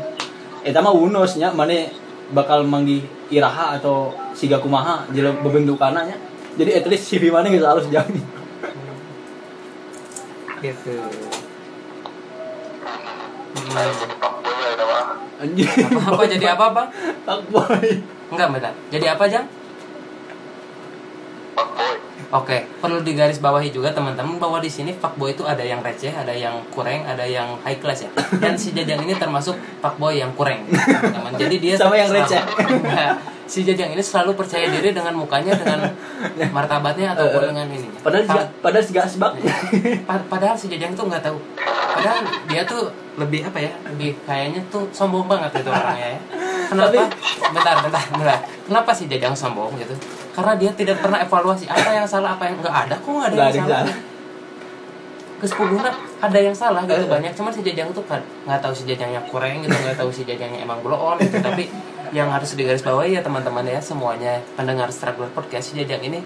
eta 0.64 0.80
mah 0.80 0.95
unosnya 0.95 1.51
maneh 1.51 1.91
bakal 2.32 2.64
manggih 2.64 3.03
iraha 3.28 3.76
atau 3.78 4.16
siga 4.32 4.57
kumaha 4.64 5.03
jadi 5.11 5.36
bebentukannya 5.43 6.16
nya. 6.16 6.18
jadi 6.55 6.80
at 6.80 6.86
least 6.88 7.11
CV 7.11 7.28
mana 7.30 7.51
gitu 7.51 7.68
harus 7.68 7.86
gitu 10.64 10.95
jadi 14.64 14.84
mah 14.88 15.20
anjing. 15.43 15.68
Apa, 15.68 16.16
apa 16.16 16.24
jadi 16.24 16.45
apa 16.55 16.66
bang? 16.72 16.88
Fuckboy. 17.28 17.89
Enggak 18.32 18.47
bentar 18.55 18.74
jadi 18.88 19.05
apa 19.11 19.28
Jang 19.28 19.45
Oke, 22.34 22.66
perlu 22.82 23.06
digarisbawahi 23.06 23.70
juga 23.70 23.93
teman-teman 23.93 24.41
bahwa 24.41 24.58
di 24.58 24.66
sini 24.66 24.89
fuckboy 24.91 25.38
itu 25.38 25.45
ada 25.45 25.62
yang 25.62 25.86
receh, 25.86 26.10
ada 26.10 26.34
yang 26.34 26.66
kurang, 26.68 27.06
ada 27.06 27.22
yang 27.22 27.45
high 27.62 27.78
class 27.78 28.01
ya. 28.01 28.10
Dan 28.41 28.58
si 28.58 28.74
Jajang 28.74 29.06
ini 29.06 29.14
termasuk 29.14 29.54
fuckboy 29.80 30.18
yang 30.18 30.34
kurang, 30.34 30.66
teman. 31.04 31.30
Jadi 31.38 31.56
dia 31.62 31.78
Sama 31.78 31.93
yang 31.93 32.10
selalu- 32.10 32.26
receh. 32.26 32.41
Nah, 32.89 33.14
si 33.45 33.62
Jajang 33.62 33.93
ini 33.93 34.01
selalu 34.01 34.34
percaya 34.34 34.66
diri 34.66 34.89
dengan 34.89 35.14
mukanya, 35.14 35.54
dengan 35.54 35.93
martabatnya 36.49 37.14
ataupun 37.14 37.38
Eh, 37.38 37.47
dengan 37.54 37.68
ini. 37.70 37.88
padahal 38.01 38.26
juga 38.26 38.43
padahal 38.60 38.82
juga 38.84 39.01
asbak 39.06 39.32
Pa- 40.01 40.26
padahal 40.28 40.56
si 40.58 40.66
Jajang 40.68 40.97
tuh 40.97 41.06
nggak 41.06 41.22
tahu. 41.22 41.38
Padahal 41.93 42.18
dia 42.49 42.66
tuh 42.66 42.89
lebih 43.14 43.45
apa 43.45 43.62
ya? 43.62 43.70
Lebih 43.86 44.18
kayaknya 44.26 44.66
tuh 44.74 44.89
sombong 44.89 45.30
banget 45.30 45.54
itu 45.54 45.70
orangnya 45.70 46.18
ya. 46.18 46.20
Kenapa? 46.66 47.06
Bentar, 47.54 47.76
bentar, 47.86 48.04
bentar. 48.10 48.39
Kenapa 48.66 48.89
si 48.89 49.06
Jajang 49.06 49.38
sombong 49.38 49.78
gitu? 49.78 49.93
Karena 50.34 50.53
dia 50.57 50.71
tidak 50.73 50.97
pernah 50.99 51.21
evaluasi 51.21 51.69
apa 51.69 51.89
yang 51.93 52.07
salah, 52.09 52.36
apa 52.36 52.49
yang 52.49 52.57
nggak 52.59 52.75
ada. 52.89 52.95
Kok 52.97 53.09
nggak 53.09 53.27
ada 53.29 53.36
yang 53.38 53.47
ada 53.47 53.57
yang 53.57 53.69
salah? 53.69 53.95
Ke 55.38 55.45
sepuluhnya 55.45 55.91
ada 56.23 56.39
yang 56.39 56.55
salah 56.55 56.81
gitu 56.89 57.05
Eh. 57.05 57.09
banyak. 57.09 57.31
Cuman 57.38 57.51
si 57.53 57.61
Jajang 57.61 57.89
tuh 57.93 58.03
kan 58.09 58.21
nggak 58.49 58.59
tahu 58.63 58.73
si 58.73 58.84
Jajangnya 58.89 59.21
kurang 59.29 59.61
gitu, 59.61 59.75
nggak 59.75 59.97
tahu 59.99 60.09
si 60.09 60.25
Jajangnya 60.25 60.65
emang 60.65 60.81
blow 60.81 60.97
on 60.97 61.21
gitu. 61.21 61.38
Tapi 61.38 61.69
yang 62.13 62.29
harus 62.29 62.53
digarisbawahi 62.53 63.17
ya 63.17 63.21
teman-teman 63.25 63.65
ya 63.65 63.81
semuanya 63.81 64.38
pendengar 64.53 64.89
Struggler 64.93 65.34
Podcast 65.34 65.73
si 65.73 65.81
Jajang 65.81 66.01
ini 66.05 66.21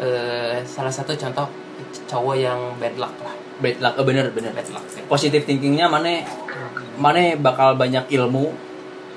eh, 0.00 0.64
salah 0.64 0.92
satu 0.92 1.12
contoh 1.12 1.46
cowok 2.08 2.36
yang 2.40 2.58
bad 2.80 2.96
luck 2.96 3.14
lah 3.20 3.34
bad 3.60 3.78
luck 3.78 3.94
oh, 4.00 4.04
bener 4.08 4.32
bener 4.32 4.56
bad 4.56 4.68
luck 4.72 4.84
ya. 4.88 5.04
positif 5.04 5.44
thinkingnya 5.44 5.86
mana 5.86 6.24
mana 6.98 7.36
bakal 7.38 7.76
banyak 7.78 8.08
ilmu 8.10 8.50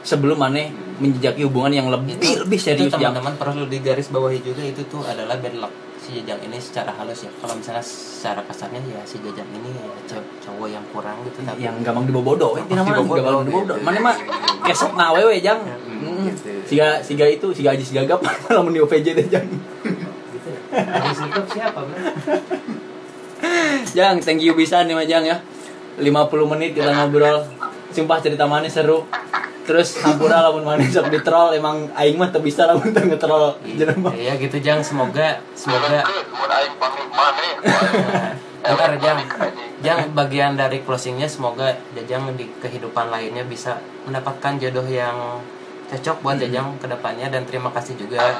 sebelum 0.01 0.35
mana 0.35 0.65
menjejaki 0.97 1.41
hubungan 1.43 1.71
yang 1.71 1.87
lebih 1.87 2.17
lebih 2.17 2.55
itu 2.55 2.65
serius 2.67 2.93
jang 2.93 3.11
teman-teman 3.11 3.33
perlu 3.35 3.63
digarisbawahi 3.65 4.39
juga 4.39 4.61
itu 4.63 4.81
tuh 4.85 5.01
adalah 5.03 5.37
bad 5.37 5.55
luck 5.57 5.73
si 5.97 6.17
Jajang 6.17 6.41
ini 6.41 6.57
secara 6.57 6.89
halus 6.91 7.21
ya. 7.21 7.31
Kalau 7.31 7.53
misalnya 7.53 7.79
secara 7.79 8.41
kasarnya 8.41 8.81
ya 8.83 9.01
si 9.01 9.17
Jajang 9.17 9.45
ini 9.47 9.69
ya 9.71 9.85
cow- 10.07 10.29
cowok 10.41 10.67
yang 10.67 10.85
kurang 10.89 11.21
gitu 11.23 11.39
tapi 11.41 11.61
yang 11.61 11.77
gampang 11.79 12.05
dibobodo 12.05 12.57
itu 12.57 12.73
namanya 12.73 12.97
Dibobodo, 12.97 13.21
gampang 13.21 13.45
dibobodo. 13.45 13.73
gitu. 13.73 13.85
mana 13.85 13.99
mah 14.01 14.15
kesek 14.63 14.91
na 14.91 15.05
wewe 15.11 15.37
jang. 15.37 15.61
Hmm, 15.61 16.01
Hmm. 16.01 16.25
gitu. 16.27 16.49
siga 16.65 16.97
siga 16.99 17.25
itu 17.27 17.47
siga 17.51 17.69
aji 17.71 17.83
siga 17.83 18.01
gap. 18.07 18.21
Lamun 18.49 18.73
di 18.73 18.81
OVJ 18.81 19.07
deh 19.13 19.27
jang. 19.27 19.45
Gitu 19.45 20.49
Sugap 21.13 21.45
siapa 21.47 21.81
jang 23.91 24.17
thank 24.17 24.39
you 24.39 24.53
bisa 24.53 24.81
nih 24.81 24.93
mah 24.93 25.05
jang 25.05 25.21
ya. 25.23 25.37
50 25.93 26.07
menit 26.47 26.73
kita 26.73 26.89
ngobrol. 26.89 27.45
Sumpah 27.91 28.17
cerita 28.17 28.47
mana 28.47 28.65
seru 28.65 29.03
terus 29.71 29.95
hampura 29.97 30.43
lamun 30.43 30.67
mana 30.67 30.83
sok 30.83 31.07
di 31.07 31.23
troll 31.23 31.55
emang 31.55 31.87
aing 31.95 32.19
mah 32.19 32.27
teu 32.27 32.43
bisa 32.43 32.67
lamun 32.67 32.91
teu 32.91 33.07
ngetrol 33.07 33.55
jenema 33.63 34.11
ya 34.11 34.35
gitu 34.35 34.59
Jang. 34.59 34.83
Semoga 34.83 35.39
semoga. 35.55 36.03
Mau 36.03 36.43
aing 36.45 36.75
pamit 36.75 37.07
mana 37.07 37.43
Nah, 38.61 38.75
Bentar 38.75 38.93
Jang. 38.99 39.19
Jang 39.79 39.99
bagian 40.11 40.53
dari 40.53 40.83
closingnya 40.83 41.25
semoga 41.25 41.71
Jajang 41.95 42.35
di 42.35 42.45
kehidupan 42.59 43.07
lainnya 43.07 43.41
bisa 43.41 43.79
mendapatkan 44.03 44.59
jodoh 44.59 44.85
yang 44.85 45.39
cocok 45.87 46.19
buat 46.19 46.37
Jajang 46.37 46.75
ke 46.77 46.85
depannya. 46.85 47.31
Dan 47.31 47.47
terima 47.47 47.71
kasih 47.71 47.95
juga 47.95 48.35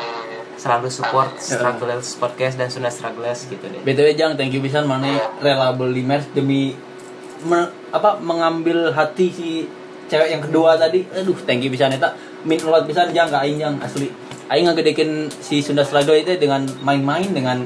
selalu 0.59 0.93
support 0.93 1.39
Strugglers 1.39 2.19
Podcast 2.19 2.53
dan 2.53 2.69
Sunda 2.69 2.91
Strugglers 2.91 3.47
gitu 3.47 3.65
deh. 3.65 3.81
BTW 3.81 4.13
Jang, 4.13 4.35
thank 4.35 4.51
you 4.51 4.61
pisan 4.61 4.85
mana 4.85 5.09
rela 5.41 5.73
beli 5.73 6.03
merch 6.03 6.29
demi 6.35 6.77
me- 7.41 7.73
apa 7.89 8.21
mengambil 8.21 8.93
hati 8.93 9.33
si 9.33 9.49
cewek 10.11 10.29
yang 10.35 10.43
kedua 10.43 10.75
tadi. 10.75 11.07
Aduh, 11.15 11.39
thank 11.47 11.63
you 11.63 11.71
pisan 11.71 11.95
eta. 11.95 12.11
Min 12.43 12.59
lot 12.67 12.83
pisan 12.83 13.15
Jang 13.15 13.31
ka 13.31 13.47
aing 13.47 13.55
Jang 13.55 13.79
asli. 13.79 14.11
Aing 14.51 14.67
ngagedekeun 14.67 15.31
si 15.39 15.63
Sunda 15.63 15.87
Struggle 15.87 16.19
itu 16.19 16.35
dengan 16.35 16.67
main-main 16.83 17.31
dengan 17.31 17.63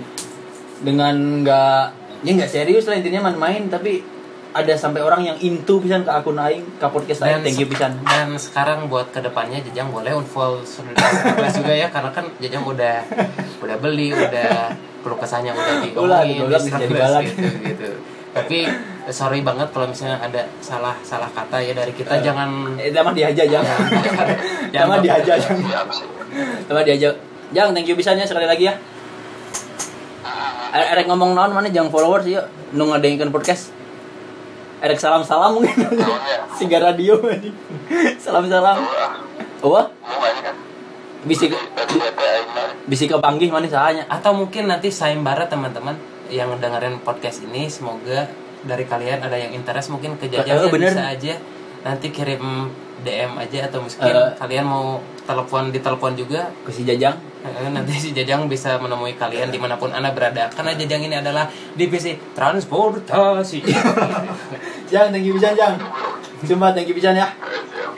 dengan 0.85 1.41
nggak 1.41 1.81
ya 2.21 2.31
nggak 2.37 2.51
serius 2.51 2.85
lah 2.85 3.01
intinya 3.01 3.25
main-main 3.31 3.65
tapi 3.65 4.05
ada 4.55 4.71
sampai 4.79 5.03
orang 5.03 5.27
yang 5.27 5.37
into 5.43 5.83
pisan 5.83 6.07
ke 6.07 6.11
akun 6.13 6.39
aing 6.39 6.63
ke 6.79 6.87
podcast 6.87 7.25
aing 7.25 7.41
thank 7.41 7.57
you 7.59 7.67
pisan 7.67 7.97
dan 8.05 8.37
sekarang 8.37 8.87
buat 8.87 9.09
ke 9.09 9.19
depannya 9.19 9.59
Jajang 9.65 9.89
boleh 9.89 10.13
unfollow 10.13 10.61
Sunda 10.63 10.93
juga 11.51 11.73
ya 11.73 11.89
karena 11.89 12.13
kan 12.13 12.29
Jajang 12.37 12.63
udah 12.63 13.01
udah 13.65 13.77
beli 13.81 14.13
udah 14.13 14.71
perlu 15.01 15.17
kesannya 15.21 15.53
udah 15.53 15.73
diomongin 15.85 16.49
bisa 16.49 16.59
Strugglers 16.65 16.89
dibalak. 16.89 17.23
gitu 17.29 17.49
gitu. 17.61 17.89
Tapi 18.33 18.59
eh, 18.65 18.94
sorry 19.13 19.45
banget 19.45 19.69
kalau 19.69 19.89
misalnya 19.89 20.17
ada 20.17 20.41
salah 20.61 20.97
salah 21.05 21.29
kata 21.29 21.61
ya 21.61 21.73
dari 21.77 21.93
kita 21.93 22.21
jangan 22.21 22.77
eh 22.81 22.89
mah 22.89 23.13
dihaja 23.13 23.43
Jang 23.45 23.65
Jangan 24.73 24.87
mah 24.89 24.99
dihaja 25.01 25.33
baper. 25.37 25.41
Jang 25.45 25.59
siap 25.61 25.87
sih 25.93 26.15
Coba 26.67 26.81
diajak. 26.83 27.15
Jang, 27.55 27.71
thank 27.71 27.87
you 27.87 27.95
pisannya 27.95 28.27
sekali 28.27 28.43
lagi 28.49 28.67
ya. 28.67 28.73
Erek 30.75 30.89
erek 30.91 31.05
ngomong 31.07 31.31
naon 31.31 31.55
mana 31.55 31.71
jang 31.71 31.87
followers 31.87 32.27
yuk 32.27 32.43
nu 32.75 32.91
ngadengkeun 32.91 33.31
podcast. 33.31 33.71
Erek 34.83 34.99
salam-salam 34.99 35.55
mungkin. 35.55 35.71
Ya? 35.71 36.43
Siga 36.59 36.83
radio. 36.83 37.15
Salam-salam. 38.19 38.83
Wah, 39.63 39.87
kan 40.43 40.55
Bisi 41.25 41.49
Tadi 41.49 41.95
kata 41.97 42.21
aing 42.21 42.49
mah 42.53 42.69
bisi 42.85 43.09
ke 43.09 43.17
banggih 43.17 43.49
mana 43.49 43.65
sahanya. 43.65 44.05
atau 44.05 44.37
mungkin 44.37 44.69
nanti 44.69 44.93
sayembara 44.93 45.49
teman-teman 45.49 45.97
yang 46.29 46.53
dengerin 46.61 47.01
podcast 47.01 47.41
ini 47.41 47.65
semoga 47.65 48.29
dari 48.65 48.83
kalian 48.83 49.21
ada 49.21 49.33
yang 49.33 49.51
interest 49.51 49.87
mungkin 49.87 50.17
ke 50.17 50.25
Eh, 50.25 50.31
Jajang 50.35 50.57
ya 50.59 50.67
bener. 50.67 50.89
bisa 50.89 51.03
aja 51.07 51.33
nanti 51.81 52.09
kirim 52.09 52.73
DM 52.97 53.37
aja 53.37 53.69
atau 53.69 53.79
mungkin 53.79 54.01
Eh. 54.09 54.33
kalian 54.35 54.65
mau 54.65 54.97
telepon 55.21 55.69
ditelepon 55.69 56.13
juga 56.13 56.49
Ke 56.61 56.69
si 56.69 56.81
Jajang. 56.81 57.13
Eh, 57.41 57.69
nanti 57.69 57.93
si 57.93 58.09
Jajang 58.09 58.45
bisa 58.45 58.77
menemui 58.77 59.13
kalian 59.13 59.47
di 59.47 59.57
mana 59.57 59.77
pun 59.77 59.89
anda 59.89 60.09
berada 60.09 60.49
karena 60.49 60.73
Jajang 60.73 61.01
ini 61.03 61.15
adalah 61.15 61.45
divisi 61.73 62.17
transportasi 62.33 63.61
Jang, 64.85 65.09
thank 65.09 65.25
you 65.25 65.33
pisan, 65.33 65.53
Jang. 65.53 65.77
Sumpah 66.41 66.69
thank 66.69 66.85
you 66.85 66.93
ya. 66.95 67.25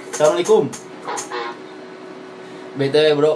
Assalamualaikum. 0.09 0.71
BTW, 2.75 3.07
Bro. 3.13 3.33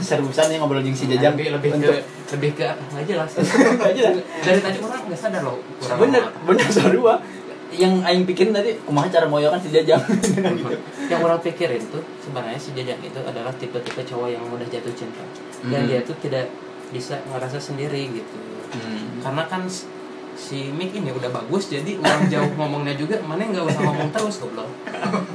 Seriusan 0.00 0.48
nih 0.48 0.56
ngobrol 0.58 0.80
jeung 0.80 0.92
si 0.92 1.04
Jajang 1.06 1.34
lebih 1.34 1.56
lebih 1.56 1.70
Untuk- 1.74 2.04
lebih 2.26 2.50
ke 2.54 2.64
nggak 2.66 3.04
jelas 3.04 3.30
Nggak 3.78 3.92
jelas. 3.92 4.14
dari 4.40 4.60
tadi 4.60 4.78
orang 4.80 5.00
nggak 5.04 5.18
sadar 5.18 5.42
loh 5.42 5.58
kurang 5.76 5.98
bener 6.00 6.22
ngomong. 6.24 6.46
bener 6.48 6.68
sarua 6.68 7.14
yang 7.70 7.94
aing 8.00 8.22
pikirin 8.22 8.50
tadi 8.50 8.78
kumaha 8.80 9.10
cara 9.10 9.26
moyokan 9.26 9.58
si 9.58 9.68
jajang 9.68 9.98
gitu 9.98 10.40
yang 11.10 11.20
orang 11.20 11.38
pikirin 11.38 11.82
tuh 11.84 12.00
sebenarnya 12.18 12.56
si 12.56 12.70
Jajang 12.70 12.96
itu 12.98 13.18
adalah 13.18 13.50
tipe-tipe 13.52 13.98
cowok 14.00 14.30
yang 14.30 14.42
mudah 14.42 14.64
jatuh 14.64 14.94
cinta 14.94 15.20
dan 15.64 15.82
Hmm. 15.82 15.88
dia 15.88 16.00
tuh 16.00 16.14
tidak 16.18 16.46
bisa 16.90 17.18
ngerasa 17.26 17.58
sendiri 17.58 18.14
gitu 18.14 18.36
Hmm. 18.70 19.20
karena 19.20 19.42
kan 19.44 19.62
si 20.34 20.58
Mik 20.68 20.90
ini 20.92 21.10
udah 21.10 21.30
bagus 21.30 21.66
jadi 21.68 21.94
orang 21.96 22.26
jauh 22.26 22.50
ngomongnya 22.58 22.94
juga 22.94 23.18
mana 23.20 23.42
nggak 23.44 23.62
usah 23.64 23.82
ngomong 23.82 24.08
terus 24.10 24.38
goblok 24.38 24.66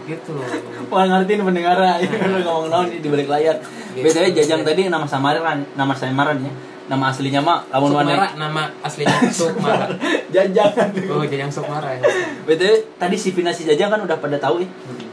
gitu 0.03 0.35
loh 0.35 0.43
Wah 0.87 1.05
ngertiin 1.05 1.39
pendengar 1.41 1.75
ya 1.97 2.03
udah 2.03 2.41
ngomong 2.41 2.67
naon 2.67 2.87
di 2.89 3.05
balik 3.05 3.27
layar. 3.27 3.61
Gitu. 3.91 4.01
BTW 4.01 4.25
Jajang 4.33 4.61
tadi 4.63 4.81
nama 4.85 5.05
samaran, 5.05 5.63
nama 5.73 5.93
samaran 5.93 6.39
ya. 6.39 6.51
Nama 6.89 7.05
aslinya 7.07 7.37
mah 7.37 7.61
lamun 7.69 7.93
mana? 7.93 8.33
nama 8.33 8.65
aslinya 8.81 9.13
Sukmara 9.29 9.85
Jajang. 10.33 10.73
oh 11.07 11.21
Jajang 11.21 11.47
Sukmara 11.47 11.93
ya 11.93 12.01
BTW 12.43 12.97
tadi 12.97 13.13
si 13.13 13.29
Vina 13.29 13.49
si 13.49 13.61
Jajang 13.63 13.87
kan 13.87 14.01
udah 14.01 14.17
pada 14.17 14.35
tahu 14.35 14.59
ya. 14.59 14.69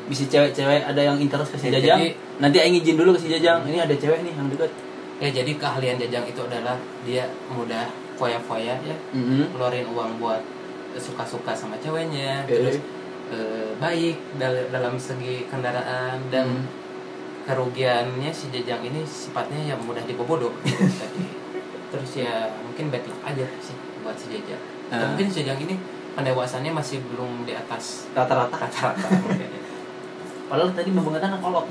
Bisa 0.06 0.24
cewek-cewek 0.24 0.82
ada 0.82 0.96
yang 0.98 1.18
interest 1.18 1.50
ke 1.50 1.58
si 1.58 1.68
Ya, 1.68 1.76
Jajang. 1.76 1.98
jadi- 2.00 2.16
Nanti 2.38 2.56
aing 2.58 2.76
izin 2.76 2.94
dulu 2.94 3.12
ke 3.12 3.20
si 3.20 3.28
Jajang. 3.28 3.60
Ini 3.62 3.78
ada 3.78 3.92
cewek 3.92 4.22
nih 4.22 4.32
yang 4.32 4.48
dekat. 4.48 4.72
ya 5.16 5.28
jadi 5.30 5.52
keahlian 5.54 5.96
Jajang 5.98 6.24
itu 6.24 6.36
adalah 6.38 6.76
dia 7.02 7.24
mudah 7.48 7.88
foya-foya 8.14 8.76
ya 8.78 8.96
Mhm. 9.10 9.48
keluarin 9.50 9.84
uang 9.86 10.16
buat 10.16 10.40
suka-suka 10.94 11.52
sama 11.52 11.76
ceweknya 11.76 12.44
Eh. 12.44 12.52
terus 12.54 12.76
eh, 13.26 13.68
baik 13.76 14.16
dal- 14.34 14.68
dalam 14.70 14.96
segi 14.96 15.44
kendaraan 15.46 16.20
dan 16.30 16.46
Hmm. 16.46 16.68
kerugiannya 17.44 18.28
si 18.28 18.48
Jajang 18.50 18.82
ini 18.82 19.02
sifatnya 19.02 19.56
yang 19.66 19.80
mudah 19.80 20.02
dibobodo 20.02 20.52
gitu. 20.62 20.84
terus 21.96 22.12
ya 22.18 22.32
mungkin 22.58 22.84
luck 22.90 23.20
aja 23.22 23.46
sih 23.58 23.72
buat 24.00 24.14
si 24.14 24.28
Jajang 24.30 24.60
Dan 24.86 24.96
Ah. 24.96 25.06
mungkin 25.08 25.26
si 25.26 25.40
Jajang 25.40 25.58
ini 25.58 25.74
pendewasannya 26.12 26.70
masih 26.70 27.00
belum 27.06 27.42
di 27.42 27.52
atas 27.52 28.06
Rata-rata. 28.12 28.54
rata-rata 28.54 29.06
mungkin 29.18 29.48
ya. 29.48 29.60
Padahal 30.48 30.70
tadi 30.70 30.90
membanggakan 30.90 31.40
kolot. 31.40 31.66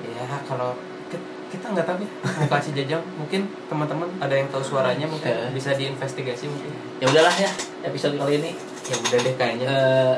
ya 0.00 0.24
kalau 0.42 0.72
ki- 1.06 1.20
kita 1.48 1.66
nggak 1.68 1.84
tahu 1.84 1.98
ya 1.98 2.08
muka 2.38 2.56
si 2.58 2.70
Jajang 2.72 3.02
mungkin 3.14 3.40
teman-teman 3.66 4.08
ada 4.16 4.32
yang 4.32 4.48
tahu 4.48 4.62
suaranya 4.62 5.04
mungkin 5.04 5.28
Eh. 5.28 5.50
bisa 5.50 5.72
diinvestigasi 5.72 6.46
mungkin 6.46 6.72
Ya 6.96 7.06
udahlah 7.06 7.34
ya 7.34 7.50
episode 7.82 8.14
kali 8.14 8.38
ini 8.38 8.50
ya 8.82 8.96
udah 8.96 9.18
deh 9.20 9.34
kayaknya 9.34 9.66
eh 9.66 10.14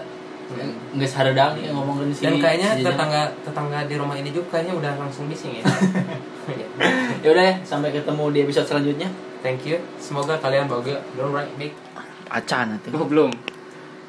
nggak 0.51 1.07
saredang 1.07 1.55
ya 1.55 1.71
ngomongin 1.71 2.11
si 2.11 2.27
dan 2.27 2.35
kayaknya 2.43 2.75
si 2.75 2.83
tetangga 2.83 3.31
tetangga 3.47 3.87
di 3.87 3.95
rumah 3.95 4.19
ini 4.19 4.35
juga 4.35 4.59
kayaknya 4.59 4.75
udah 4.75 4.93
langsung 4.99 5.31
bising 5.31 5.61
ya. 5.61 5.65
Ya. 7.23 7.31
udah 7.31 7.45
ya 7.47 7.55
sampai 7.63 7.95
ketemu 7.95 8.25
di 8.35 8.39
episode 8.43 8.67
selanjutnya. 8.67 9.07
Thank 9.45 9.71
you. 9.71 9.79
Semoga 10.03 10.35
kalian 10.43 10.67
bahagia. 10.67 10.99
Alright 11.15 11.53
big? 11.55 11.71
Acan 12.27 12.75
nanti. 12.75 12.91
Oh, 12.91 13.07
belum. 13.07 13.31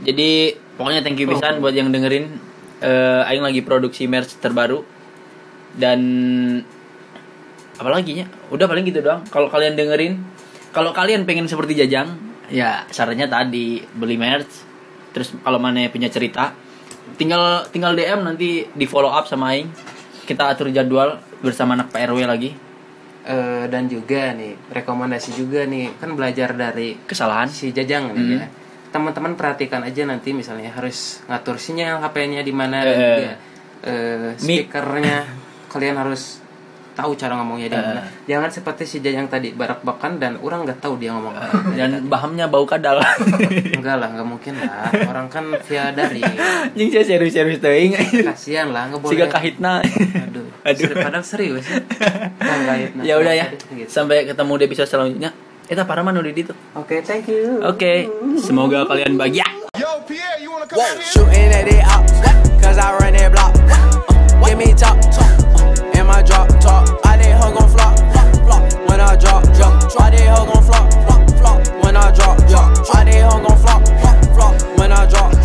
Jadi 0.01 0.55
pokoknya 0.73 1.05
thank 1.05 1.21
you 1.21 1.29
Oh. 1.29 1.37
pisan 1.37 1.61
buat 1.61 1.75
yang 1.75 1.93
dengerin. 1.93 2.41
Eh 2.81 3.29
aing 3.29 3.45
lagi 3.45 3.61
produksi 3.61 4.09
merch 4.09 4.41
terbaru. 4.41 4.81
Dan 5.77 6.01
apalagi 7.77 8.17
nya 8.17 8.25
udah 8.49 8.65
paling 8.65 8.89
gitu 8.89 9.05
doang. 9.05 9.21
Kalau 9.29 9.51
kalian 9.53 9.77
dengerin 9.77 10.17
kalau 10.71 10.95
kalian 10.95 11.27
pengen 11.27 11.45
seperti 11.45 11.75
jajang 11.77 12.15
ya 12.47 12.87
sarannya 12.89 13.27
tadi 13.27 13.83
beli 13.95 14.15
merch 14.15 14.70
terus 15.11 15.35
kalau 15.37 15.57
mana 15.57 15.85
punya 15.87 16.07
cerita 16.07 16.55
tinggal 17.15 17.67
tinggal 17.69 17.93
DM 17.93 18.23
nanti 18.23 18.65
di 18.65 18.85
follow 18.85 19.11
up 19.11 19.25
sama 19.25 19.53
aing. 19.53 19.69
Kita 20.21 20.47
atur 20.47 20.69
jadwal 20.69 21.19
bersama 21.39 21.75
anak 21.75 21.91
PRW 21.91 22.23
lagi. 22.23 22.51
Eh, 23.21 23.65
dan 23.69 23.85
juga 23.85 24.33
nih 24.33 24.57
rekomendasi 24.73 25.37
juga 25.37 25.61
nih 25.63 25.93
kan 25.95 26.17
belajar 26.17 26.51
dari 26.51 26.97
kesalahan. 26.99 27.45
si 27.47 27.69
Jajang 27.69 28.11
nih 28.11 28.25
ya. 28.33 28.47
Teman-teman 28.89 29.37
perhatikan 29.37 29.85
aja 29.85 30.03
nanti 30.03 30.33
misalnya 30.33 30.73
harus 30.73 31.21
ngatur 31.25 31.55
sinyal 31.55 32.01
HP-nya 32.01 32.41
di 32.41 32.51
mana 32.51 32.81
dan 32.81 32.91
Eh. 32.91 33.01
juga 33.05 33.31
speakernya 34.35 35.17
kalian 35.71 35.95
harus 35.95 36.40
tahu 36.91 37.15
cara 37.15 37.33
ngomongnya 37.35 37.67
di 37.67 37.77
mana 37.77 38.01
jangan 38.25 38.49
seperti 38.49 38.83
si 38.83 38.97
Jajang 38.99 39.25
tadi 39.25 39.51
barak-bakan 39.51 40.17
dan 40.17 40.35
orang 40.39 40.63
nggak 40.63 40.79
tahu 40.79 40.95
dia 40.95 41.11
ngomong 41.11 41.31
apa 41.31 41.71
dan 41.73 42.03
bahamnya 42.05 42.45
bau 42.45 42.63
kadal 42.63 42.99
enggak 43.77 43.95
lah 43.95 44.11
nggak 44.11 44.27
mungkin 44.27 44.59
lah 44.59 44.91
orang 45.07 45.27
kan 45.27 45.47
via 45.63 45.89
dari 45.91 46.19
Jing 46.75 46.89
saya 46.89 47.05
serius-serius 47.07 47.59
teuing 47.59 47.95
kasihan 48.23 48.69
lah 48.69 48.91
nggak 48.91 48.99
boleh 48.99 49.13
Siga 49.15 49.27
kahitna. 49.27 49.79
aduh 49.81 50.45
Aduh. 50.61 50.93
Padahal 50.93 51.25
serius 51.25 51.65
ya 51.65 51.81
ya 53.09 53.13
udah 53.17 53.33
ya. 53.33 53.45
Sampai 53.87 54.29
ketemu 54.29 54.61
di 54.61 54.63
episode 54.65 54.85
selanjutnya. 54.85 55.33
Eta 55.65 55.87
para 55.87 56.03
mah 56.03 56.11
nu 56.11 56.19
di 56.19 56.35
ditu. 56.35 56.51
oke 56.75 56.99
thank 57.01 57.25
you 57.25 57.57
Oke, 57.63 58.05
semoga 58.37 58.83
kalian 58.85 59.15
bahagia. 59.15 59.47
Yo, 59.73 59.87
Pierre, 60.03 60.37
you 60.37 60.51
wanna 60.51 60.67
come 60.67 60.77
Whoa, 60.77 60.85
out 60.85 60.99
shooting 61.01 61.47
at 61.49 61.63
it 61.63 61.81
up, 61.87 62.03
cause 62.59 62.75
I 62.75 62.91
run 62.93 63.15
that 63.15 63.31
block. 63.31 63.55
my 66.11 66.21
drop 66.21 66.47
top. 66.59 66.99
I 67.05 67.15
did 67.15 67.33
hug 67.33 67.55
on 67.55 67.69
flop, 67.69 67.97
flop, 68.11 68.35
flop. 68.45 68.89
When 68.89 68.99
I 68.99 69.15
drop, 69.15 69.43
drop. 69.55 69.73
I 69.99 70.09
did 70.09 70.27
hug 70.27 70.49
on 70.55 70.63
flop, 70.63 70.91
flop, 71.05 71.29
flop. 71.39 71.83
When 71.83 71.95
I 71.95 72.11
drop, 72.11 72.37
drop. 72.49 72.95
I 72.95 73.03
did 73.05 73.23
hug 73.23 73.45
on 73.49 73.57
flop, 73.63 73.87
flop, 74.01 74.25
flop. 74.35 74.77
When 74.77 74.91
I 74.91 75.05
drop. 75.09 75.40